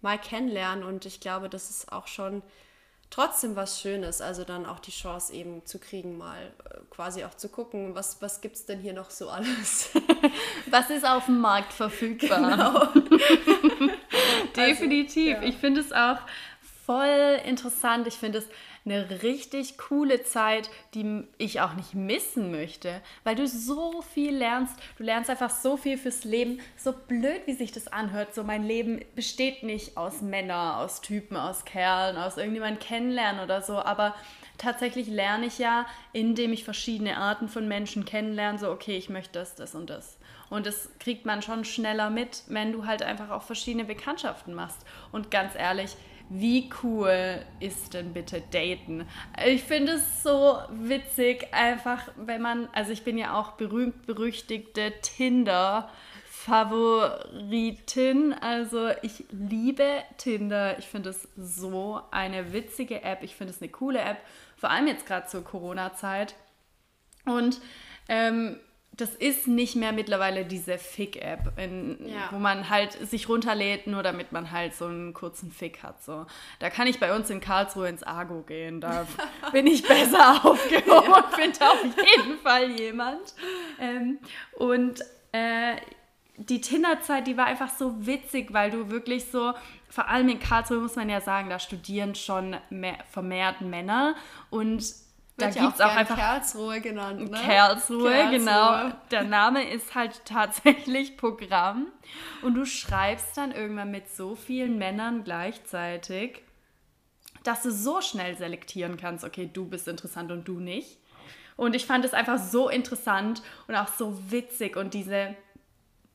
mal 0.00 0.18
kennenlernen 0.18 0.84
und 0.84 1.04
ich 1.06 1.20
glaube, 1.20 1.48
das 1.48 1.70
ist 1.70 1.92
auch 1.92 2.06
schon 2.06 2.42
trotzdem 3.10 3.56
was 3.56 3.80
Schönes, 3.80 4.20
also 4.20 4.44
dann 4.44 4.66
auch 4.66 4.78
die 4.80 4.90
Chance 4.90 5.32
eben 5.32 5.64
zu 5.64 5.78
kriegen, 5.78 6.18
mal 6.18 6.38
äh, 6.64 6.78
quasi 6.90 7.24
auch 7.24 7.34
zu 7.34 7.48
gucken, 7.48 7.94
was, 7.94 8.20
was 8.20 8.40
gibt 8.40 8.56
es 8.56 8.66
denn 8.66 8.80
hier 8.80 8.92
noch 8.92 9.10
so 9.10 9.28
alles? 9.30 9.90
was 10.70 10.90
ist 10.90 11.06
auf 11.06 11.26
dem 11.26 11.40
Markt 11.40 11.72
verfügbar? 11.72 12.50
Genau. 12.50 13.18
Definitiv. 14.56 15.36
Also, 15.36 15.46
ja. 15.46 15.48
Ich 15.48 15.56
finde 15.56 15.80
es 15.80 15.92
auch 15.92 16.18
voll 16.86 17.40
interessant. 17.44 18.06
Ich 18.06 18.14
finde 18.14 18.38
es 18.38 18.46
eine 18.90 19.22
richtig 19.22 19.78
coole 19.78 20.22
Zeit, 20.22 20.70
die 20.94 21.24
ich 21.38 21.60
auch 21.60 21.74
nicht 21.74 21.94
missen 21.94 22.50
möchte, 22.50 23.00
weil 23.24 23.34
du 23.34 23.46
so 23.46 24.02
viel 24.02 24.34
lernst. 24.34 24.74
Du 24.96 25.04
lernst 25.04 25.30
einfach 25.30 25.50
so 25.50 25.76
viel 25.76 25.98
fürs 25.98 26.24
Leben. 26.24 26.60
So 26.76 26.92
blöd, 26.92 27.42
wie 27.46 27.54
sich 27.54 27.72
das 27.72 27.88
anhört. 27.88 28.34
So 28.34 28.44
mein 28.44 28.64
Leben 28.64 29.00
besteht 29.14 29.62
nicht 29.62 29.96
aus 29.96 30.22
Männern, 30.22 30.76
aus 30.76 31.00
Typen, 31.00 31.36
aus 31.36 31.64
Kerlen, 31.64 32.16
aus 32.16 32.36
irgendjemandem 32.36 32.80
kennenlernen 32.80 33.42
oder 33.42 33.62
so, 33.62 33.78
aber 33.78 34.14
tatsächlich 34.58 35.08
lerne 35.08 35.46
ich 35.46 35.58
ja, 35.58 35.86
indem 36.12 36.52
ich 36.52 36.64
verschiedene 36.64 37.16
Arten 37.16 37.48
von 37.48 37.68
Menschen 37.68 38.04
kennenlerne, 38.04 38.58
so, 38.58 38.70
okay, 38.70 38.96
ich 38.96 39.08
möchte 39.08 39.38
das, 39.38 39.54
das 39.54 39.74
und 39.74 39.88
das. 39.88 40.18
Und 40.50 40.66
das 40.66 40.90
kriegt 40.98 41.26
man 41.26 41.42
schon 41.42 41.64
schneller 41.64 42.10
mit, 42.10 42.42
wenn 42.48 42.72
du 42.72 42.86
halt 42.86 43.02
einfach 43.02 43.30
auch 43.30 43.42
verschiedene 43.42 43.84
Bekanntschaften 43.84 44.54
machst. 44.54 44.78
Und 45.12 45.30
ganz 45.30 45.54
ehrlich, 45.54 45.96
wie 46.30 46.70
cool 46.82 47.42
ist 47.60 47.94
denn 47.94 48.12
bitte 48.12 48.42
Daten? 48.50 49.06
Ich 49.46 49.64
finde 49.64 49.92
es 49.92 50.22
so 50.22 50.58
witzig, 50.70 51.48
einfach, 51.52 52.08
wenn 52.16 52.42
man, 52.42 52.68
also 52.72 52.92
ich 52.92 53.02
bin 53.02 53.16
ja 53.16 53.38
auch 53.38 53.52
berühmt 53.52 54.06
berüchtigte 54.06 54.92
Tinder. 55.02 55.90
Favoritin. 56.48 58.32
Also 58.32 58.90
ich 59.02 59.24
liebe 59.30 60.02
Tinder. 60.16 60.78
Ich 60.78 60.86
finde 60.86 61.10
es 61.10 61.28
so 61.36 62.00
eine 62.10 62.52
witzige 62.52 63.02
App. 63.02 63.22
Ich 63.22 63.36
finde 63.36 63.52
es 63.52 63.60
eine 63.60 63.70
coole 63.70 64.00
App, 64.00 64.18
vor 64.56 64.70
allem 64.70 64.86
jetzt 64.86 65.04
gerade 65.04 65.26
zur 65.26 65.44
Corona-Zeit. 65.44 66.36
Und 67.26 67.60
ähm, 68.08 68.58
das 68.98 69.14
ist 69.14 69.46
nicht 69.46 69.76
mehr 69.76 69.92
mittlerweile 69.92 70.44
diese 70.44 70.76
Fick-App, 70.76 71.52
ja. 71.56 72.28
wo 72.32 72.38
man 72.38 72.68
halt 72.68 72.92
sich 73.08 73.28
runterlädt, 73.28 73.86
nur 73.86 74.02
damit 74.02 74.32
man 74.32 74.50
halt 74.50 74.74
so 74.74 74.86
einen 74.86 75.14
kurzen 75.14 75.52
Fick 75.52 75.84
hat. 75.84 76.02
So. 76.02 76.26
Da 76.58 76.68
kann 76.68 76.88
ich 76.88 76.98
bei 76.98 77.14
uns 77.14 77.30
in 77.30 77.40
Karlsruhe 77.40 77.88
ins 77.88 78.02
Argo 78.02 78.42
gehen. 78.42 78.80
Da 78.80 79.06
bin 79.52 79.68
ich 79.68 79.86
besser 79.86 80.40
aufgehoben 80.44 81.12
und 81.12 81.34
finde 81.34 81.60
auf 81.60 81.84
jeden 81.84 82.38
Fall 82.38 82.72
jemand. 82.72 83.34
Ähm, 83.80 84.18
und 84.54 85.00
äh, 85.30 85.76
die 86.36 86.60
Tinder-Zeit, 86.60 87.28
die 87.28 87.36
war 87.36 87.46
einfach 87.46 87.70
so 87.70 88.04
witzig, 88.04 88.52
weil 88.52 88.72
du 88.72 88.90
wirklich 88.90 89.26
so, 89.26 89.54
vor 89.88 90.08
allem 90.08 90.28
in 90.28 90.40
Karlsruhe 90.40 90.78
muss 90.78 90.96
man 90.96 91.08
ja 91.08 91.20
sagen, 91.20 91.50
da 91.50 91.60
studieren 91.60 92.16
schon 92.16 92.56
mehr, 92.68 92.98
vermehrt 93.12 93.60
Männer 93.60 94.16
und 94.50 94.84
da 95.38 95.50
gibt 95.50 95.74
es 95.74 95.80
auch, 95.80 95.90
auch 95.90 95.96
einfach 95.96 96.16
Karlsruhe 96.16 96.80
genannt. 96.80 97.30
Ne? 97.30 97.38
Karlsruhe, 97.38 98.10
Karlsruhe, 98.10 98.38
genau. 98.38 98.92
Der 99.10 99.22
Name 99.22 99.68
ist 99.70 99.94
halt 99.94 100.20
tatsächlich 100.24 101.16
Programm. 101.16 101.86
Und 102.42 102.54
du 102.54 102.66
schreibst 102.66 103.36
dann 103.36 103.52
irgendwann 103.52 103.90
mit 103.90 104.10
so 104.10 104.34
vielen 104.34 104.78
Männern 104.78 105.24
gleichzeitig, 105.24 106.42
dass 107.44 107.62
du 107.62 107.70
so 107.70 108.00
schnell 108.00 108.36
selektieren 108.36 108.96
kannst, 108.96 109.24
okay, 109.24 109.48
du 109.52 109.64
bist 109.64 109.86
interessant 109.86 110.32
und 110.32 110.46
du 110.46 110.58
nicht. 110.58 110.98
Und 111.56 111.74
ich 111.74 111.86
fand 111.86 112.04
es 112.04 112.14
einfach 112.14 112.38
so 112.38 112.68
interessant 112.68 113.42
und 113.66 113.74
auch 113.74 113.88
so 113.88 114.16
witzig 114.30 114.76
und 114.76 114.94
diese, 114.94 115.34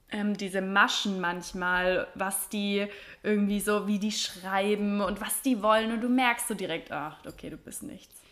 ähm, 0.10 0.38
diese 0.38 0.62
Maschen 0.62 1.20
manchmal, 1.20 2.08
was 2.16 2.50
die 2.50 2.88
irgendwie 3.24 3.60
so, 3.60 3.88
wie 3.88 4.00
die 4.00 4.12
schreiben 4.12 5.02
und 5.02 5.22
was 5.22 5.42
die 5.42 5.62
wollen. 5.62 5.92
Und 5.92 6.02
du 6.02 6.10
merkst 6.10 6.48
so 6.48 6.54
direkt, 6.54 6.92
ach, 6.92 7.18
okay, 7.26 7.50
du 7.50 7.58
bist 7.58 7.84
nichts. 7.84 8.23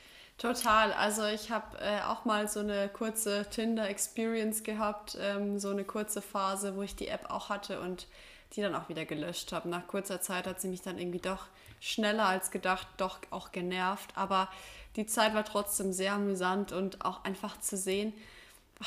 Total. 0.41 0.91
Also 0.93 1.23
ich 1.25 1.51
habe 1.51 1.77
äh, 1.77 2.01
auch 2.01 2.25
mal 2.25 2.47
so 2.47 2.62
eine 2.62 2.89
kurze 2.89 3.45
Tinder-Experience 3.47 4.63
gehabt, 4.63 5.15
ähm, 5.21 5.60
so 5.60 5.69
eine 5.69 5.84
kurze 5.84 6.19
Phase, 6.19 6.75
wo 6.75 6.82
ich 6.82 6.95
die 6.95 7.10
App 7.10 7.30
auch 7.30 7.49
hatte 7.49 7.80
und 7.80 8.08
die 8.54 8.62
dann 8.63 8.73
auch 8.73 8.89
wieder 8.89 9.06
gelöscht 9.06 9.51
habe. 9.51 9.69
Nach 9.69 9.86
kurzer 9.86 10.19
Zeit 10.19 10.47
hat 10.47 10.60
sie 10.60 10.67
mich 10.67 10.82
dann 10.82 10.97
irgendwie 10.97 11.19
doch 11.19 11.45
schneller 11.80 12.25
als 12.25 12.49
gedacht, 12.49 12.88
doch 12.97 13.19
auch 13.30 13.51
genervt. 13.51 14.13
Aber 14.15 14.49
die 14.95 15.06
Zeit 15.06 15.36
war 15.36 15.45
trotzdem 15.45 15.93
sehr 15.93 16.13
amüsant 16.13 16.71
und 16.71 17.06
auch 17.06 17.23
einfach 17.23 17.60
zu 17.60 17.77
sehen, 17.77 18.12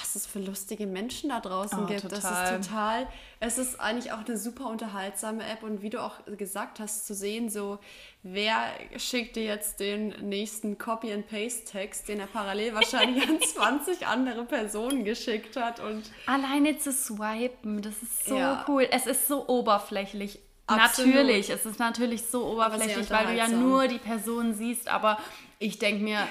was 0.00 0.16
es 0.16 0.26
für 0.26 0.40
lustige 0.40 0.86
Menschen 0.86 1.30
da 1.30 1.40
draußen 1.40 1.84
oh, 1.84 1.86
gibt. 1.86 2.02
Total. 2.02 2.20
Das 2.20 2.64
ist 2.64 2.68
total, 2.68 3.06
es 3.40 3.58
ist 3.58 3.80
eigentlich 3.80 4.12
auch 4.12 4.24
eine 4.26 4.36
super 4.36 4.66
unterhaltsame 4.66 5.44
App 5.46 5.62
und 5.62 5.82
wie 5.82 5.90
du 5.90 6.02
auch 6.02 6.24
gesagt 6.36 6.80
hast, 6.80 7.06
zu 7.06 7.14
sehen, 7.14 7.48
so 7.48 7.78
wer 8.22 8.72
schickt 8.96 9.36
dir 9.36 9.44
jetzt 9.44 9.80
den 9.80 10.08
nächsten 10.28 10.78
Copy-and-Paste-Text, 10.78 12.08
den 12.08 12.20
er 12.20 12.26
parallel 12.26 12.74
wahrscheinlich 12.74 13.28
an 13.28 13.40
20 13.54 14.06
andere 14.06 14.44
Personen 14.44 15.04
geschickt 15.04 15.56
hat 15.56 15.80
und 15.80 16.02
alleine 16.26 16.76
zu 16.78 16.92
swipen, 16.92 17.80
das 17.80 18.02
ist 18.02 18.26
so 18.26 18.36
ja. 18.36 18.64
cool. 18.68 18.88
Es 18.90 19.06
ist 19.06 19.28
so 19.28 19.46
oberflächlich. 19.46 20.40
Absolut. 20.66 21.14
Natürlich, 21.14 21.50
es 21.50 21.66
ist 21.66 21.78
natürlich 21.78 22.22
so 22.22 22.46
oberflächlich, 22.46 23.10
weil 23.10 23.26
du 23.26 23.34
ja 23.34 23.48
nur 23.48 23.86
die 23.86 23.98
Person 23.98 24.54
siehst, 24.54 24.88
aber 24.88 25.18
ich 25.58 25.78
denke 25.78 26.02
mir, 26.02 26.26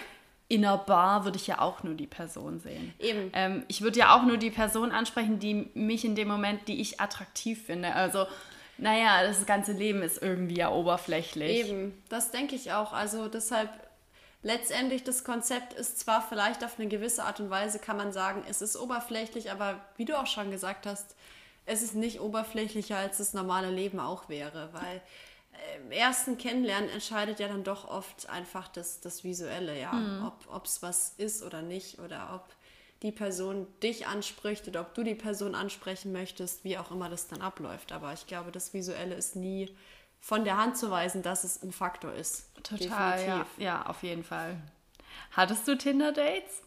in 0.54 0.64
einer 0.64 0.78
Bar 0.78 1.26
würde 1.26 1.38
ich 1.38 1.48
ja 1.48 1.60
auch 1.60 1.82
nur 1.84 1.96
die 1.96 2.06
Person 2.06 2.60
sehen. 2.60 2.94
Eben. 3.00 3.32
Ähm, 3.34 3.64
ich 3.68 3.82
würde 3.82 4.00
ja 4.00 4.16
auch 4.16 4.24
nur 4.24 4.38
die 4.38 4.52
Person 4.52 4.92
ansprechen, 4.92 5.40
die 5.40 5.70
mich 5.74 6.06
in 6.06 6.16
dem 6.16 6.28
Moment, 6.28 6.68
die 6.68 6.80
ich 6.80 7.00
attraktiv 7.00 7.66
finde. 7.66 7.94
Also, 7.96 8.28
naja, 8.78 9.24
das 9.24 9.46
ganze 9.48 9.72
Leben 9.72 10.04
ist 10.04 10.22
irgendwie 10.22 10.58
ja 10.58 10.70
oberflächlich. 10.70 11.68
Eben, 11.68 12.00
das 12.10 12.30
denke 12.30 12.56
ich 12.56 12.72
auch. 12.72 12.94
Also 12.94 13.28
deshalb, 13.28 13.70
letztendlich 14.44 15.04
das 15.04 15.24
Konzept 15.24 15.74
ist 15.74 16.00
zwar 16.00 16.22
vielleicht 16.22 16.64
auf 16.64 16.80
eine 16.80 16.88
gewisse 16.88 17.24
Art 17.24 17.40
und 17.40 17.50
Weise, 17.50 17.80
kann 17.80 17.98
man 17.98 18.14
sagen, 18.14 18.44
es 18.48 18.62
ist 18.62 18.76
oberflächlich, 18.76 19.52
aber 19.52 19.80
wie 19.98 20.06
du 20.06 20.20
auch 20.20 20.28
schon 20.28 20.52
gesagt 20.52 20.86
hast, 20.86 21.16
es 21.66 21.82
ist 21.82 21.96
nicht 21.96 22.20
oberflächlicher, 22.20 22.98
als 22.98 23.18
das 23.18 23.34
normale 23.34 23.72
Leben 23.72 24.00
auch 24.00 24.30
wäre, 24.30 24.70
weil 24.74 25.02
im 25.78 25.92
ersten 25.92 26.38
Kennenlernen 26.38 26.90
entscheidet 26.90 27.40
ja 27.40 27.48
dann 27.48 27.64
doch 27.64 27.88
oft 27.88 28.30
einfach 28.30 28.68
das, 28.68 29.00
das 29.02 29.24
Visuelle, 29.24 29.80
ja. 29.80 29.94
Mhm. 29.94 30.32
Ob 30.50 30.66
es 30.66 30.82
was 30.82 31.14
ist 31.18 31.44
oder 31.44 31.62
nicht 31.62 32.00
oder 32.00 32.34
ob 32.36 32.56
die 33.04 33.12
Person 33.12 33.68
dich 33.82 34.08
anspricht 34.08 34.68
oder 34.68 34.82
ob 34.82 34.94
du 34.94 35.04
die 35.04 35.16
Person 35.16 35.56
ansprechen 35.56 36.14
möchtest, 36.14 36.64
wie 36.64 36.78
auch 36.78 36.90
immer 36.90 37.10
das 37.10 37.28
dann 37.28 37.42
abläuft. 37.42 37.92
Aber 37.92 38.14
ich 38.14 38.28
glaube, 38.28 38.52
das 38.52 38.74
Visuelle 38.74 39.16
ist 39.16 39.36
nie 39.36 39.76
von 40.22 40.46
der 40.46 40.56
Hand 40.58 40.78
zu 40.78 40.90
weisen, 40.90 41.22
dass 41.22 41.44
es 41.44 41.62
ein 41.62 41.74
Faktor 41.74 42.14
ist. 42.14 42.50
Total, 42.64 43.28
ja. 43.28 43.46
ja, 43.58 43.86
auf 43.86 44.04
jeden 44.04 44.24
Fall. 44.24 44.58
Hattest 45.32 45.68
du 45.68 45.78
Tinder-Dates? 45.78 46.62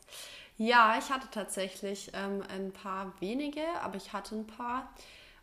Ja, 0.59 0.97
ich 0.99 1.11
hatte 1.11 1.29
tatsächlich 1.31 2.11
ähm, 2.13 2.43
ein 2.49 2.73
paar 2.73 3.13
wenige, 3.21 3.63
aber 3.83 3.97
ich 3.97 4.13
hatte 4.13 4.35
ein 4.37 4.47
paar. 4.47 4.93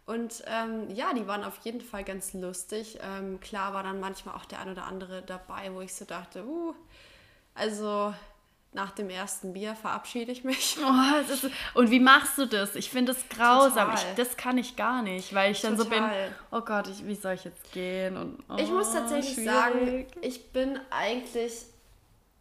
Und 0.06 0.44
ähm, 0.48 0.90
ja, 0.90 1.14
die 1.14 1.28
waren 1.28 1.44
auf 1.44 1.58
jeden 1.64 1.82
Fall 1.82 2.04
ganz 2.04 2.34
lustig. 2.34 3.00
Ähm, 3.02 3.40
klar 3.40 3.74
war 3.74 3.84
dann 3.84 4.00
manchmal 4.00 4.36
auch 4.36 4.46
der 4.46 4.60
ein 4.60 4.70
oder 4.70 4.84
andere 4.86 5.22
dabei, 5.22 5.74
wo 5.74 5.82
ich 5.82 5.94
so 5.94 6.04
dachte, 6.04 6.46
uh, 6.46 6.76
also 7.56 8.14
nach 8.74 8.92
dem 8.92 9.10
ersten 9.10 9.54
Bier 9.54 9.76
verabschiede 9.76 10.32
ich 10.32 10.44
mich. 10.44 10.78
Oh, 10.86 11.32
ist, 11.32 11.50
und 11.76 11.92
wie 11.92 12.00
machst 12.00 12.38
du 12.38 12.46
das? 12.46 12.76
Ich 12.76 12.90
finde 12.90 13.14
es 13.14 13.30
grausam. 13.30 13.94
Ich, 13.94 14.04
das 14.16 14.36
kann 14.36 14.58
ich 14.58 14.76
gar 14.76 15.02
nicht, 15.02 15.34
weil 15.34 15.52
ich 15.52 15.62
dann 15.62 15.78
Total. 15.78 16.00
so 16.00 16.04
bin, 16.10 16.36
oh 16.52 16.62
Gott, 16.62 16.88
ich, 16.90 17.06
wie 17.06 17.16
soll 17.16 17.36
ich 17.36 17.46
jetzt 17.46 17.72
gehen? 17.72 18.18
Und, 18.18 18.44
oh, 18.50 18.56
ich 18.58 18.70
muss 18.70 18.92
tatsächlich 18.92 19.36
schwierig. 19.36 19.50
sagen, 19.50 20.08
ich 20.22 20.52
bin 20.52 20.80
eigentlich 20.90 21.54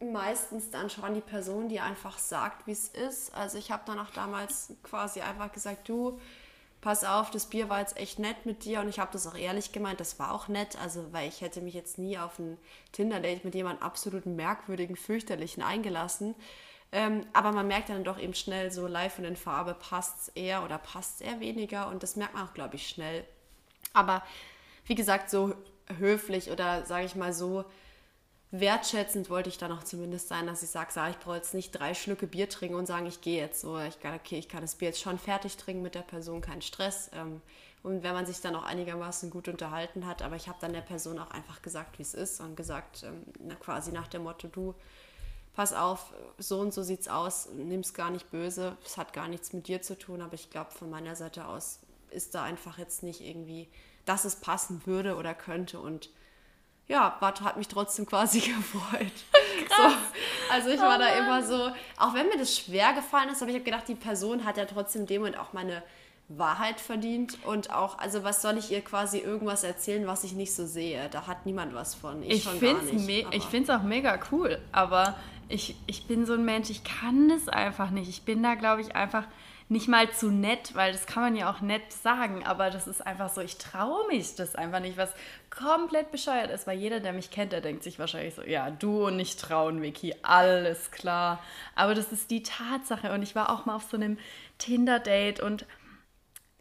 meistens 0.01 0.69
dann 0.71 0.89
schon 0.89 1.13
die 1.13 1.21
Person, 1.21 1.69
die 1.69 1.79
einfach 1.79 2.17
sagt, 2.17 2.67
wie 2.67 2.71
es 2.71 2.89
ist. 2.89 3.33
Also 3.33 3.57
ich 3.57 3.71
habe 3.71 3.83
dann 3.85 3.99
auch 3.99 4.09
damals 4.09 4.73
quasi 4.83 5.21
einfach 5.21 5.51
gesagt, 5.51 5.87
du, 5.87 6.19
pass 6.83 7.05
auf, 7.05 7.31
das 7.31 7.45
Bier 7.45 7.69
war 7.69 7.79
jetzt 7.79 7.95
echt 7.95 8.19
nett 8.19 8.45
mit 8.45 8.65
dir 8.65 8.81
und 8.81 8.89
ich 8.89 8.99
habe 8.99 9.13
das 9.13 9.25
auch 9.25 9.37
ehrlich 9.37 9.71
gemeint, 9.71 10.01
das 10.01 10.19
war 10.19 10.33
auch 10.33 10.49
nett, 10.49 10.77
also 10.81 11.13
weil 11.13 11.29
ich 11.29 11.39
hätte 11.39 11.61
mich 11.61 11.73
jetzt 11.73 11.97
nie 11.97 12.17
auf 12.17 12.37
ein 12.39 12.57
Tinder-Date 12.91 13.45
mit 13.45 13.55
jemandem 13.55 13.83
absolut 13.83 14.25
merkwürdigen, 14.25 14.97
fürchterlichen 14.97 15.63
eingelassen. 15.63 16.35
Ähm, 16.91 17.21
aber 17.31 17.53
man 17.53 17.67
merkt 17.67 17.87
dann 17.87 18.03
doch 18.03 18.19
eben 18.19 18.33
schnell 18.33 18.69
so 18.69 18.85
live 18.85 19.17
und 19.17 19.23
in 19.23 19.37
Farbe 19.37 19.75
passt 19.75 20.19
es 20.19 20.27
eher 20.35 20.63
oder 20.65 20.77
passt 20.77 21.21
es 21.21 21.27
eher 21.27 21.39
weniger 21.39 21.87
und 21.87 22.03
das 22.03 22.17
merkt 22.17 22.33
man 22.33 22.47
auch, 22.47 22.53
glaube 22.53 22.75
ich, 22.75 22.89
schnell. 22.89 23.23
Aber 23.93 24.21
wie 24.85 24.95
gesagt, 24.95 25.29
so 25.29 25.55
höflich 25.99 26.51
oder 26.51 26.85
sage 26.85 27.05
ich 27.05 27.15
mal 27.15 27.31
so 27.31 27.63
wertschätzend 28.53 29.31
wollte 29.31 29.49
ich 29.49 29.57
dann 29.57 29.71
auch 29.71 29.83
zumindest 29.83 30.27
sein, 30.27 30.45
dass 30.45 30.61
ich 30.61 30.69
sage, 30.69 30.91
sag, 30.91 31.09
ich 31.09 31.17
brauche 31.17 31.37
jetzt 31.37 31.55
nicht 31.55 31.71
drei 31.71 31.95
Schlücke 31.95 32.27
Bier 32.27 32.47
trinken 32.47 32.75
und 32.75 32.85
sagen, 32.85 33.07
ich 33.07 33.19
gehe 33.19 33.41
jetzt 33.41 33.59
so. 33.59 33.79
Ich 33.79 33.99
kann, 33.99 34.13
okay, 34.13 34.37
ich 34.37 34.47
kann 34.47 34.61
das 34.61 34.75
Bier 34.75 34.89
jetzt 34.89 35.01
schon 35.01 35.17
fertig 35.17 35.57
trinken 35.57 35.81
mit 35.81 35.95
der 35.95 36.03
Person, 36.03 36.39
kein 36.39 36.61
Stress. 36.61 37.09
Ähm, 37.13 37.41
und 37.81 38.03
wenn 38.03 38.13
man 38.13 38.27
sich 38.27 38.41
dann 38.41 38.55
auch 38.55 38.63
einigermaßen 38.63 39.31
gut 39.31 39.47
unterhalten 39.47 40.05
hat, 40.05 40.21
aber 40.21 40.35
ich 40.35 40.47
habe 40.47 40.59
dann 40.61 40.71
der 40.71 40.81
Person 40.81 41.17
auch 41.17 41.31
einfach 41.31 41.63
gesagt, 41.63 41.97
wie 41.97 42.03
es 42.03 42.13
ist 42.13 42.41
und 42.41 42.55
gesagt, 42.55 43.03
ähm, 43.03 43.59
quasi 43.59 43.91
nach 43.91 44.07
dem 44.07 44.23
Motto, 44.23 44.47
du, 44.47 44.75
pass 45.55 45.73
auf, 45.73 46.13
so 46.37 46.59
und 46.59 46.75
so 46.75 46.83
sieht's 46.83 47.07
aus, 47.07 47.49
nimm 47.55 47.79
es 47.79 47.95
gar 47.95 48.11
nicht 48.11 48.29
böse, 48.29 48.77
es 48.85 48.97
hat 48.97 49.13
gar 49.13 49.27
nichts 49.27 49.51
mit 49.51 49.67
dir 49.67 49.81
zu 49.81 49.97
tun, 49.97 50.21
aber 50.21 50.35
ich 50.35 50.51
glaube, 50.51 50.71
von 50.71 50.91
meiner 50.91 51.15
Seite 51.15 51.47
aus 51.47 51.79
ist 52.11 52.35
da 52.35 52.43
einfach 52.43 52.77
jetzt 52.77 53.01
nicht 53.01 53.19
irgendwie, 53.19 53.67
dass 54.05 54.25
es 54.25 54.35
passen 54.35 54.83
würde 54.85 55.15
oder 55.15 55.33
könnte 55.33 55.79
und 55.79 56.11
ja, 56.87 57.15
war, 57.19 57.33
hat 57.41 57.57
mich 57.57 57.67
trotzdem 57.67 58.05
quasi 58.05 58.39
gefreut. 58.39 59.11
So, 59.69 59.83
also 60.51 60.69
ich 60.69 60.79
war 60.79 60.97
oh 60.97 60.99
da 60.99 61.07
immer 61.15 61.43
so, 61.43 61.71
auch 61.97 62.13
wenn 62.13 62.27
mir 62.27 62.37
das 62.37 62.57
schwer 62.57 62.93
gefallen 62.93 63.29
ist, 63.29 63.41
aber 63.41 63.49
ich 63.49 63.55
habe 63.55 63.65
gedacht, 63.65 63.87
die 63.87 63.95
Person 63.95 64.45
hat 64.45 64.57
ja 64.57 64.65
trotzdem 64.65 65.05
dem 65.05 65.23
und 65.23 65.37
auch 65.37 65.53
meine 65.53 65.81
Wahrheit 66.29 66.79
verdient 66.79 67.37
und 67.45 67.71
auch, 67.71 67.97
also 67.99 68.23
was 68.23 68.41
soll 68.41 68.57
ich 68.57 68.71
ihr 68.71 68.81
quasi 68.81 69.19
irgendwas 69.19 69.63
erzählen, 69.63 70.07
was 70.07 70.23
ich 70.23 70.33
nicht 70.33 70.53
so 70.53 70.65
sehe? 70.65 71.09
Da 71.09 71.27
hat 71.27 71.45
niemand 71.45 71.73
was 71.73 71.95
von. 71.95 72.23
Ich, 72.23 72.45
ich 72.45 73.43
finde 73.43 73.63
es 73.63 73.69
auch 73.69 73.83
mega 73.83 74.19
cool, 74.31 74.59
aber 74.71 75.15
ich, 75.49 75.75
ich 75.85 76.07
bin 76.07 76.25
so 76.25 76.33
ein 76.33 76.45
Mensch, 76.45 76.69
ich 76.69 76.83
kann 76.83 77.29
das 77.29 77.49
einfach 77.49 77.89
nicht. 77.89 78.09
Ich 78.09 78.23
bin 78.23 78.41
da, 78.41 78.55
glaube 78.55 78.81
ich, 78.81 78.95
einfach 78.95 79.25
nicht 79.73 79.89
mal 79.89 80.09
zu 80.11 80.31
nett, 80.31 80.75
weil 80.75 80.93
das 80.93 81.05
kann 81.05 81.23
man 81.23 81.35
ja 81.35 81.51
auch 81.51 81.59
nett 81.59 81.91
sagen, 81.91 82.45
aber 82.45 82.69
das 82.69 82.87
ist 82.87 83.05
einfach 83.05 83.29
so, 83.29 83.41
ich 83.41 83.57
traue 83.57 84.07
mich 84.07 84.35
das 84.35 84.55
einfach 84.55 84.79
nicht, 84.79 84.95
was 84.95 85.13
komplett 85.49 86.11
bescheuert 86.11 86.49
ist, 86.51 86.65
weil 86.65 86.77
jeder, 86.77 87.01
der 87.01 87.11
mich 87.11 87.31
kennt, 87.31 87.51
der 87.51 87.59
denkt 87.59 87.83
sich 87.83 87.99
wahrscheinlich 87.99 88.35
so, 88.35 88.43
ja, 88.43 88.71
du 88.71 89.07
und 89.07 89.17
nicht 89.17 89.39
trauen, 89.39 89.81
Vicky, 89.81 90.15
alles 90.21 90.91
klar. 90.91 91.43
Aber 91.75 91.95
das 91.95 92.11
ist 92.11 92.31
die 92.31 92.43
Tatsache 92.43 93.11
und 93.11 93.23
ich 93.23 93.35
war 93.35 93.49
auch 93.49 93.65
mal 93.65 93.75
auf 93.75 93.83
so 93.83 93.97
einem 93.97 94.17
Tinder-Date 94.59 95.41
und 95.41 95.65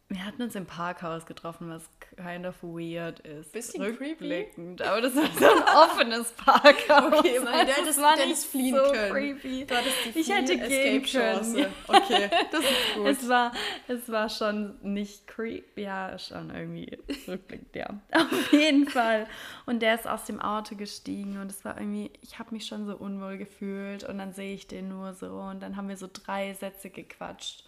wir 0.09 0.25
hatten 0.25 0.43
uns 0.43 0.55
im 0.55 0.67
Parkhaus 0.67 1.27
getroffen, 1.27 1.71
was 1.71 1.89
kind 2.23 2.47
of 2.47 2.63
weird 2.63 3.21
ist. 3.21 3.53
Bisschen 3.53 3.83
rückblickend. 3.83 4.81
Creepy. 4.81 4.91
Aber 4.91 5.01
das 5.01 5.15
war 5.17 5.27
so 5.39 5.47
ein 5.47 5.63
offenes 5.77 6.33
Parkhaus. 6.33 7.19
Okay, 7.19 7.39
weil 7.43 7.67
der 7.67 7.85
das, 7.85 8.01
war 8.01 8.17
nicht 8.17 8.39
fliehen 8.39 8.77
so 8.77 8.93
können. 8.93 9.13
creepy. 9.13 9.67
ich 10.15 10.29
hätte 10.31 10.57
gehen 10.59 11.03
können. 11.03 11.67
Okay, 11.89 12.31
das 12.51 12.61
ist 12.61 12.95
gut. 12.95 13.07
Es 13.07 13.29
war, 13.29 13.53
es 13.89 14.09
war 14.11 14.29
schon 14.29 14.77
nicht 14.83 15.27
creepy. 15.27 15.83
Ja, 15.83 16.19
schon 16.19 16.51
irgendwie 16.51 16.99
rückblickend, 17.27 17.75
ja. 17.75 17.89
Auf 18.13 18.53
jeden 18.53 18.89
Fall. 18.89 19.27
Und 19.67 19.81
der 19.83 19.95
ist 19.95 20.07
aus 20.07 20.25
dem 20.25 20.41
Auto 20.41 20.77
gestiegen 20.77 21.39
und 21.39 21.51
es 21.51 21.65
war 21.65 21.79
irgendwie, 21.79 22.11
ich 22.21 22.39
habe 22.39 22.55
mich 22.55 22.67
schon 22.67 22.87
so 22.87 22.97
unwohl 22.97 23.39
gefühlt 23.39 24.05
und 24.05 24.19
dann 24.19 24.33
sehe 24.33 24.55
ich 24.55 24.67
den 24.67 24.89
nur 24.89 25.15
so 25.15 25.33
und 25.33 25.61
dann 25.61 25.77
haben 25.77 25.89
wir 25.89 25.97
so 25.97 26.09
drei 26.13 26.55
Sätze 26.55 26.91
gequatscht 26.91 27.65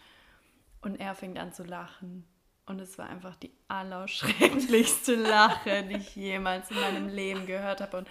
und 0.81 1.01
er 1.01 1.15
fängt 1.15 1.39
an 1.39 1.53
zu 1.53 1.65
lachen. 1.65 2.25
Und 2.67 2.81
es 2.81 2.97
war 2.97 3.09
einfach 3.09 3.37
die 3.37 3.53
allerschrecklichste 3.69 5.17
Lache, 5.17 5.83
die 5.83 5.97
ich 5.97 6.17
jemals 6.17 6.71
in 6.71 6.81
meinem 6.81 7.09
Leben 7.09 7.47
gehört 7.47 7.81
habe. 7.81 7.99
Und 7.99 8.09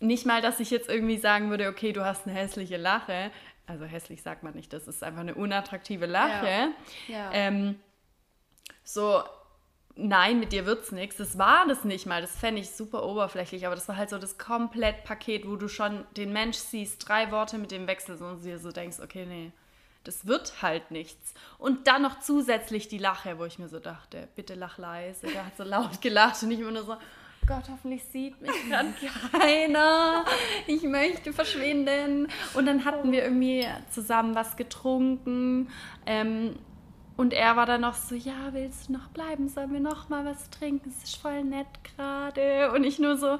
nicht 0.00 0.26
mal, 0.26 0.42
dass 0.42 0.58
ich 0.58 0.70
jetzt 0.70 0.88
irgendwie 0.88 1.18
sagen 1.18 1.50
würde, 1.50 1.68
okay, 1.68 1.92
du 1.92 2.04
hast 2.04 2.26
eine 2.26 2.36
hässliche 2.36 2.76
Lache. 2.76 3.30
Also 3.66 3.84
hässlich 3.84 4.22
sagt 4.22 4.42
man 4.42 4.54
nicht, 4.54 4.72
das 4.72 4.88
ist 4.88 5.04
einfach 5.04 5.20
eine 5.20 5.36
unattraktive 5.36 6.06
Lache. 6.06 6.48
Ja. 6.48 6.72
Ja. 7.06 7.30
Ähm, 7.32 7.78
so, 8.82 9.22
nein, 9.94 10.40
mit 10.40 10.52
dir 10.52 10.66
wird's 10.66 10.90
nichts. 10.90 11.18
Das 11.18 11.38
war 11.38 11.68
das 11.68 11.84
nicht 11.84 12.06
mal. 12.06 12.22
Das 12.22 12.36
fände 12.36 12.60
ich 12.60 12.70
super 12.70 13.04
oberflächlich, 13.04 13.66
aber 13.66 13.76
das 13.76 13.86
war 13.86 13.96
halt 13.96 14.10
so 14.10 14.18
das 14.18 14.36
Komplettpaket, 14.36 15.46
wo 15.46 15.54
du 15.54 15.68
schon 15.68 16.04
den 16.16 16.32
Mensch 16.32 16.56
siehst, 16.56 17.08
drei 17.08 17.30
Worte 17.30 17.56
mit 17.56 17.70
dem 17.70 17.86
Wechsel 17.86 18.20
und 18.20 18.42
dir 18.42 18.58
so 18.58 18.72
denkst, 18.72 18.98
okay, 19.00 19.26
nee 19.26 19.52
das 20.04 20.26
wird 20.26 20.62
halt 20.62 20.90
nichts. 20.90 21.34
Und 21.58 21.86
dann 21.86 22.02
noch 22.02 22.20
zusätzlich 22.20 22.88
die 22.88 22.98
Lache, 22.98 23.38
wo 23.38 23.44
ich 23.44 23.58
mir 23.58 23.68
so 23.68 23.78
dachte, 23.78 24.28
bitte 24.34 24.54
lach 24.54 24.78
leise. 24.78 25.26
Der 25.26 25.46
hat 25.46 25.56
so 25.56 25.64
laut 25.64 26.00
gelacht 26.00 26.42
und 26.42 26.50
ich 26.50 26.60
immer 26.60 26.70
nur 26.70 26.84
so, 26.84 26.96
Gott, 27.46 27.64
hoffentlich 27.70 28.04
sieht 28.04 28.40
mich 28.40 28.52
gerade 28.68 28.94
keiner. 29.32 30.24
Ich 30.66 30.82
möchte 30.82 31.32
verschwinden. 31.32 32.28
Und 32.54 32.66
dann 32.66 32.84
hatten 32.84 33.12
wir 33.12 33.24
irgendwie 33.24 33.66
zusammen 33.90 34.34
was 34.34 34.56
getrunken. 34.56 35.70
Ähm, 36.06 36.56
und 37.16 37.34
er 37.34 37.56
war 37.56 37.66
dann 37.66 37.82
noch 37.82 37.94
so, 37.94 38.14
ja, 38.14 38.52
willst 38.52 38.88
du 38.88 38.94
noch 38.94 39.08
bleiben? 39.08 39.48
Sollen 39.48 39.72
wir 39.72 39.80
noch 39.80 40.08
mal 40.08 40.24
was 40.24 40.48
trinken? 40.48 40.88
Es 40.88 41.04
ist 41.04 41.16
voll 41.16 41.44
nett 41.44 41.66
gerade. 41.84 42.72
Und 42.72 42.84
ich 42.84 42.98
nur 42.98 43.16
so, 43.16 43.38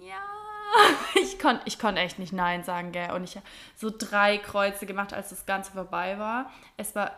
ja 0.00 0.39
ich 1.14 1.38
konnte 1.38 1.62
ich 1.64 1.78
konnt 1.78 1.98
echt 1.98 2.18
nicht 2.18 2.32
Nein 2.32 2.64
sagen, 2.64 2.92
gell. 2.92 3.12
Und 3.12 3.24
ich 3.24 3.36
habe 3.36 3.46
so 3.76 3.90
drei 3.96 4.38
Kreuze 4.38 4.86
gemacht, 4.86 5.12
als 5.12 5.30
das 5.30 5.46
Ganze 5.46 5.72
vorbei 5.72 6.18
war. 6.18 6.50
Es 6.76 6.94
war 6.94 7.12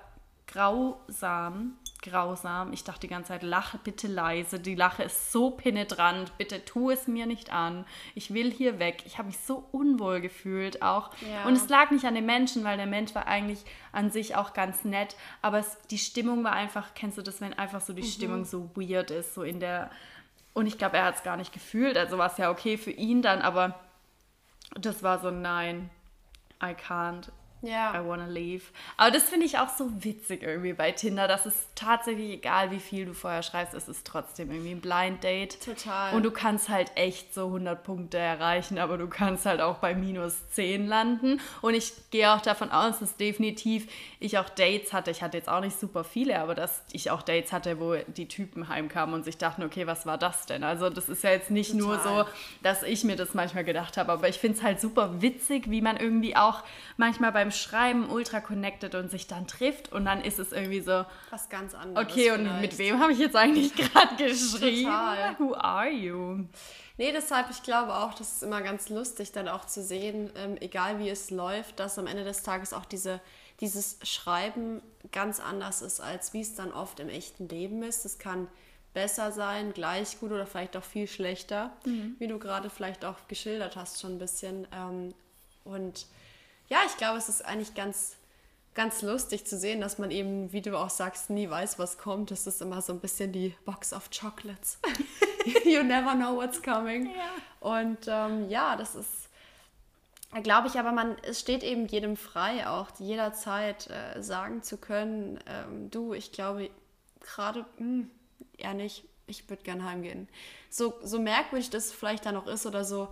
grausam, 0.47 1.79
grausam. 2.03 2.73
Ich 2.73 2.85
dachte 2.85 3.01
die 3.01 3.09
ganze 3.09 3.29
Zeit, 3.29 3.43
lache 3.43 3.79
bitte 3.79 4.07
leise. 4.07 4.61
Die 4.61 4.75
Lache 4.75 5.05
ist 5.05 5.33
so 5.33 5.51
penetrant. 5.51 6.37
Bitte 6.37 6.65
tu 6.65 6.91
es 6.91 7.07
mir 7.07 7.27
nicht 7.27 7.53
an. 7.53 7.87
Ich 8.15 8.35
will 8.35 8.51
hier 8.51 8.79
weg. 8.79 9.03
Ich 9.07 9.19
habe 9.19 9.29
mich 9.29 9.39
so 9.39 9.65
unwohl 9.73 10.21
gefühlt 10.21 10.83
auch. 10.83 11.11
Ja. 11.31 11.45
Und 11.47 11.55
es 11.55 11.69
lag 11.69 11.91
nicht 11.91 12.05
an 12.05 12.15
dem 12.15 12.27
Menschen, 12.27 12.65
weil 12.65 12.77
der 12.77 12.87
Mensch 12.87 13.15
war 13.15 13.27
eigentlich 13.27 13.65
an 13.93 14.11
sich 14.11 14.37
auch 14.37 14.53
ganz 14.53 14.85
nett. 14.85 15.17
Aber 15.41 15.59
es, 15.59 15.79
die 15.91 15.99
Stimmung 15.99 16.45
war 16.45 16.53
einfach, 16.53 16.95
kennst 16.95 17.19
du 17.19 17.23
das, 17.23 17.41
wenn 17.41 17.55
einfach 17.55 17.81
so 17.81 17.93
die 17.93 18.03
mhm. 18.03 18.07
Stimmung 18.07 18.45
so 18.45 18.71
weird 18.75 19.11
ist, 19.11 19.35
so 19.35 19.43
in 19.43 19.61
der 19.61 19.91
und 20.55 20.67
ich 20.67 20.79
glaube, 20.79 20.99
er 20.99 21.05
hat 21.05 21.17
es 21.17 21.23
gar 21.23 21.37
nicht 21.37 21.53
gefühlt. 21.53 21.97
Also 21.97 22.19
war 22.19 22.31
es 22.31 22.39
ja 22.39 22.51
okay 22.51 22.77
für 22.77 22.91
ihn 22.91 23.23
dann, 23.23 23.41
aber 23.41 23.79
das 24.75 25.03
war 25.03 25.19
so, 25.19 25.31
nein, 25.31 25.91
I 26.63 26.75
can't. 26.75 27.31
Ja. 27.63 27.95
I 27.95 28.07
wanna 28.07 28.27
leave. 28.27 28.65
Aber 28.97 29.11
das 29.11 29.25
finde 29.25 29.47
ich 29.47 29.59
auch 29.59 29.69
so 29.69 29.89
witzig 30.05 30.43
irgendwie 30.43 30.73
bei 30.73 30.93
Tinder, 30.93 31.29
dass 31.29 31.47
es 31.47 31.55
tatsächlich 31.75 32.31
egal, 32.31 32.71
wie 32.71 32.81
viel 32.81 33.07
du 33.07 33.15
vorher 33.15 33.43
schreibst, 33.43 33.75
es 33.75 33.89
ist 33.89 34.07
trotzdem 34.07 34.51
irgendwie 34.51 34.73
ein 34.73 34.81
Blind 34.81 35.23
Date. 35.23 35.65
Total. 35.65 36.15
Und 36.15 36.25
du 36.25 36.31
kannst 36.31 36.69
halt 36.69 36.91
echt 36.97 37.33
so 37.33 37.47
100 37.47 37.85
Punkte 37.85 38.19
erreichen, 38.19 38.79
aber 38.79 38.99
du 38.99 39.09
kannst 39.09 39.47
halt 39.47 39.61
auch 39.61 39.79
bei 39.79 39.95
minus 39.95 40.49
10 40.51 40.87
landen. 40.89 41.41
Und 41.61 41.75
ich 41.75 41.93
gehe 42.11 42.33
auch 42.33 42.41
davon 42.41 42.71
aus, 42.71 42.99
dass 42.99 43.17
definitiv 43.17 43.89
ich 44.19 44.39
auch 44.39 44.49
Dates 44.49 44.93
hatte. 44.93 45.11
Ich 45.11 45.23
hatte 45.23 45.37
jetzt 45.37 45.49
auch 45.49 45.61
nicht 45.61 45.79
super 45.79 46.03
viele, 46.05 46.41
aber 46.41 46.55
dass 46.55 46.83
ich 46.93 47.11
auch 47.11 47.23
Dates 47.23 47.53
hatte, 47.53 47.79
wo 47.79 47.95
die 47.95 48.27
Typen 48.27 48.69
heimkamen 48.69 49.15
und 49.15 49.25
sich 49.25 49.39
dachten, 49.39 49.63
okay, 49.63 49.87
was 49.87 50.05
war 50.05 50.19
das 50.19 50.47
denn? 50.47 50.65
Also 50.65 50.91
das 50.91 51.09
ist 51.09 51.23
ja 51.23 51.31
jetzt 51.31 51.51
nicht 51.51 51.73
Total. 51.73 51.87
nur 51.87 51.99
so, 52.01 52.31
dass 52.63 52.83
ich 52.83 53.05
mir 53.05 53.17
das 53.17 53.35
manchmal 53.35 53.65
gedacht 53.65 53.97
habe, 53.97 54.11
aber 54.11 54.29
ich 54.29 54.39
finde 54.39 54.59
es 54.59 54.65
halt 54.65 54.81
super 54.81 55.23
witzig, 55.23 55.71
wie 55.71 55.81
man 55.81 55.97
irgendwie 55.97 56.35
auch 56.35 56.63
manchmal 56.97 57.31
beim 57.31 57.52
Schreiben 57.53 58.11
ultra 58.11 58.41
connected 58.41 58.95
und 58.95 59.11
sich 59.11 59.27
dann 59.27 59.47
trifft 59.47 59.93
und 59.93 60.05
dann 60.05 60.23
ist 60.23 60.39
es 60.39 60.53
irgendwie 60.53 60.81
so. 60.81 61.05
Was 61.31 61.49
ganz 61.49 61.75
anderes. 61.75 62.09
Okay, 62.09 62.31
und 62.31 62.41
vielleicht. 62.41 62.61
mit 62.61 62.79
wem 62.79 63.01
habe 63.01 63.13
ich 63.13 63.19
jetzt 63.19 63.37
eigentlich 63.37 63.75
gerade 63.77 64.17
geschrieben? 64.17 64.91
Total. 64.91 65.37
Who 65.39 65.55
are 65.55 65.91
you? 65.91 66.45
Nee, 66.99 67.13
deshalb, 67.13 67.51
ich 67.51 67.63
glaube 67.63 67.95
auch, 67.95 68.15
das 68.15 68.35
ist 68.35 68.43
immer 68.43 68.61
ganz 68.63 68.89
lustig, 68.89 69.33
dann 69.33 69.49
auch 69.49 69.65
zu 69.65 69.83
sehen, 69.83 70.31
ähm, 70.37 70.57
egal 70.61 70.99
wie 70.99 71.09
es 71.09 71.31
läuft, 71.31 71.81
dass 71.81 71.99
am 71.99 72.07
Ende 72.07 72.25
des 72.25 72.43
Tages 72.43 72.73
auch 72.73 72.85
diese, 72.85 73.21
dieses 73.61 73.99
Schreiben 74.03 74.83
ganz 75.11 75.41
anders 75.41 75.83
ist, 75.83 76.01
als 76.01 76.33
wie 76.33 76.43
es 76.43 76.55
dann 76.55 76.73
oft 76.73 77.01
im 77.01 77.09
echten 77.09 77.49
Leben 77.49 77.83
ist. 77.83 78.05
Es 78.05 78.19
kann 78.19 78.49
besser 78.95 79.33
sein, 79.33 79.73
gleich 79.73 80.21
gut 80.21 80.33
oder 80.33 80.47
vielleicht 80.47 80.77
auch 80.77 80.85
viel 80.85 81.07
schlechter, 81.07 81.71
mhm. 81.85 82.17
wie 82.19 82.29
du 82.29 82.39
gerade 82.39 82.69
vielleicht 82.69 83.05
auch 83.05 83.17
geschildert 83.27 83.77
hast, 83.77 84.01
schon 84.01 84.17
ein 84.17 84.19
bisschen. 84.19 84.67
Ähm, 84.73 85.15
und 85.65 86.07
ja, 86.73 86.79
ich 86.87 86.97
glaube, 86.97 87.19
es 87.19 87.29
ist 87.29 87.45
eigentlich 87.45 87.75
ganz, 87.75 88.17
ganz 88.73 89.03
lustig 89.03 89.45
zu 89.45 89.59
sehen, 89.59 89.83
dass 89.83 89.99
man 89.99 90.11
eben, 90.11 90.55
wie 90.55 90.63
du 90.63 90.79
auch 90.79 90.89
sagst, 90.89 91.29
nie 91.29 91.51
weiß, 91.51 91.79
was 91.79 91.99
kommt. 91.99 92.31
Das 92.31 92.47
ist 92.47 92.63
immer 92.63 92.81
so 92.81 92.95
ein 92.95 93.01
bisschen 93.01 93.31
die 93.31 93.55
Box 93.67 93.93
of 93.93 94.09
Chocolates. 94.09 94.79
you 95.67 95.83
never 95.83 96.15
know 96.15 96.35
what's 96.35 96.63
coming. 96.63 97.11
Ja. 97.15 97.29
Und 97.61 97.99
ähm, 98.07 98.49
ja, 98.49 98.77
das 98.77 98.95
ist, 98.95 99.29
glaube 100.43 100.69
ich, 100.69 100.79
aber 100.79 100.93
man, 100.93 101.19
es 101.25 101.41
steht 101.41 101.63
eben 101.63 101.87
jedem 101.89 102.17
frei, 102.17 102.67
auch 102.67 102.89
jederzeit 102.99 103.91
äh, 103.91 104.23
sagen 104.23 104.63
zu 104.63 104.79
können, 104.79 105.41
ähm, 105.47 105.91
du, 105.91 106.15
ich 106.15 106.33
glaube 106.33 106.71
gerade, 107.21 107.67
hm, 107.77 108.11
eher 108.57 108.73
nicht, 108.73 109.05
ich 109.27 109.51
würde 109.51 109.63
gern 109.63 109.85
heimgehen. 109.85 110.27
So, 110.71 110.95
so 111.03 111.21
merkwürdig 111.21 111.69
das 111.69 111.93
vielleicht 111.93 112.25
dann 112.25 112.39
auch 112.39 112.47
ist 112.47 112.65
oder 112.65 112.87
so 112.87 113.11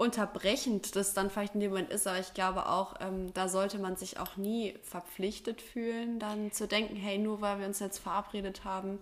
unterbrechend 0.00 0.96
das 0.96 1.12
dann 1.12 1.28
vielleicht 1.28 1.52
in 1.52 1.60
dem 1.60 1.72
Moment 1.72 1.90
ist, 1.90 2.06
aber 2.06 2.18
ich 2.18 2.32
glaube 2.32 2.66
auch, 2.66 2.94
ähm, 3.00 3.34
da 3.34 3.50
sollte 3.50 3.78
man 3.78 3.96
sich 3.96 4.18
auch 4.18 4.38
nie 4.38 4.74
verpflichtet 4.82 5.60
fühlen, 5.60 6.18
dann 6.18 6.52
zu 6.52 6.66
denken, 6.66 6.96
hey, 6.96 7.18
nur 7.18 7.42
weil 7.42 7.58
wir 7.58 7.66
uns 7.66 7.80
jetzt 7.80 7.98
verabredet 7.98 8.64
haben 8.64 8.98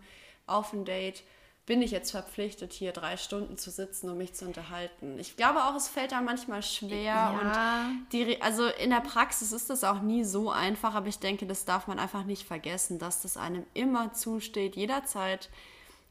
auf 0.49 0.72
ein 0.72 0.84
Date, 0.84 1.22
bin 1.66 1.82
ich 1.82 1.92
jetzt 1.92 2.11
verpflichtet, 2.11 2.72
hier 2.72 2.90
drei 2.90 3.16
Stunden 3.16 3.57
zu 3.57 3.70
sitzen, 3.70 4.11
um 4.11 4.18
mich 4.18 4.34
zu 4.34 4.44
unterhalten. 4.44 5.20
Ich 5.20 5.36
glaube 5.36 5.62
auch, 5.62 5.76
es 5.76 5.86
fällt 5.86 6.11
da 6.11 6.20
manchmal 6.20 6.64
schwer 6.64 7.01
ja. 7.01 7.30
und 7.30 8.09
die, 8.11 8.42
also 8.42 8.66
in 8.66 8.90
der 8.90 9.01
Praxis 9.01 9.53
ist 9.53 9.70
das 9.70 9.84
auch 9.84 10.01
nie 10.01 10.24
so 10.24 10.51
einfach, 10.51 10.96
aber 10.96 11.07
ich 11.07 11.20
denke, 11.20 11.46
das 11.46 11.64
darf 11.64 11.86
man 11.86 12.01
einfach 12.01 12.24
nicht 12.24 12.44
vergessen, 12.44 12.99
dass 12.99 13.22
das 13.22 13.36
einem 13.36 13.64
immer 13.72 14.14
zusteht, 14.14 14.74
jederzeit 14.74 15.49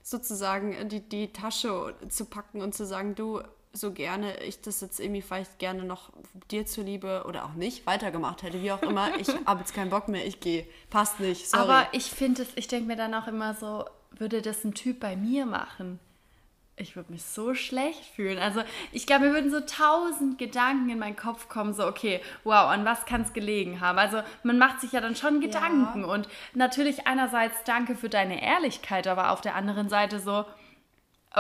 sozusagen 0.02 0.88
die, 0.88 1.02
die 1.02 1.34
Tasche 1.34 1.94
zu 2.08 2.24
packen 2.24 2.62
und 2.62 2.74
zu 2.74 2.86
sagen, 2.86 3.16
du, 3.16 3.42
so 3.74 3.92
gerne 3.92 4.42
ich 4.44 4.62
das 4.62 4.82
jetzt 4.82 5.00
irgendwie 5.00 5.22
vielleicht 5.22 5.60
gerne 5.60 5.84
noch 5.84 6.12
dir 6.52 6.66
zuliebe 6.66 7.24
oder 7.28 7.46
auch 7.46 7.54
nicht 7.54 7.86
weitergemacht 7.86 8.44
hätte, 8.44 8.62
wie 8.62 8.72
auch 8.72 8.82
immer. 8.82 9.16
Ich 9.20 9.28
habe 9.46 9.60
jetzt 9.60 9.74
keinen 9.74 9.90
Bock 9.90 10.08
mehr, 10.08 10.26
ich 10.26 10.40
gehe. 10.40 10.66
Passt 10.90 11.20
nicht, 11.20 11.50
sorry. 11.50 11.64
Aber 11.64 11.88
ich 11.92 12.06
finde 12.06 12.44
es, 12.44 12.50
ich 12.56 12.68
denke 12.68 12.88
mir 12.88 12.96
dann 12.96 13.14
auch 13.14 13.28
immer 13.28 13.54
so, 13.54 13.86
würde 14.12 14.42
das 14.42 14.64
ein 14.64 14.74
Typ 14.74 15.00
bei 15.00 15.16
mir 15.16 15.46
machen? 15.46 16.00
Ich 16.80 16.96
würde 16.96 17.12
mich 17.12 17.24
so 17.24 17.56
schlecht 17.56 18.06
fühlen. 18.06 18.38
Also 18.38 18.62
ich 18.92 19.08
glaube, 19.08 19.26
mir 19.26 19.34
würden 19.34 19.50
so 19.50 19.62
tausend 19.62 20.38
Gedanken 20.38 20.90
in 20.90 21.00
meinen 21.00 21.16
Kopf 21.16 21.50
kommen, 21.50 21.74
so 21.74 21.88
okay, 21.88 22.22
wow, 22.44 22.70
an 22.70 22.86
was 22.86 23.06
kann 23.06 23.24
es 23.24 23.34
gelegen 23.34 23.82
haben? 23.82 23.98
Also 23.98 24.22
man 24.44 24.60
macht 24.60 24.82
sich 24.82 24.92
ja 24.92 25.02
dann 25.02 25.16
schon 25.16 25.42
Gedanken 25.42 26.02
ja. 26.02 26.08
und 26.08 26.30
natürlich 26.54 27.08
einerseits 27.08 27.64
danke 27.64 27.96
für 27.96 28.10
deine 28.10 28.44
Ehrlichkeit, 28.44 29.08
aber 29.08 29.32
auf 29.32 29.42
der 29.42 29.56
anderen 29.56 29.90
Seite 29.90 30.20
so, 30.20 30.46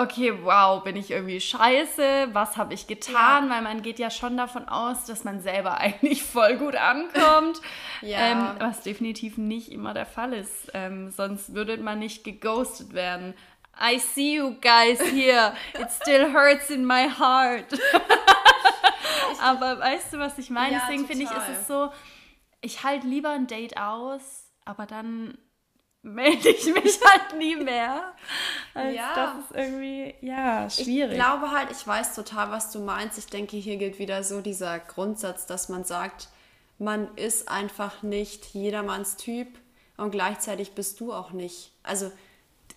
okay, 0.02 0.34
wow, 0.43 0.84
bin 0.84 0.95
ich 0.95 1.12
irgendwie 1.12 1.39
scheiße, 1.39 2.30
was 2.34 2.58
habe 2.58 2.74
ich 2.74 2.88
getan? 2.88 3.48
Ja. 3.48 3.56
Weil 3.56 3.62
man 3.62 3.82
geht 3.82 4.00
ja 4.00 4.10
schon 4.10 4.38
davon 4.38 4.68
aus, 4.68 5.06
dass 5.06 5.24
man 5.24 5.41
selber 5.41 5.78
eigentlich 5.80 6.24
voll 6.24 6.58
gut 6.58 6.76
ankommt, 6.76 7.62
ja. 8.02 8.18
ähm, 8.18 8.56
was 8.60 8.82
definitiv 8.82 9.38
nicht 9.38 9.72
immer 9.72 9.93
der 9.93 10.06
Fall 10.06 10.34
ist. 10.34 10.72
Ähm, 10.74 11.12
sonst 11.12 11.54
würde 11.54 11.78
man 11.78 12.00
nicht 12.00 12.24
geghostet 12.24 12.93
werden. 12.93 13.34
I 13.80 14.00
see 14.00 14.38
you 14.38 14.56
guys 14.62 15.00
here. 15.12 15.54
It 15.80 15.91
still 15.91 16.34
hurts 16.34 16.70
in 16.70 16.86
my 16.86 17.08
heart. 17.08 17.66
Aber 19.41 19.80
weißt 19.80 20.14
du, 20.14 20.18
was 20.18 20.38
ich 20.39 20.50
meine? 20.50 20.74
Ja, 20.74 20.82
Deswegen 20.82 21.06
finde 21.06 21.26
ich, 21.26 21.30
ist 21.30 21.60
es 21.62 21.68
so 21.68 21.91
ich 22.62 22.84
halte 22.84 23.08
lieber 23.08 23.30
ein 23.30 23.48
Date 23.48 23.78
aus, 23.78 24.52
aber 24.66 24.86
dann 24.86 25.38
melde 26.04 26.50
ich 26.50 26.66
mich 26.66 27.00
halt 27.06 27.38
nie 27.38 27.56
mehr. 27.56 28.14
Als 28.74 28.95
ja. 28.95 29.16
Das 29.16 29.45
ist 29.45 29.56
irgendwie, 29.56 30.16
ja, 30.22 30.70
schwierig. 30.70 31.12
Ich 31.12 31.18
glaube 31.18 31.52
halt, 31.52 31.72
ich 31.72 31.86
weiß 31.86 32.16
total, 32.16 32.52
was 32.52 32.72
du 32.72 32.80
meinst. 32.80 33.18
Ich 33.18 33.28
denke, 33.28 33.58
hier 33.58 33.78
gilt 33.78 34.00
wieder 34.00 34.24
so 34.24 34.41
dieser 34.41 34.80
Grundsatz, 34.80 35.45
dass 35.45 35.70
man 35.70 35.84
sagt, 35.84 36.30
man 36.80 37.16
ist 37.16 37.50
einfach 37.50 38.04
nicht 38.04 38.45
jedermanns 38.54 39.18
Typ 39.18 39.48
und 39.98 40.12
gleichzeitig 40.12 40.74
bist 40.74 41.00
du 41.00 41.12
auch 41.12 41.32
nicht. 41.32 41.72
Also 41.84 42.12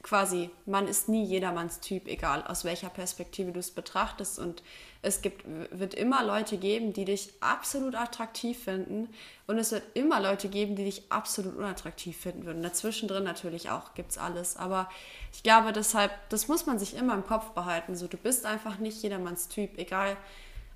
quasi, 0.03 0.51
man 0.67 0.89
ist 0.89 1.09
nie 1.09 1.25
jedermanns 1.25 1.81
Typ, 1.81 2.09
egal 2.09 2.43
aus 2.47 2.65
welcher 2.65 2.89
Perspektive 2.89 3.53
du 3.53 3.61
es 3.61 3.71
betrachtest. 3.71 4.39
Und 4.39 4.63
es 5.03 5.23
gibt, 5.23 5.45
wird 5.47 5.95
immer 5.95 6.23
Leute 6.25 6.59
geben, 6.59 6.93
die 6.93 7.07
dich 7.07 7.33
absolut 7.41 7.95
attraktiv 7.95 8.65
finden. 8.65 9.09
Und 9.47 9.57
es 9.57 9.73
wird 9.73 9.83
immer 9.95 10.21
Leute 10.21 10.49
geben, 10.49 10.77
die 10.77 10.85
dich 10.85 11.11
absolut 11.11 11.57
unattraktiv 11.57 12.19
finden 12.19 12.45
würden. 12.45 12.63
Dazwischen 12.63 13.09
drin 13.09 13.25
natürlich 13.25 13.71
auch 13.71 13.95
gibt 13.95 14.11
es 14.11 14.19
alles. 14.19 14.59
Aber 14.59 14.91
ich 15.33 15.43
glaube 15.43 15.73
deshalb, 15.73 16.13
das 16.29 16.49
muss 16.49 16.67
man 16.67 16.79
sich 16.79 16.97
immer 16.97 17.15
im 17.15 17.25
Kopf 17.25 17.51
behalten. 17.53 17.97
So, 17.97 18.09
du 18.09 18.19
bist 18.19 18.45
einfach 18.45 18.79
nicht 18.79 19.03
jedermanns 19.03 19.49
Typ, 19.49 19.79
egal. 19.79 20.19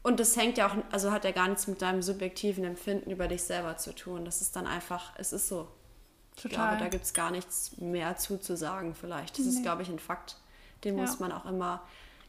Und 0.02 0.20
das 0.20 0.36
hängt 0.36 0.56
ja 0.56 0.68
auch, 0.68 0.76
also 0.90 1.12
hat 1.12 1.24
ja 1.24 1.30
gar 1.30 1.48
nichts 1.48 1.66
mit 1.66 1.82
deinem 1.82 2.00
subjektiven 2.00 2.64
Empfinden 2.64 3.10
über 3.10 3.28
dich 3.28 3.42
selber 3.42 3.76
zu 3.76 3.94
tun. 3.94 4.24
Das 4.24 4.40
ist 4.40 4.56
dann 4.56 4.66
einfach, 4.66 5.12
es 5.18 5.32
ist 5.32 5.48
so. 5.48 5.68
Total. 6.36 6.50
Ich 6.50 6.56
glaube, 6.56 6.76
da 6.78 6.88
gibt 6.88 7.04
es 7.04 7.12
gar 7.12 7.30
nichts 7.30 7.76
mehr 7.76 8.16
zu, 8.16 8.40
zu 8.40 8.56
sagen 8.56 8.94
vielleicht. 8.94 9.38
Das 9.38 9.44
nee. 9.44 9.52
ist, 9.52 9.62
glaube 9.62 9.82
ich, 9.82 9.88
ein 9.88 9.98
Fakt. 9.98 10.36
Den 10.82 10.96
ja. 10.96 11.02
muss 11.02 11.20
man 11.20 11.30
auch 11.30 11.44
immer 11.44 11.82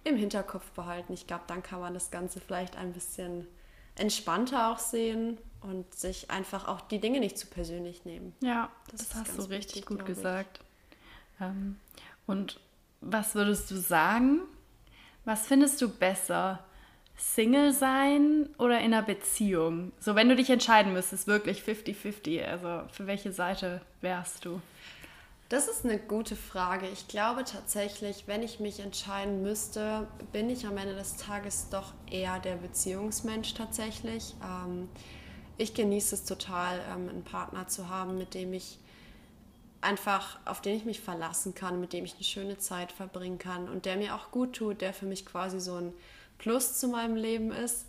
im 0.06 0.16
Hinterkopf 0.16 0.70
behalten. 0.72 1.14
Ich 1.14 1.28
glaube, 1.28 1.44
dann 1.48 1.64
kann 1.64 1.80
man 1.80 1.94
das 1.94 2.12
Ganze 2.12 2.40
vielleicht 2.40 2.78
ein 2.78 2.94
bisschen 2.94 3.48
entspannter 3.96 4.72
auch 4.72 4.80
sehen 4.80 5.38
und 5.62 5.94
sich 5.94 6.30
einfach 6.30 6.68
auch 6.68 6.82
die 6.82 7.00
Dinge 7.00 7.20
nicht 7.20 7.38
zu 7.38 7.48
persönlich 7.48 8.06
nehmen. 8.06 8.34
Ja, 8.42 8.70
das, 8.92 9.10
das 9.10 9.16
hast 9.16 9.38
du 9.38 9.42
richtig 9.44 9.78
wichtig, 9.78 9.86
gut 9.86 10.06
gesagt. 10.06 10.60
Ähm, 11.42 11.78
und 12.28 12.60
was 13.02 13.36
würdest 13.36 13.72
du 13.72 13.76
sagen? 13.76 14.42
Was 15.26 15.48
findest 15.48 15.82
du 15.82 15.90
besser? 15.90 16.64
Single 17.18 17.72
sein 17.72 18.50
oder 18.58 18.80
in 18.80 18.94
einer 18.94 19.02
Beziehung? 19.02 19.94
So, 20.00 20.16
wenn 20.16 20.28
du 20.28 20.36
dich 20.36 20.50
entscheiden 20.50 20.94
müsstest, 20.94 21.28
wirklich 21.28 21.62
50-50, 21.62 22.44
also 22.44 22.84
für 22.92 23.08
welche 23.08 23.32
Seite 23.32 23.82
wärst 24.02 24.44
du? 24.46 24.62
Das 25.48 25.68
ist 25.68 25.86
eine 25.86 26.00
gute 26.00 26.36
Frage. 26.36 26.88
Ich 26.90 27.08
glaube 27.08 27.44
tatsächlich, 27.44 28.24
wenn 28.26 28.42
ich 28.42 28.60
mich 28.60 28.80
entscheiden 28.80 29.44
müsste, 29.44 30.08
bin 30.32 30.50
ich 30.50 30.66
am 30.66 30.76
Ende 30.78 30.96
des 30.96 31.18
Tages 31.18 31.70
doch 31.70 31.94
eher 32.10 32.40
der 32.40 32.56
Beziehungsmensch 32.56 33.54
tatsächlich. 33.54 34.34
Ähm, 34.44 34.90
ich 35.58 35.76
genieße 35.76 36.16
es 36.16 36.26
total, 36.26 36.80
ähm, 36.92 37.10
einen 37.10 37.24
Partner 37.24 37.68
zu 37.68 37.90
haben, 37.90 38.18
mit 38.18 38.34
dem 38.34 38.54
ich 38.54 38.80
einfach, 39.82 40.40
auf 40.46 40.62
den 40.62 40.78
ich 40.78 40.86
mich 40.86 41.00
verlassen 41.00 41.54
kann, 41.54 41.80
mit 41.80 41.94
dem 41.94 42.06
ich 42.06 42.16
eine 42.16 42.24
schöne 42.24 42.58
Zeit 42.58 42.92
verbringen 42.92 43.38
kann 43.38 43.70
und 43.70 43.86
der 43.86 43.98
mir 43.98 44.16
auch 44.16 44.32
gut 44.32 44.54
tut, 44.54 44.82
der 44.82 44.94
für 44.94 45.06
mich 45.06 45.28
quasi 45.28 45.60
so 45.60 45.76
ein 45.76 45.94
Plus 46.40 46.80
zu 46.80 46.88
meinem 46.88 47.16
Leben 47.16 47.52
ist. 47.52 47.86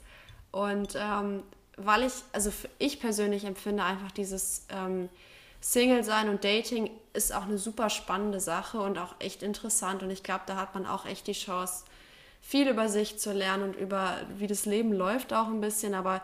Und 0.52 0.94
ähm, 0.94 1.42
weil 1.78 2.02
ich, 2.02 2.12
also 2.32 2.52
ich 2.78 3.00
persönlich 3.00 3.44
empfinde 3.44 3.82
einfach 3.82 4.11
dieses 4.11 4.66
ähm, 4.68 5.09
Single 5.61 6.04
sein 6.04 6.28
und 6.28 6.44
Dating 6.44 6.90
ist 7.12 7.34
auch 7.34 7.44
eine 7.44 7.59
super 7.59 7.90
spannende 7.90 8.40
Sache 8.40 8.78
und 8.78 8.98
auch 8.98 9.14
echt 9.18 9.42
interessant. 9.42 10.02
Und 10.02 10.11
ich 10.11 10.22
glaube, 10.22 10.44
da 10.46 10.57
hat 10.57 10.74
man 10.74 10.86
auch 10.86 11.07
echt 11.07 11.26
die 11.26 11.32
Chance, 11.32 11.84
viel 12.40 12.68
über 12.68 12.88
sich 12.88 13.18
zu 13.18 13.32
lernen 13.32 13.64
und 13.64 13.76
über 13.76 14.18
wie 14.36 14.46
das 14.46 14.66
Leben 14.66 14.92
läuft 14.92 15.32
auch 15.32 15.48
ein 15.48 15.61
bisschen. 15.61 15.94
Aber 15.94 16.22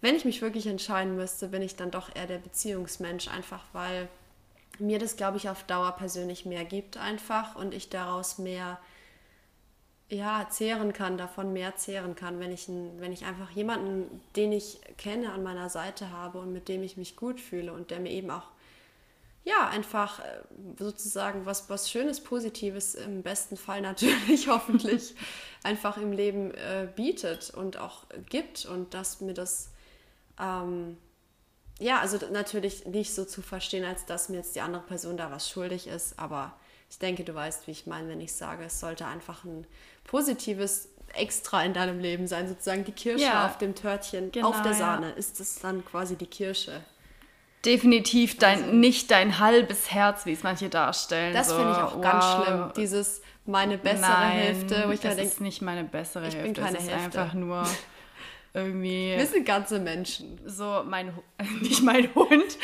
wenn 0.00 0.14
ich 0.14 0.24
mich 0.24 0.42
wirklich 0.42 0.66
entscheiden 0.66 1.16
müsste, 1.16 1.48
bin 1.48 1.62
ich 1.62 1.76
dann 1.76 1.90
doch 1.90 2.14
eher 2.14 2.26
der 2.26 2.38
Beziehungsmensch, 2.38 3.28
einfach 3.28 3.62
weil 3.72 4.08
mir 4.78 4.98
das, 4.98 5.16
glaube 5.16 5.38
ich, 5.38 5.48
auf 5.48 5.64
Dauer 5.64 5.92
persönlich 5.92 6.44
mehr 6.44 6.64
gibt 6.64 6.96
einfach 6.96 7.56
und 7.56 7.74
ich 7.74 7.88
daraus 7.88 8.38
mehr 8.38 8.78
ja, 10.10 10.46
zehren 10.48 10.92
kann, 10.92 11.18
davon 11.18 11.52
mehr 11.52 11.76
zehren 11.76 12.14
kann, 12.14 12.40
wenn 12.40 12.50
ich, 12.50 12.68
ein, 12.68 13.00
wenn 13.00 13.12
ich 13.12 13.26
einfach 13.26 13.50
jemanden, 13.50 14.22
den 14.36 14.52
ich 14.52 14.80
kenne, 14.96 15.32
an 15.32 15.42
meiner 15.42 15.68
Seite 15.68 16.10
habe 16.10 16.38
und 16.38 16.52
mit 16.52 16.68
dem 16.68 16.82
ich 16.82 16.96
mich 16.96 17.16
gut 17.16 17.40
fühle 17.40 17.72
und 17.72 17.90
der 17.90 18.00
mir 18.00 18.10
eben 18.10 18.30
auch, 18.30 18.48
ja, 19.44 19.68
einfach 19.68 20.20
äh, 20.20 20.40
sozusagen 20.78 21.44
was, 21.46 21.68
was 21.68 21.90
Schönes, 21.90 22.20
Positives, 22.20 22.94
im 22.94 23.22
besten 23.22 23.56
Fall 23.56 23.80
natürlich 23.82 24.48
hoffentlich 24.48 25.14
einfach 25.62 25.98
im 25.98 26.12
Leben 26.12 26.52
äh, 26.52 26.88
bietet 26.94 27.50
und 27.50 27.76
auch 27.76 28.04
gibt 28.30 28.64
und 28.64 28.94
dass 28.94 29.20
mir 29.20 29.34
das, 29.34 29.70
ähm, 30.40 30.96
ja, 31.78 32.00
also 32.00 32.18
natürlich 32.32 32.86
nicht 32.86 33.14
so 33.14 33.26
zu 33.26 33.42
verstehen, 33.42 33.84
als 33.84 34.06
dass 34.06 34.30
mir 34.30 34.38
jetzt 34.38 34.56
die 34.56 34.62
andere 34.62 34.82
Person 34.82 35.18
da 35.18 35.30
was 35.30 35.50
schuldig 35.50 35.86
ist, 35.86 36.18
aber 36.18 36.54
ich 36.90 36.98
denke, 36.98 37.24
du 37.24 37.34
weißt, 37.34 37.66
wie 37.66 37.72
ich 37.72 37.86
meine, 37.86 38.08
wenn 38.08 38.20
ich 38.20 38.32
sage, 38.32 38.64
es 38.64 38.80
sollte 38.80 39.06
einfach 39.06 39.44
ein 39.44 39.66
positives 40.04 40.88
Extra 41.14 41.64
in 41.64 41.72
deinem 41.72 42.00
Leben 42.00 42.26
sein, 42.26 42.48
sozusagen 42.48 42.84
die 42.84 42.92
Kirsche 42.92 43.24
ja, 43.24 43.46
auf 43.46 43.58
dem 43.58 43.74
Törtchen, 43.74 44.30
genau, 44.30 44.48
auf 44.48 44.62
der 44.62 44.74
Sahne. 44.74 45.10
Ja. 45.10 45.14
Ist 45.14 45.40
das 45.40 45.58
dann 45.60 45.84
quasi 45.84 46.16
die 46.16 46.26
Kirsche? 46.26 46.82
Definitiv 47.64 48.38
dein, 48.38 48.62
also, 48.62 48.74
nicht 48.74 49.10
dein 49.10 49.38
halbes 49.38 49.90
Herz, 49.90 50.26
wie 50.26 50.32
es 50.32 50.42
manche 50.42 50.68
darstellen. 50.68 51.34
Das 51.34 51.48
so, 51.48 51.56
finde 51.56 51.72
ich 51.72 51.78
auch 51.78 51.96
wow. 51.96 52.02
ganz 52.02 52.24
schlimm. 52.24 52.72
Dieses 52.76 53.22
meine 53.46 53.78
bessere 53.78 54.10
Nein, 54.10 54.30
Hälfte. 54.30 54.84
Wo 54.86 54.92
ich 54.92 55.00
das 55.00 55.12
ist 55.12 55.18
denk, 55.18 55.40
nicht 55.40 55.62
meine 55.62 55.84
bessere 55.84 56.28
ich 56.28 56.34
Hälfte. 56.34 56.48
Ich 56.48 56.54
bin 56.54 56.64
keine 56.64 56.76
das 56.76 56.84
ist 56.84 56.90
Hälfte. 56.90 57.20
einfach 57.20 57.34
nur 57.34 57.64
irgendwie. 58.54 59.16
Wir 59.16 59.26
sind 59.26 59.44
ganze 59.44 59.80
Menschen. 59.80 60.38
So 60.46 60.84
mein 60.86 61.12
nicht 61.60 61.82
mein 61.82 62.14
Hund. 62.14 62.58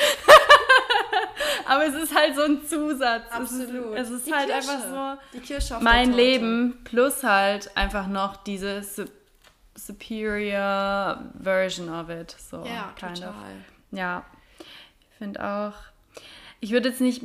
Aber 1.66 1.86
es 1.86 1.94
ist 1.94 2.14
halt 2.14 2.34
so 2.36 2.42
ein 2.42 2.66
Zusatz. 2.66 3.24
Absolut. 3.30 3.96
Es 3.96 4.10
ist, 4.10 4.22
es 4.22 4.26
ist 4.26 4.34
halt 4.34 4.50
Kirsche. 4.50 4.70
einfach 4.70 5.16
so 5.22 5.38
Die 5.38 5.40
Kirsche 5.40 5.78
mein 5.80 6.12
Leben 6.12 6.78
plus 6.84 7.22
halt 7.22 7.76
einfach 7.76 8.06
noch 8.06 8.36
diese 8.36 8.82
superior 9.74 11.22
version 11.40 11.88
of 11.88 12.08
it. 12.08 12.36
So, 12.38 12.64
ja, 12.64 12.92
kind 12.96 13.16
total. 13.16 13.30
Of. 13.30 13.34
Ja, 13.92 14.24
ich 15.00 15.18
finde 15.18 15.44
auch. 15.44 15.74
Ich 16.60 16.70
würde 16.70 16.88
jetzt 16.88 17.00
nicht 17.00 17.22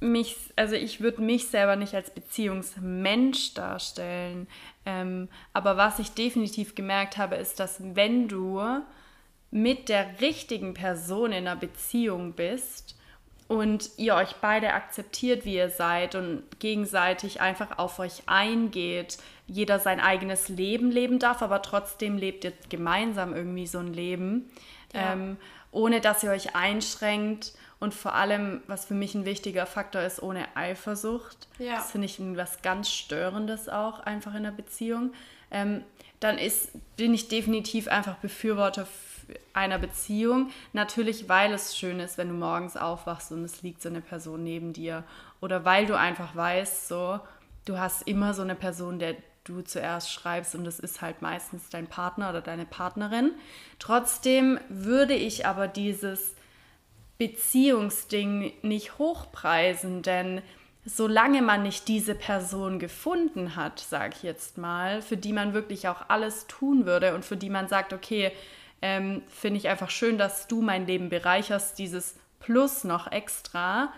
mich, 0.00 0.36
also 0.56 0.74
ich 0.74 1.00
würde 1.00 1.22
mich 1.22 1.48
selber 1.48 1.76
nicht 1.76 1.94
als 1.94 2.10
Beziehungsmensch 2.10 3.54
darstellen. 3.54 4.46
Ähm, 4.86 5.28
aber 5.52 5.76
was 5.76 5.98
ich 5.98 6.12
definitiv 6.12 6.74
gemerkt 6.74 7.16
habe, 7.16 7.36
ist, 7.36 7.60
dass 7.60 7.78
wenn 7.80 8.28
du 8.28 8.62
mit 9.50 9.88
der 9.88 10.20
richtigen 10.20 10.74
Person 10.74 11.32
in 11.32 11.46
einer 11.46 11.56
Beziehung 11.56 12.34
bist, 12.34 12.97
und 13.48 13.90
ihr 13.96 14.14
euch 14.14 14.36
beide 14.36 14.74
akzeptiert, 14.74 15.44
wie 15.44 15.56
ihr 15.56 15.70
seid 15.70 16.14
und 16.14 16.42
gegenseitig 16.60 17.40
einfach 17.40 17.78
auf 17.78 17.98
euch 17.98 18.22
eingeht, 18.26 19.18
jeder 19.46 19.78
sein 19.78 20.00
eigenes 20.00 20.50
Leben 20.50 20.90
leben 20.90 21.18
darf, 21.18 21.40
aber 21.40 21.62
trotzdem 21.62 22.18
lebt 22.18 22.44
ihr 22.44 22.52
gemeinsam 22.68 23.34
irgendwie 23.34 23.66
so 23.66 23.78
ein 23.78 23.94
Leben, 23.94 24.50
ja. 24.92 25.14
ähm, 25.14 25.38
ohne 25.72 26.00
dass 26.02 26.22
ihr 26.22 26.30
euch 26.30 26.54
einschränkt 26.54 27.54
und 27.80 27.94
vor 27.94 28.14
allem, 28.14 28.62
was 28.66 28.84
für 28.84 28.94
mich 28.94 29.14
ein 29.14 29.24
wichtiger 29.24 29.64
Faktor 29.64 30.02
ist, 30.02 30.22
ohne 30.22 30.44
Eifersucht. 30.54 31.48
Ja. 31.58 31.76
Das 31.76 31.90
finde 31.92 32.06
ich 32.06 32.18
was 32.20 32.60
ganz 32.60 32.90
Störendes 32.90 33.68
auch 33.68 34.00
einfach 34.00 34.34
in 34.34 34.42
der 34.42 34.50
Beziehung. 34.50 35.12
Ähm, 35.50 35.84
dann 36.20 36.36
ist, 36.36 36.70
bin 36.96 37.14
ich 37.14 37.28
definitiv 37.28 37.88
einfach 37.88 38.16
Befürworter 38.16 38.86
einer 39.52 39.78
Beziehung. 39.78 40.50
Natürlich, 40.72 41.28
weil 41.28 41.52
es 41.52 41.76
schön 41.76 42.00
ist, 42.00 42.18
wenn 42.18 42.28
du 42.28 42.34
morgens 42.34 42.76
aufwachst 42.76 43.32
und 43.32 43.44
es 43.44 43.62
liegt 43.62 43.82
so 43.82 43.88
eine 43.88 44.00
Person 44.00 44.44
neben 44.44 44.72
dir. 44.72 45.04
Oder 45.40 45.64
weil 45.64 45.86
du 45.86 45.96
einfach 45.96 46.34
weißt, 46.34 46.88
so, 46.88 47.20
du 47.64 47.78
hast 47.78 48.06
immer 48.06 48.34
so 48.34 48.42
eine 48.42 48.54
Person, 48.54 48.98
der 48.98 49.16
du 49.44 49.62
zuerst 49.62 50.12
schreibst 50.12 50.54
und 50.54 50.64
das 50.64 50.78
ist 50.78 51.00
halt 51.00 51.22
meistens 51.22 51.70
dein 51.70 51.86
Partner 51.86 52.30
oder 52.30 52.40
deine 52.40 52.66
Partnerin. 52.66 53.32
Trotzdem 53.78 54.60
würde 54.68 55.14
ich 55.14 55.46
aber 55.46 55.68
dieses 55.68 56.34
Beziehungsding 57.16 58.52
nicht 58.62 58.98
hochpreisen, 58.98 60.02
denn 60.02 60.42
solange 60.84 61.42
man 61.42 61.62
nicht 61.62 61.88
diese 61.88 62.14
Person 62.14 62.78
gefunden 62.78 63.56
hat, 63.56 63.80
sage 63.80 64.14
ich 64.16 64.22
jetzt 64.22 64.56
mal, 64.56 65.02
für 65.02 65.16
die 65.16 65.32
man 65.32 65.52
wirklich 65.52 65.88
auch 65.88 66.08
alles 66.08 66.46
tun 66.46 66.86
würde 66.86 67.14
und 67.14 67.24
für 67.24 67.36
die 67.36 67.50
man 67.50 67.68
sagt, 67.68 67.92
okay, 67.92 68.32
ähm, 68.82 69.22
finde 69.28 69.58
ich 69.58 69.68
einfach 69.68 69.90
schön, 69.90 70.18
dass 70.18 70.46
du 70.46 70.62
mein 70.62 70.86
Leben 70.86 71.08
bereicherst, 71.08 71.78
dieses 71.78 72.16
Plus 72.40 72.84
noch 72.84 73.10
extra, 73.10 73.92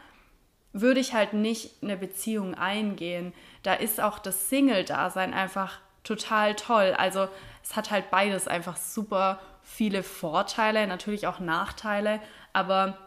würde 0.72 1.00
ich 1.00 1.14
halt 1.14 1.32
nicht 1.32 1.82
eine 1.82 1.96
Beziehung 1.96 2.54
eingehen. 2.54 3.34
Da 3.62 3.74
ist 3.74 4.00
auch 4.00 4.18
das 4.18 4.48
Single-Dasein 4.48 5.34
einfach 5.34 5.78
total 6.04 6.54
toll. 6.54 6.94
Also 6.96 7.28
es 7.62 7.76
hat 7.76 7.90
halt 7.90 8.10
beides 8.10 8.48
einfach 8.48 8.76
super 8.76 9.40
viele 9.62 10.02
Vorteile, 10.02 10.86
natürlich 10.86 11.26
auch 11.26 11.38
Nachteile, 11.38 12.20
aber 12.52 12.98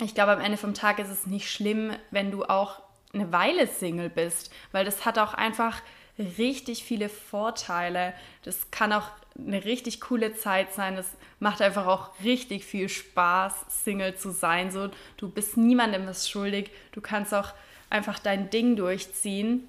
ich 0.00 0.14
glaube, 0.14 0.32
am 0.32 0.40
Ende 0.40 0.58
vom 0.58 0.74
Tag 0.74 0.98
ist 0.98 1.08
es 1.08 1.26
nicht 1.26 1.50
schlimm, 1.50 1.92
wenn 2.10 2.30
du 2.30 2.44
auch 2.44 2.82
eine 3.12 3.32
Weile 3.32 3.66
Single 3.66 4.10
bist, 4.10 4.52
weil 4.70 4.84
das 4.84 5.04
hat 5.04 5.18
auch 5.18 5.34
einfach 5.34 5.82
richtig 6.18 6.84
viele 6.84 7.08
Vorteile. 7.08 8.12
Das 8.42 8.70
kann 8.70 8.92
auch 8.92 9.10
eine 9.38 9.64
richtig 9.64 10.00
coole 10.00 10.34
Zeit 10.34 10.72
sein. 10.72 10.96
Es 10.96 11.06
macht 11.40 11.62
einfach 11.62 11.86
auch 11.86 12.10
richtig 12.24 12.64
viel 12.64 12.88
Spaß, 12.88 13.84
Single 13.84 14.16
zu 14.16 14.30
sein. 14.30 14.70
So, 14.70 14.90
du 15.16 15.28
bist 15.28 15.56
niemandem 15.56 16.06
was 16.06 16.28
schuldig. 16.28 16.70
Du 16.92 17.00
kannst 17.00 17.32
auch 17.32 17.52
einfach 17.90 18.18
dein 18.18 18.50
Ding 18.50 18.76
durchziehen. 18.76 19.68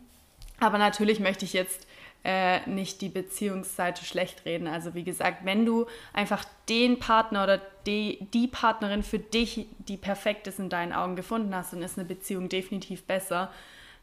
Aber 0.59 0.78
natürlich 0.78 1.20
möchte 1.20 1.45
ich 1.45 1.53
jetzt 1.53 1.88
äh, 2.24 2.67
nicht 2.70 3.01
die 3.01 3.09
Beziehungsseite 3.09 4.03
schlecht 4.03 4.45
reden. 4.45 4.67
Also 4.67 4.93
wie 4.93 5.03
gesagt, 5.03 5.45
wenn 5.45 5.65
du 5.65 5.86
einfach 6.13 6.43
den 6.67 6.99
Partner 6.99 7.43
oder 7.43 7.61
die, 7.86 8.28
die 8.34 8.47
Partnerin 8.47 9.03
für 9.03 9.20
dich, 9.20 9.67
die 9.80 9.97
perfekt 9.97 10.47
ist 10.47 10.59
in 10.59 10.70
deinen 10.70 10.93
Augen 10.93 11.15
gefunden 11.15 11.55
hast, 11.55 11.74
dann 11.74 11.82
ist 11.82 11.97
eine 11.97 12.07
Beziehung 12.07 12.49
definitiv 12.49 13.03
besser. 13.03 13.51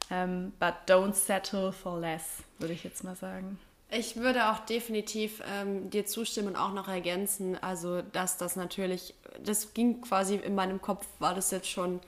Um, 0.09 0.17
ähm, 0.17 0.53
but 0.61 0.75
don't 0.87 1.15
settle 1.15 1.73
for 1.73 1.99
less, 1.99 2.45
würde 2.61 2.75
ich 2.75 2.85
jetzt 2.85 3.03
mal 3.03 3.17
sagen. 3.17 3.59
Ich 3.89 4.17
würde 4.17 4.51
auch 4.51 4.61
definitiv 4.61 5.41
ähm, 5.47 5.91
dir 5.91 6.07
zustimmen 6.07 6.49
und 6.49 6.57
auch 6.57 6.73
noch 6.73 6.89
ergänzen, 6.89 7.57
also 7.63 8.03
dass 8.03 8.37
das 8.37 8.57
natürlich, 8.57 9.15
das 9.43 9.75
ging 9.75 10.01
quasi 10.01 10.37
in 10.37 10.57
meinem 10.57 10.83
Kopf, 10.83 11.07
war 11.21 11.35
das 11.35 11.53
jetzt 11.53 11.71
schon 11.71 12.01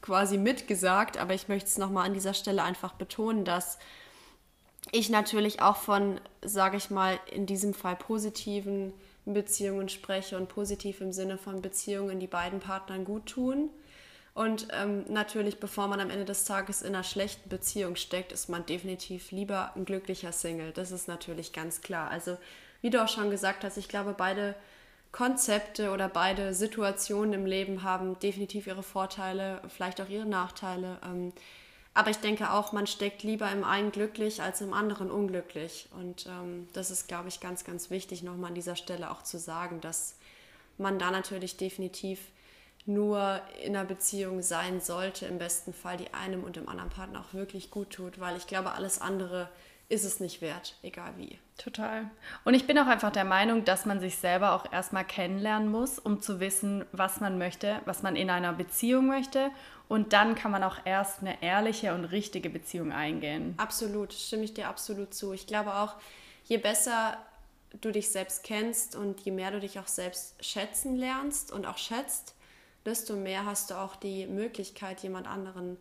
quasi 0.00 0.38
mitgesagt, 0.38 1.18
aber 1.18 1.34
ich 1.34 1.48
möchte 1.48 1.68
es 1.68 1.76
nochmal 1.76 2.06
an 2.06 2.14
dieser 2.14 2.32
Stelle 2.32 2.62
einfach 2.62 2.94
betonen, 2.94 3.44
dass 3.44 3.78
ich 4.90 5.10
natürlich 5.10 5.60
auch 5.60 5.76
von, 5.76 6.18
sage 6.42 6.78
ich 6.78 6.88
mal, 6.88 7.18
in 7.30 7.44
diesem 7.44 7.74
Fall 7.74 7.96
positiven 7.96 8.94
Beziehungen 9.26 9.90
spreche 9.90 10.38
und 10.38 10.48
positiv 10.48 11.02
im 11.02 11.12
Sinne 11.12 11.36
von 11.36 11.60
Beziehungen, 11.60 12.20
die 12.20 12.26
beiden 12.26 12.60
Partnern 12.60 13.04
gut 13.04 13.26
tun. 13.26 13.68
Und 14.38 14.68
ähm, 14.70 15.04
natürlich, 15.08 15.58
bevor 15.58 15.88
man 15.88 15.98
am 15.98 16.10
Ende 16.10 16.24
des 16.24 16.44
Tages 16.44 16.82
in 16.82 16.94
einer 16.94 17.02
schlechten 17.02 17.48
Beziehung 17.48 17.96
steckt, 17.96 18.30
ist 18.30 18.48
man 18.48 18.64
definitiv 18.64 19.32
lieber 19.32 19.72
ein 19.74 19.84
glücklicher 19.84 20.30
Single. 20.30 20.70
Das 20.70 20.92
ist 20.92 21.08
natürlich 21.08 21.52
ganz 21.52 21.80
klar. 21.80 22.08
Also, 22.08 22.38
wie 22.80 22.90
du 22.90 23.02
auch 23.02 23.08
schon 23.08 23.30
gesagt 23.30 23.64
hast, 23.64 23.78
ich 23.78 23.88
glaube, 23.88 24.14
beide 24.16 24.54
Konzepte 25.10 25.90
oder 25.90 26.08
beide 26.08 26.54
Situationen 26.54 27.32
im 27.32 27.46
Leben 27.46 27.82
haben 27.82 28.16
definitiv 28.20 28.68
ihre 28.68 28.84
Vorteile, 28.84 29.60
vielleicht 29.76 30.00
auch 30.00 30.08
ihre 30.08 30.26
Nachteile. 30.26 30.98
Ähm, 31.04 31.32
aber 31.92 32.10
ich 32.10 32.18
denke 32.18 32.52
auch, 32.52 32.70
man 32.70 32.86
steckt 32.86 33.24
lieber 33.24 33.50
im 33.50 33.64
einen 33.64 33.90
glücklich 33.90 34.40
als 34.40 34.60
im 34.60 34.72
anderen 34.72 35.10
unglücklich. 35.10 35.88
Und 35.98 36.26
ähm, 36.26 36.68
das 36.74 36.92
ist, 36.92 37.08
glaube 37.08 37.26
ich, 37.26 37.40
ganz, 37.40 37.64
ganz 37.64 37.90
wichtig, 37.90 38.22
nochmal 38.22 38.50
an 38.50 38.54
dieser 38.54 38.76
Stelle 38.76 39.10
auch 39.10 39.24
zu 39.24 39.36
sagen, 39.36 39.80
dass 39.80 40.14
man 40.76 41.00
da 41.00 41.10
natürlich 41.10 41.56
definitiv 41.56 42.20
nur 42.88 43.40
in 43.62 43.76
einer 43.76 43.84
Beziehung 43.84 44.42
sein 44.42 44.80
sollte, 44.80 45.26
im 45.26 45.38
besten 45.38 45.72
Fall, 45.72 45.98
die 45.98 46.12
einem 46.14 46.42
und 46.42 46.56
dem 46.56 46.68
anderen 46.68 46.90
Partner 46.90 47.20
auch 47.20 47.34
wirklich 47.34 47.70
gut 47.70 47.90
tut, 47.90 48.18
weil 48.18 48.36
ich 48.36 48.46
glaube, 48.46 48.72
alles 48.72 49.00
andere 49.00 49.48
ist 49.88 50.04
es 50.04 50.20
nicht 50.20 50.42
wert, 50.42 50.76
egal 50.82 51.12
wie. 51.16 51.38
Total. 51.56 52.10
Und 52.44 52.54
ich 52.54 52.66
bin 52.66 52.78
auch 52.78 52.86
einfach 52.86 53.10
der 53.10 53.24
Meinung, 53.24 53.64
dass 53.64 53.86
man 53.86 54.00
sich 54.00 54.16
selber 54.16 54.52
auch 54.52 54.70
erstmal 54.70 55.04
kennenlernen 55.04 55.70
muss, 55.70 55.98
um 55.98 56.20
zu 56.20 56.40
wissen, 56.40 56.84
was 56.92 57.20
man 57.20 57.38
möchte, 57.38 57.80
was 57.86 58.02
man 58.02 58.14
in 58.14 58.28
einer 58.28 58.52
Beziehung 58.52 59.06
möchte. 59.06 59.50
Und 59.88 60.12
dann 60.12 60.34
kann 60.34 60.50
man 60.50 60.62
auch 60.62 60.76
erst 60.84 61.20
eine 61.20 61.42
ehrliche 61.42 61.94
und 61.94 62.04
richtige 62.04 62.50
Beziehung 62.50 62.92
eingehen. 62.92 63.54
Absolut, 63.56 64.12
stimme 64.12 64.44
ich 64.44 64.52
dir 64.52 64.68
absolut 64.68 65.14
zu. 65.14 65.32
Ich 65.32 65.46
glaube 65.46 65.74
auch, 65.74 65.94
je 66.44 66.58
besser 66.58 67.16
du 67.80 67.90
dich 67.90 68.10
selbst 68.10 68.44
kennst 68.44 68.94
und 68.94 69.20
je 69.20 69.32
mehr 69.32 69.50
du 69.50 69.60
dich 69.60 69.78
auch 69.78 69.86
selbst 69.86 70.42
schätzen 70.44 70.96
lernst 70.96 71.50
und 71.50 71.66
auch 71.66 71.78
schätzt, 71.78 72.34
desto 72.88 73.14
mehr 73.14 73.44
hast 73.44 73.70
du 73.70 73.74
auch 73.74 73.96
die 73.96 74.26
Möglichkeit, 74.26 75.02
jemand 75.02 75.26
anderen 75.26 75.76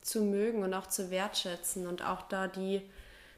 zu 0.00 0.22
mögen 0.22 0.62
und 0.62 0.72
auch 0.72 0.86
zu 0.86 1.10
wertschätzen 1.10 1.86
und 1.86 2.02
auch 2.02 2.22
da 2.22 2.48
die, 2.48 2.80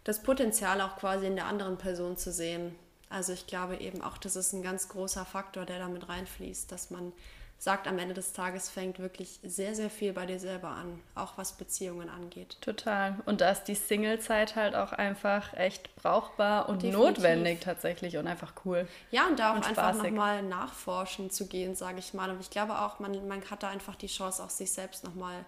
das 0.05 0.23
Potenzial 0.23 0.81
auch 0.81 0.97
quasi 0.97 1.27
in 1.27 1.35
der 1.35 1.47
anderen 1.47 1.79
Person 1.79 2.17
zu 2.17 2.31
sehen. 2.31 2.75
Also 3.11 3.33
ich 3.33 3.47
glaube 3.47 3.77
eben 3.79 4.03
auch, 4.03 4.19
das 4.19 4.37
ist 4.37 4.53
ein 4.53 4.63
ganz 4.63 4.89
großer 4.89 5.25
Faktor, 5.25 5.65
der 5.65 5.79
damit 5.79 6.09
reinfließt, 6.09 6.71
dass 6.71 6.91
man 6.91 7.13
sagt, 7.59 7.89
am 7.89 7.99
Ende 7.99 8.15
des 8.15 8.33
Tages 8.33 8.71
fängt 8.71 9.01
wirklich 9.01 9.41
sehr, 9.43 9.75
sehr 9.75 9.91
viel 9.91 10.13
bei 10.13 10.27
dir 10.27 10.39
selber 10.39 10.69
an, 10.69 11.01
auch 11.17 11.37
was 11.37 11.53
Beziehungen 11.53 12.09
angeht. 12.09 12.57
Total. 12.61 13.17
Und 13.27 13.41
da 13.41 13.51
ist 13.51 13.65
die 13.65 13.75
Single-Zeit 13.75 14.55
halt 14.55 14.77
auch 14.77 14.93
einfach 14.93 15.55
echt 15.55 15.95
brauchbar 15.97 16.69
und 16.69 16.83
Definitiv. 16.83 17.17
notwendig 17.17 17.61
tatsächlich 17.61 18.17
und 18.17 18.29
einfach 18.29 18.53
cool. 18.65 18.87
Ja, 19.11 19.27
und 19.27 19.41
da 19.41 19.53
auch 19.53 19.57
und 19.57 19.67
einfach 19.67 19.93
nochmal 19.93 20.43
nachforschen 20.43 21.31
zu 21.31 21.49
gehen, 21.49 21.75
sage 21.75 21.99
ich 21.99 22.15
mal. 22.15 22.31
Und 22.31 22.41
ich 22.41 22.51
glaube 22.51 22.79
auch, 22.79 23.01
man, 23.01 23.27
man 23.27 23.43
hat 23.51 23.65
da 23.65 23.69
einfach 23.71 23.97
die 23.97 24.07
Chance, 24.07 24.43
auch 24.45 24.51
sich 24.51 24.71
selbst 24.71 25.03
nochmal 25.03 25.45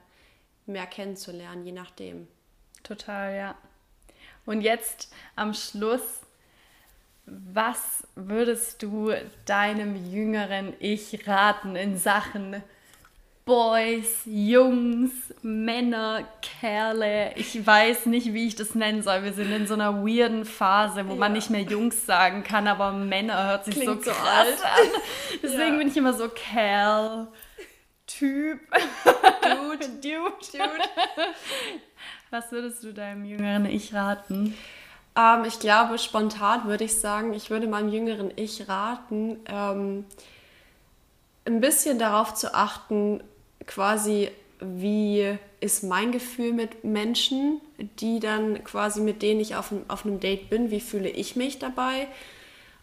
mehr 0.67 0.87
kennenzulernen, 0.87 1.65
je 1.65 1.73
nachdem. 1.73 2.27
Total, 2.83 3.37
ja. 3.37 3.55
Und 4.47 4.63
jetzt 4.63 5.13
am 5.37 5.55
Schluss 5.55 6.20
was 7.27 8.07
würdest 8.15 8.83
du 8.83 9.13
deinem 9.47 9.97
jüngeren 10.11 10.75
Ich 10.81 11.27
raten 11.27 11.77
in 11.77 11.97
Sachen 11.97 12.63
Boys, 13.45 14.23
Jungs, 14.27 15.11
Männer, 15.43 16.25
Kerle? 16.41 17.33
Ich 17.37 17.67
weiß 17.67 18.07
nicht, 18.07 18.33
wie 18.33 18.47
ich 18.47 18.55
das 18.55 18.75
nennen 18.75 19.03
soll. 19.03 19.25
Wir 19.25 19.33
sind 19.33 19.51
in 19.51 19.67
so 19.67 19.75
einer 19.75 20.05
weirden 20.05 20.45
Phase, 20.45 21.09
wo 21.09 21.15
ja. 21.15 21.19
man 21.19 21.33
nicht 21.33 21.51
mehr 21.51 21.63
Jungs 21.63 22.07
sagen 22.07 22.45
kann, 22.45 22.69
aber 22.69 22.93
Männer 22.93 23.49
hört 23.49 23.65
sich 23.65 23.75
Klingt 23.75 24.05
so 24.05 24.11
krass 24.11 24.59
so 24.59 24.65
an. 24.65 25.01
Deswegen 25.43 25.73
ja. 25.73 25.79
bin 25.79 25.89
ich 25.89 25.97
immer 25.97 26.13
so 26.13 26.29
Kerl, 26.29 27.29
Typ, 28.07 28.61
Dude, 29.43 29.89
Dude, 30.01 30.37
Dude. 30.53 30.85
Was 32.31 32.53
würdest 32.53 32.85
du 32.85 32.93
deinem 32.93 33.25
jüngeren 33.25 33.67
Ich 33.67 33.93
raten? 33.95 34.55
Ähm, 35.17 35.45
ich 35.47 35.59
glaube, 35.61 35.99
spontan 35.99 36.67
würde 36.67 36.85
ich 36.85 36.99
sagen, 36.99 37.33
ich 37.33 37.51
würde 37.51 37.67
meinem 37.67 37.89
jüngeren 37.91 38.31
Ich 38.37 38.69
raten, 38.69 39.39
ähm, 39.47 40.05
ein 41.45 41.61
bisschen 41.61 41.99
darauf 41.99 42.35
zu 42.35 42.55
achten, 42.55 43.23
quasi, 43.67 44.31
wie 44.61 45.39
ist 45.61 45.83
mein 45.83 46.13
Gefühl 46.13 46.53
mit 46.53 46.85
Menschen, 46.85 47.61
die 47.79 48.21
dann 48.21 48.63
quasi 48.65 49.01
mit 49.01 49.23
denen 49.23 49.41
ich 49.41 49.57
auf, 49.57 49.73
auf 49.89 50.05
einem 50.05 50.21
Date 50.21 50.51
bin, 50.51 50.71
wie 50.71 50.81
fühle 50.81 51.09
ich 51.09 51.37
mich 51.37 51.59
dabei? 51.59 52.09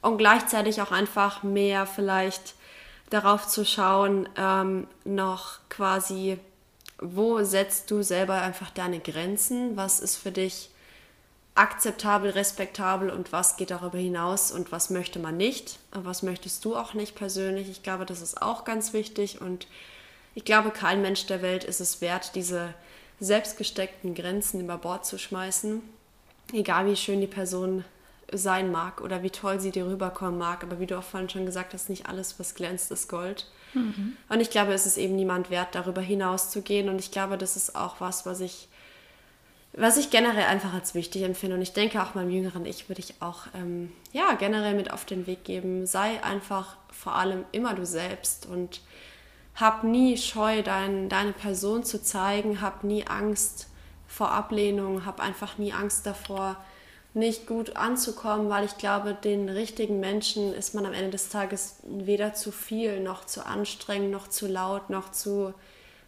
Und 0.01 0.17
gleichzeitig 0.17 0.81
auch 0.81 0.91
einfach 0.91 1.43
mehr 1.43 1.85
vielleicht 1.85 2.55
darauf 3.09 3.47
zu 3.47 3.65
schauen, 3.65 4.27
ähm, 4.37 4.87
noch 5.05 5.59
quasi, 5.69 6.37
wo 6.99 7.43
setzt 7.43 7.89
du 7.89 8.03
selber 8.03 8.41
einfach 8.41 8.69
deine 8.71 8.99
Grenzen, 8.99 9.77
was 9.77 9.99
ist 9.99 10.17
für 10.17 10.31
dich 10.31 10.69
akzeptabel, 11.57 12.31
respektabel 12.31 13.09
und 13.09 13.31
was 13.31 13.57
geht 13.57 13.71
darüber 13.71 13.97
hinaus 13.97 14.51
und 14.51 14.71
was 14.71 14.89
möchte 14.89 15.19
man 15.19 15.37
nicht, 15.37 15.79
was 15.91 16.23
möchtest 16.23 16.63
du 16.65 16.75
auch 16.75 16.93
nicht 16.93 17.15
persönlich. 17.15 17.69
Ich 17.69 17.83
glaube, 17.83 18.05
das 18.05 18.21
ist 18.21 18.41
auch 18.41 18.63
ganz 18.63 18.93
wichtig 18.93 19.41
und 19.41 19.67
ich 20.35 20.45
glaube, 20.45 20.71
kein 20.71 21.01
Mensch 21.01 21.25
der 21.25 21.41
Welt 21.41 21.63
ist 21.63 21.79
es 21.79 21.99
wert, 21.99 22.35
diese 22.35 22.73
selbstgesteckten 23.19 24.13
Grenzen 24.13 24.61
über 24.61 24.77
Bord 24.77 25.05
zu 25.05 25.17
schmeißen, 25.17 25.81
egal 26.53 26.85
wie 26.85 26.95
schön 26.95 27.21
die 27.21 27.27
Person 27.27 27.83
sein 28.31 28.71
mag 28.71 29.01
oder 29.01 29.23
wie 29.23 29.29
toll 29.29 29.59
sie 29.59 29.71
dir 29.71 29.87
rüberkommen 29.87 30.37
mag. 30.37 30.63
Aber 30.63 30.79
wie 30.79 30.85
du 30.85 30.97
auch 30.97 31.03
vorhin 31.03 31.29
schon 31.29 31.45
gesagt 31.45 31.73
hast, 31.73 31.89
nicht 31.89 32.07
alles, 32.07 32.39
was 32.39 32.55
glänzt, 32.55 32.91
ist 32.91 33.07
Gold. 33.07 33.47
Mhm. 33.73 34.17
Und 34.29 34.41
ich 34.41 34.49
glaube, 34.49 34.73
es 34.73 34.85
ist 34.85 34.97
eben 34.97 35.15
niemand 35.15 35.49
wert, 35.49 35.69
darüber 35.73 36.01
hinaus 36.01 36.49
zu 36.49 36.61
gehen. 36.61 36.89
Und 36.89 36.99
ich 36.99 37.11
glaube, 37.11 37.37
das 37.37 37.55
ist 37.55 37.75
auch 37.75 37.99
was, 37.99 38.25
was 38.25 38.41
ich 38.41 38.67
was 39.79 39.97
ich 39.97 40.09
generell 40.09 40.45
einfach 40.45 40.73
als 40.73 40.95
wichtig 40.95 41.21
empfinde 41.21 41.55
und 41.55 41.61
ich 41.61 41.73
denke 41.73 42.01
auch 42.01 42.15
meinem 42.15 42.31
jüngeren 42.31 42.65
Ich 42.65 42.89
würde 42.89 42.99
ich 43.01 43.21
auch 43.21 43.45
ähm, 43.53 43.91
ja 44.11 44.33
generell 44.33 44.73
mit 44.73 44.91
auf 44.91 45.05
den 45.05 45.27
Weg 45.27 45.43
geben. 45.43 45.85
Sei 45.85 46.23
einfach 46.23 46.77
vor 46.91 47.15
allem 47.15 47.45
immer 47.51 47.75
du 47.75 47.85
selbst 47.85 48.47
und 48.47 48.81
hab 49.55 49.83
nie 49.83 50.17
Scheu, 50.17 50.63
dein, 50.63 51.09
deine 51.09 51.31
Person 51.31 51.83
zu 51.83 52.01
zeigen, 52.01 52.59
hab 52.59 52.83
nie 52.83 53.05
Angst 53.05 53.67
vor 54.07 54.31
Ablehnung, 54.31 55.05
hab 55.05 55.19
einfach 55.19 55.59
nie 55.59 55.73
Angst 55.73 56.07
davor, 56.07 56.57
nicht 57.13 57.45
gut 57.45 57.75
anzukommen, 57.75 58.49
weil 58.49 58.65
ich 58.65 58.77
glaube, 58.77 59.13
den 59.13 59.47
richtigen 59.49 59.99
Menschen 59.99 60.53
ist 60.53 60.73
man 60.73 60.85
am 60.85 60.93
Ende 60.93 61.11
des 61.11 61.29
Tages 61.29 61.77
weder 61.83 62.33
zu 62.33 62.51
viel, 62.51 62.99
noch 62.99 63.25
zu 63.25 63.45
anstrengend, 63.45 64.11
noch 64.11 64.27
zu 64.27 64.47
laut, 64.47 64.89
noch 64.89 65.11
zu 65.11 65.53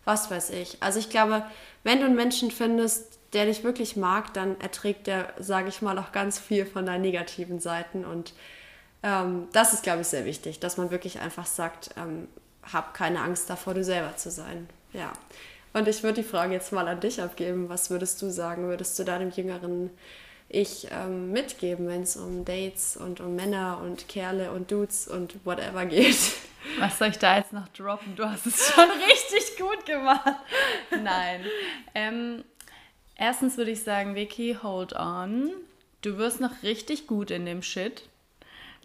was 0.06 0.32
weiß 0.32 0.52
ich. 0.52 0.78
Also 0.82 0.98
ich 0.98 1.10
glaube, 1.10 1.44
wenn 1.84 2.00
du 2.00 2.06
einen 2.06 2.16
Menschen 2.16 2.50
findest, 2.50 3.19
der 3.34 3.46
dich 3.46 3.64
wirklich 3.64 3.96
mag, 3.96 4.34
dann 4.34 4.60
erträgt 4.60 5.08
der, 5.08 5.34
sage 5.38 5.70
ich 5.70 5.82
mal, 5.82 5.98
auch 6.00 6.12
ganz 6.12 6.40
viel 6.40 6.66
von 6.66 6.86
deinen 6.86 7.02
negativen 7.02 7.60
Seiten. 7.60 8.06
Und 8.06 8.34
ähm, 9.04 9.48
das 9.54 9.74
ist, 9.74 9.84
glaube 9.84 10.02
ich, 10.02 10.08
sehr 10.08 10.26
wichtig, 10.26 10.60
dass 10.60 10.78
man 10.78 10.92
wirklich 10.92 11.20
einfach 11.20 11.46
sagt, 11.46 11.92
ähm, 11.98 12.28
hab 12.64 12.94
keine 12.94 13.22
Angst 13.22 13.50
davor, 13.50 13.74
du 13.74 13.84
selber 13.84 14.16
zu 14.18 14.32
sein. 14.32 14.68
Ja. 14.94 15.12
Und 15.74 15.88
ich 15.88 16.02
würde 16.04 16.22
die 16.22 16.28
Frage 16.28 16.54
jetzt 16.54 16.74
mal 16.74 16.88
an 16.88 17.00
dich 17.00 17.22
abgeben. 17.22 17.70
Was 17.70 17.90
würdest 17.90 18.22
du 18.22 18.32
sagen? 18.32 18.68
Würdest 18.68 18.98
du 18.98 19.04
deinem 19.04 19.30
jüngeren 19.30 19.92
Ich 20.48 20.88
ähm, 20.92 21.32
mitgeben, 21.32 21.88
wenn 21.88 22.02
es 22.02 22.18
um 22.18 22.44
Dates 22.44 22.98
und 22.98 23.22
um 23.22 23.36
Männer 23.36 23.80
und 23.84 24.08
Kerle 24.08 24.52
und 24.52 24.72
Dudes 24.72 25.08
und 25.08 25.46
whatever 25.46 25.86
geht? 25.86 26.18
Was 26.80 26.98
soll 26.98 27.10
ich 27.10 27.20
da 27.20 27.38
jetzt 27.38 27.54
noch 27.54 27.68
droppen? 27.70 28.16
Du 28.16 28.26
hast 28.26 28.48
es 28.48 28.72
schon 28.72 28.90
richtig 29.10 29.58
gut 29.58 29.86
gemacht. 29.86 30.36
Nein. 30.90 31.46
Ähm, 31.94 32.44
Erstens 33.20 33.58
würde 33.58 33.72
ich 33.72 33.84
sagen, 33.84 34.16
Vicky, 34.16 34.58
hold 34.64 34.94
on. 34.94 35.52
Du 36.02 36.18
wirst 36.18 36.40
noch 36.40 36.64
richtig 36.64 37.06
gut 37.06 37.32
in 37.32 37.46
dem 37.46 37.62
Shit. 37.62 38.04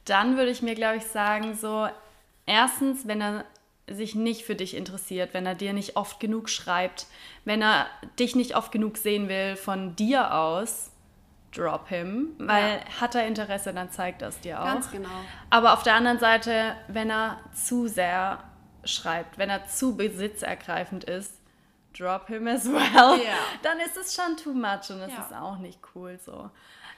dann 0.07 0.37
würde 0.37 0.51
ich 0.51 0.61
mir, 0.61 0.75
glaube 0.75 0.99
ich, 0.99 1.07
sagen, 1.07 1.55
so, 1.55 1.89
erstens, 2.45 3.07
wenn 3.07 3.23
er 3.23 3.45
sich 3.89 4.15
nicht 4.15 4.45
für 4.45 4.55
dich 4.55 4.77
interessiert, 4.77 5.33
wenn 5.33 5.47
er 5.47 5.55
dir 5.55 5.73
nicht 5.73 5.97
oft 5.97 6.21
genug 6.21 6.51
schreibt, 6.51 7.07
wenn 7.45 7.63
er 7.63 7.87
dich 8.19 8.35
nicht 8.35 8.57
oft 8.57 8.73
genug 8.73 8.99
sehen 8.99 9.29
will 9.29 9.57
von 9.57 9.97
dir 9.97 10.35
aus, 10.35 10.91
drop 11.55 11.89
him, 11.89 12.35
weil 12.39 12.83
ja. 12.85 13.01
hat 13.01 13.15
er 13.15 13.27
Interesse, 13.27 13.73
dann 13.73 13.91
zeigt 13.91 14.21
das 14.21 14.41
dir 14.41 14.61
auch. 14.61 14.67
Ganz 14.67 14.91
genau. 14.91 15.09
Aber 15.49 15.73
auf 15.73 15.85
der 15.85 15.95
anderen 15.95 16.19
Seite, 16.19 16.75
wenn 16.89 17.11
er 17.11 17.41
zu 17.55 17.87
sehr 17.87 18.43
schreibt, 18.85 19.39
wenn 19.39 19.49
er 19.49 19.67
zu 19.67 19.97
besitzergreifend 19.97 21.05
ist, 21.05 21.41
drop 21.99 22.29
him 22.29 22.47
as 22.49 22.67
well, 22.67 23.19
ja. 23.25 23.37
dann 23.63 23.79
ist 23.81 23.97
es 23.97 24.15
schon 24.15 24.37
too 24.37 24.53
much 24.53 24.91
und 24.91 25.01
das 25.01 25.13
ja. 25.13 25.21
ist 25.21 25.35
auch 25.35 25.59
nicht 25.59 25.79
cool 25.95 26.19
so. 26.19 26.51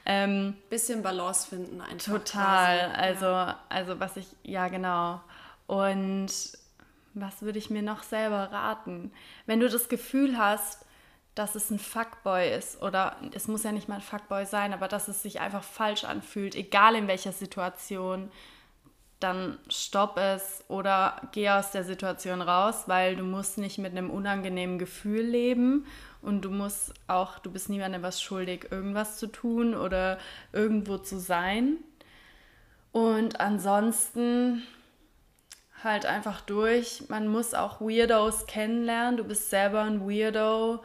Ähm, 0.04 0.56
Bisschen 0.70 1.02
Balance 1.02 1.48
finden 1.48 1.80
einfach. 1.80 2.12
Total, 2.12 2.90
quasi. 2.90 3.00
also, 3.00 3.54
also 3.68 4.00
was 4.00 4.16
ich, 4.16 4.28
ja 4.44 4.68
genau. 4.68 5.20
Und 5.66 6.30
was 7.14 7.42
würde 7.42 7.58
ich 7.58 7.70
mir 7.70 7.82
noch 7.82 8.02
selber 8.02 8.52
raten? 8.52 9.12
Wenn 9.46 9.60
du 9.60 9.68
das 9.68 9.88
Gefühl 9.88 10.38
hast, 10.38 10.86
dass 11.34 11.54
es 11.54 11.70
ein 11.70 11.78
Fuckboy 11.78 12.50
ist 12.56 12.80
oder 12.82 13.16
es 13.34 13.48
muss 13.48 13.62
ja 13.62 13.72
nicht 13.72 13.88
mal 13.88 13.96
ein 13.96 14.00
Fuckboy 14.00 14.46
sein, 14.46 14.72
aber 14.72 14.88
dass 14.88 15.08
es 15.08 15.22
sich 15.22 15.40
einfach 15.40 15.62
falsch 15.62 16.04
anfühlt, 16.04 16.54
egal 16.54 16.94
in 16.94 17.08
welcher 17.08 17.32
Situation, 17.32 18.30
dann 19.26 19.58
stopp 19.68 20.18
es 20.18 20.64
oder 20.68 21.20
geh 21.32 21.50
aus 21.50 21.72
der 21.72 21.82
Situation 21.82 22.40
raus, 22.40 22.84
weil 22.86 23.16
du 23.16 23.24
musst 23.24 23.58
nicht 23.58 23.78
mit 23.78 23.92
einem 23.92 24.10
unangenehmen 24.10 24.78
Gefühl 24.78 25.22
leben 25.22 25.86
und 26.22 26.42
du 26.42 26.50
musst 26.50 26.94
auch, 27.08 27.38
du 27.40 27.50
bist 27.50 27.68
niemandem 27.68 28.02
was 28.02 28.22
schuldig, 28.22 28.68
irgendwas 28.70 29.18
zu 29.18 29.26
tun 29.26 29.74
oder 29.74 30.18
irgendwo 30.52 30.98
zu 30.98 31.18
sein. 31.18 31.78
Und 32.92 33.40
ansonsten 33.40 34.62
halt 35.82 36.06
einfach 36.06 36.40
durch. 36.40 37.08
Man 37.08 37.28
muss 37.28 37.52
auch 37.52 37.80
Weirdos 37.80 38.46
kennenlernen. 38.46 39.16
Du 39.16 39.24
bist 39.24 39.50
selber 39.50 39.82
ein 39.82 40.08
Weirdo. 40.08 40.82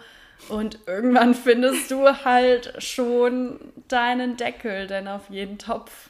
Und 0.50 0.80
irgendwann 0.88 1.34
findest 1.36 1.92
du 1.92 2.06
halt 2.26 2.74
schon 2.84 3.60
deinen 3.88 4.36
Deckel, 4.36 4.88
denn 4.88 5.08
auf 5.08 5.30
jeden 5.30 5.58
Topf 5.58 6.10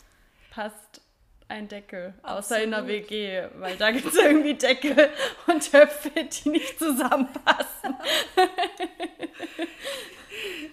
passt 0.49 1.00
ein 1.51 1.67
Deckel. 1.67 2.13
Absolut. 2.23 2.39
Außer 2.39 2.63
in 2.63 2.71
der 2.71 2.87
WG, 2.87 3.43
weil 3.59 3.77
da 3.77 3.91
gibt 3.91 4.07
es 4.07 4.15
irgendwie 4.15 4.55
Deckel 4.55 5.09
und 5.47 5.69
Töpfe, 5.69 6.11
die 6.23 6.49
nicht 6.49 6.79
zusammenpassen. 6.79 7.95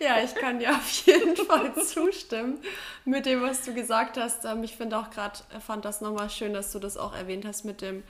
Ja, 0.00 0.22
ich 0.22 0.32
kann 0.36 0.60
dir 0.60 0.70
auf 0.70 0.88
jeden 1.06 1.34
Fall 1.34 1.74
zustimmen 1.84 2.60
mit 3.04 3.26
dem, 3.26 3.42
was 3.42 3.62
du 3.64 3.74
gesagt 3.74 4.16
hast. 4.16 4.44
Ähm, 4.44 4.62
ich 4.62 4.76
finde 4.76 4.96
auch 4.96 5.10
gerade, 5.10 5.40
fand 5.66 5.84
das 5.84 6.00
nochmal 6.00 6.30
schön, 6.30 6.54
dass 6.54 6.70
du 6.70 6.78
das 6.78 6.96
auch 6.96 7.16
erwähnt 7.16 7.44
hast 7.44 7.64
mit 7.64 7.82
dem 7.82 8.04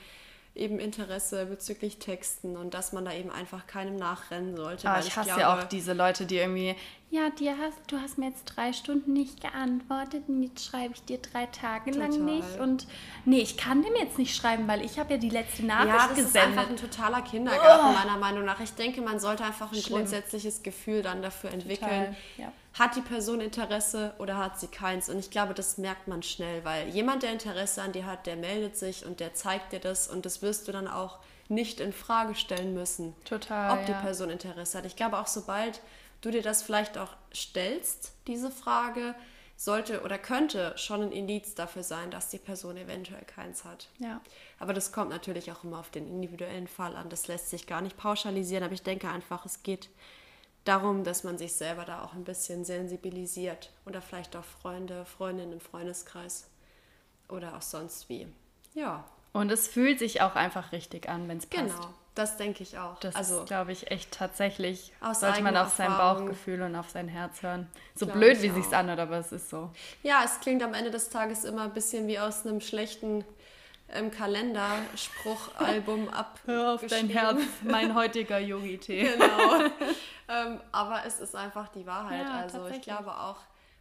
eben 0.59 0.79
Interesse 0.79 1.47
bezüglich 1.47 1.99
Texten 1.99 2.57
und 2.57 2.75
dass 2.75 2.93
man 2.93 3.05
da 3.05 3.13
eben 3.13 3.31
einfach 3.31 3.67
keinem 3.67 3.97
nachrennen 3.97 4.57
sollte. 4.57 4.89
Aber 4.89 5.01
ich, 5.01 5.09
ich 5.09 5.17
hasse 5.17 5.27
glaube, 5.27 5.41
ja 5.41 5.59
auch 5.59 5.65
diese 5.65 5.93
Leute, 5.93 6.27
die 6.27 6.37
irgendwie, 6.37 6.75
ja, 7.11 7.31
dir 7.31 7.57
hast, 7.59 7.79
du 7.87 7.99
hast 7.99 8.19
mir 8.19 8.29
jetzt 8.29 8.45
drei 8.45 8.73
Stunden 8.73 9.13
nicht 9.13 9.41
geantwortet 9.41 10.25
und 10.29 10.43
jetzt 10.43 10.65
schreibe 10.65 10.95
ich 10.95 11.03
dir 11.05 11.19
drei 11.19 11.47
Tage 11.47 11.93
Total. 11.93 12.11
lang 12.11 12.25
nicht. 12.25 12.61
Und 12.61 12.87
nee, 13.25 13.41
ich 13.41 13.57
kann 13.57 13.83
dem 13.83 13.95
jetzt 13.97 14.19
nicht 14.19 14.37
schreiben, 14.37 14.69
weil 14.69 14.85
ich 14.85 14.99
habe 14.99 15.15
ja 15.15 15.19
die 15.19 15.31
letzte 15.31 15.65
Nachricht 15.65 15.95
ja, 15.95 16.09
das 16.09 16.17
gesendet. 16.17 16.35
ist 16.35 16.37
einfach 16.37 16.69
ein 16.69 16.77
totaler 16.77 17.23
Kindergarten, 17.23 17.87
oh. 17.89 17.93
meiner 17.93 18.19
Meinung 18.19 18.45
nach. 18.45 18.61
Ich 18.61 18.73
denke, 18.73 19.01
man 19.01 19.21
sollte 19.21 19.45
einfach 19.45 19.73
ein 19.73 19.79
Schlimm. 19.81 19.99
grundsätzliches 19.99 20.63
Gefühl 20.63 21.03
dann 21.03 21.23
dafür 21.23 21.51
entwickeln. 21.51 22.17
Ja 22.37 22.53
hat 22.79 22.95
die 22.95 23.01
Person 23.01 23.41
Interesse 23.41 24.15
oder 24.19 24.37
hat 24.37 24.61
sie 24.61 24.69
keins? 24.69 25.09
Und 25.09 25.19
ich 25.19 25.31
glaube, 25.31 25.55
das 25.55 25.79
merkt 25.79 26.07
man 26.07 26.23
schnell, 26.23 26.65
weil 26.65 26.89
jemand, 26.89 27.23
der 27.23 27.33
Interesse 27.33 27.83
an 27.83 27.93
dir 27.93 28.07
hat, 28.07 28.27
der 28.27 28.37
meldet 28.37 28.77
sich 28.77 29.05
und 29.05 29.21
der 29.21 29.35
zeigt 29.35 29.73
dir 29.73 29.81
das 29.81 30.09
und 30.09 30.25
das 30.25 30.43
wirst 30.43 30.69
du 30.69 30.73
dann 30.73 30.87
auch 30.87 31.19
nicht 31.49 31.81
in 31.81 31.93
Frage 31.93 32.35
stellen 32.35 32.75
müssen, 32.75 33.17
Total, 33.25 33.73
ob 33.73 33.87
die 33.87 33.93
ja. 33.93 34.01
Person 34.01 34.31
Interesse 34.31 34.79
hat. 34.79 34.87
Ich 34.87 34.97
glaube 34.97 35.19
auch, 35.19 35.27
sobald 35.27 35.81
du 36.21 36.31
dir 36.31 36.43
das 36.43 36.63
vielleicht 36.63 36.99
auch 36.99 37.15
stellst, 37.35 38.13
diese 38.27 38.51
Frage, 38.51 39.15
sollte 39.57 40.03
oder 40.03 40.19
könnte 40.19 40.73
schon 40.77 41.03
ein 41.03 41.11
Indiz 41.11 41.57
dafür 41.57 41.83
sein, 41.83 42.13
dass 42.13 42.29
die 42.29 42.39
Person 42.39 42.77
eventuell 42.77 43.25
keins 43.25 43.65
hat. 43.65 43.89
Ja. 43.99 44.21
Aber 44.61 44.73
das 44.73 44.93
kommt 44.93 45.11
natürlich 45.11 45.51
auch 45.51 45.65
immer 45.65 45.81
auf 45.81 45.91
den 45.91 46.07
individuellen 46.07 46.69
Fall 46.69 46.95
an. 46.95 47.09
Das 47.09 47.27
lässt 47.27 47.51
sich 47.51 47.67
gar 47.67 47.81
nicht 47.81 47.97
pauschalisieren, 47.97 48.63
aber 48.63 48.75
ich 48.75 48.85
denke 48.85 49.09
einfach, 49.09 49.45
es 49.45 49.65
geht 49.65 49.89
darum, 50.69 51.03
dass 51.03 51.25
man 51.25 51.39
sich 51.39 51.55
selber 51.55 51.85
da 51.85 52.03
auch 52.03 52.13
ein 52.13 52.25
bisschen 52.25 52.65
sensibilisiert 52.65 53.71
oder 53.87 54.03
vielleicht 54.03 54.37
auch 54.37 54.45
Freunde, 54.45 55.05
Freundinnen 55.07 55.55
im 55.55 55.61
Freundeskreis 55.61 56.49
oder 57.29 57.57
auch 57.57 57.63
sonst 57.63 58.09
wie. 58.09 58.29
Ja. 58.75 59.05
Und 59.33 59.51
es 59.51 59.69
fühlt 59.69 59.99
sich 59.99 60.21
auch 60.21 60.35
einfach 60.35 60.73
richtig 60.73 61.09
an, 61.09 61.29
wenn 61.29 61.39
es 61.39 61.47
passt. 61.47 61.77
Genau, 61.77 61.89
das 62.15 62.37
denke 62.37 62.63
ich 62.63 62.79
auch. 62.79 62.99
Das 63.01 63.15
also, 63.15 63.45
glaube 63.45 63.73
ich, 63.73 63.91
echt 63.91 64.13
tatsächlich. 64.13 64.93
Sollte 65.13 65.43
man 65.43 65.57
auf 65.57 65.75
sein 65.75 65.91
Bauchgefühl 65.91 66.63
und 66.63 66.77
auf 66.77 66.91
sein 66.91 67.09
Herz 67.09 67.43
hören. 67.43 67.67
So 67.95 68.07
blöd, 68.07 68.43
wie 68.43 68.51
sich's 68.51 68.73
anhört, 68.73 68.99
aber 68.99 69.19
es 69.19 69.33
ist 69.33 69.49
so. 69.51 69.71
Ja, 70.03 70.23
es 70.25 70.41
klingt 70.41 70.63
am 70.63 70.75
Ende 70.75 70.91
des 70.91 71.09
Tages 71.09 71.45
immer 71.45 71.63
ein 71.63 71.73
bisschen 71.73 72.07
wie 72.09 72.19
aus 72.19 72.47
einem 72.47 72.61
schlechten 72.61 73.25
im 73.97 74.11
Kalender 74.11 74.79
Spruchalbum 74.97 76.09
ab. 76.09 76.41
Hör 76.47 76.75
auf 76.75 76.87
dein 76.87 77.09
Herz, 77.09 77.41
mein 77.63 77.95
heutiger 77.95 78.39
Yogi-Tee. 78.39 79.13
genau. 79.13 79.65
ähm, 80.29 80.61
aber 80.73 81.05
es 81.07 81.21
ist 81.21 81.35
einfach 81.35 81.69
die 81.69 81.87
Wahrheit. 81.87 82.27
Ja, 82.27 82.41
also 82.41 82.67
ich 82.67 82.83
glaube 82.83 83.13
auch, 83.13 83.39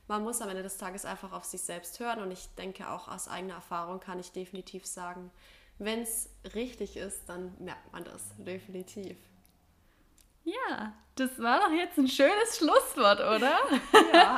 man 0.07 0.23
muss 0.23 0.41
am 0.41 0.49
Ende 0.49 0.63
des 0.63 0.77
Tages 0.77 1.05
einfach 1.05 1.33
auf 1.33 1.43
sich 1.43 1.61
selbst 1.61 1.99
hören 1.99 2.21
und 2.21 2.31
ich 2.31 2.47
denke 2.55 2.89
auch 2.89 3.07
aus 3.07 3.27
eigener 3.27 3.55
Erfahrung 3.55 3.99
kann 3.99 4.19
ich 4.19 4.31
definitiv 4.31 4.85
sagen, 4.85 5.31
wenn 5.79 6.01
es 6.01 6.29
richtig 6.55 6.97
ist, 6.97 7.27
dann 7.27 7.53
merkt 7.59 7.91
man 7.91 8.03
das 8.03 8.33
definitiv. 8.37 9.17
Ja, 10.43 10.93
das 11.15 11.37
war 11.39 11.59
doch 11.59 11.71
jetzt 11.71 11.97
ein 11.97 12.07
schönes 12.07 12.57
Schlusswort, 12.57 13.19
oder? 13.19 13.59
Ja, 14.13 14.37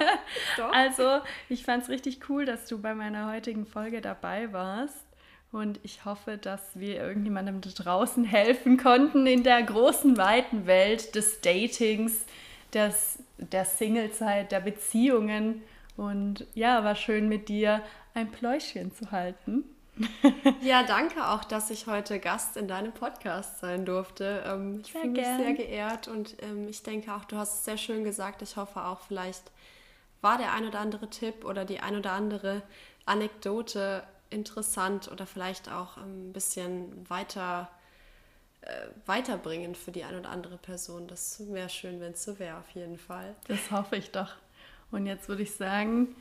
doch. 0.57 0.73
Also, 0.73 1.21
ich 1.47 1.63
fand 1.63 1.83
es 1.83 1.89
richtig 1.89 2.27
cool, 2.29 2.45
dass 2.45 2.67
du 2.67 2.81
bei 2.81 2.95
meiner 2.95 3.31
heutigen 3.31 3.65
Folge 3.65 4.01
dabei 4.01 4.51
warst. 4.51 5.05
Und 5.51 5.79
ich 5.83 6.05
hoffe, 6.05 6.37
dass 6.37 6.61
wir 6.75 7.01
irgendjemandem 7.01 7.61
da 7.61 7.69
draußen 7.71 8.23
helfen 8.23 8.77
konnten 8.77 9.25
in 9.25 9.43
der 9.43 9.63
großen, 9.63 10.15
weiten 10.17 10.67
Welt 10.67 11.15
des 11.15 11.41
Datings, 11.41 12.25
des, 12.73 13.19
der 13.37 13.65
Singlezeit, 13.65 14.51
der 14.51 14.59
Beziehungen. 14.59 15.63
Und 15.97 16.45
ja, 16.53 16.83
war 16.83 16.95
schön 16.95 17.27
mit 17.27 17.49
dir 17.49 17.81
ein 18.13 18.29
Pläuschchen 18.31 18.93
zu 18.93 19.11
halten. 19.11 19.63
ja, 20.61 20.83
danke 20.83 21.27
auch, 21.27 21.43
dass 21.43 21.69
ich 21.71 21.87
heute 21.87 22.19
Gast 22.19 22.55
in 22.55 22.67
deinem 22.67 22.93
Podcast 22.93 23.59
sein 23.59 23.85
durfte. 23.85 24.43
Ähm, 24.45 24.81
ich 24.83 24.91
fühle 24.91 25.07
mich 25.07 25.25
sehr 25.25 25.53
geehrt 25.53 26.07
und 26.07 26.41
ähm, 26.41 26.67
ich 26.69 26.83
denke 26.83 27.13
auch, 27.13 27.25
du 27.25 27.37
hast 27.37 27.55
es 27.55 27.65
sehr 27.65 27.77
schön 27.77 28.03
gesagt. 28.03 28.41
Ich 28.41 28.55
hoffe 28.55 28.85
auch, 28.85 29.01
vielleicht 29.01 29.51
war 30.21 30.37
der 30.37 30.53
ein 30.53 30.65
oder 30.65 30.79
andere 30.79 31.09
Tipp 31.09 31.43
oder 31.43 31.65
die 31.65 31.79
ein 31.79 31.97
oder 31.97 32.13
andere 32.13 32.61
Anekdote 33.05 34.03
interessant 34.29 35.11
oder 35.11 35.25
vielleicht 35.25 35.69
auch 35.71 35.97
ähm, 35.97 36.29
ein 36.29 36.33
bisschen 36.33 37.09
weiter 37.09 37.69
äh, 38.61 38.87
weiterbringend 39.05 39.77
für 39.77 39.91
die 39.91 40.03
ein 40.03 40.17
oder 40.17 40.29
andere 40.29 40.57
Person. 40.57 41.07
Das 41.07 41.41
wäre 41.51 41.69
schön, 41.69 42.01
wenn 42.01 42.11
es 42.13 42.23
so 42.23 42.39
wäre, 42.39 42.57
auf 42.57 42.69
jeden 42.71 42.97
Fall. 42.97 43.35
Das 43.47 43.71
hoffe 43.71 43.95
ich 43.95 44.11
doch. 44.11 44.33
Und 44.91 45.05
jetzt 45.05 45.29
würde 45.29 45.43
ich 45.43 45.55
sagen, 45.55 46.15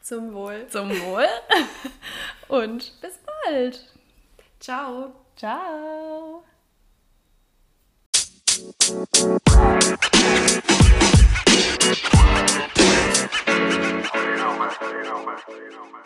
zum 0.00 0.32
Wohl. 0.32 0.66
Zum 0.68 0.90
Wohl. 0.90 1.26
Und 2.48 2.92
bis 3.00 3.18
bald. 3.44 3.84
Ciao. 4.60 5.12
Ciao. 5.36 6.44
you 14.14 15.70
know, 15.70 15.86
man. 15.92 16.04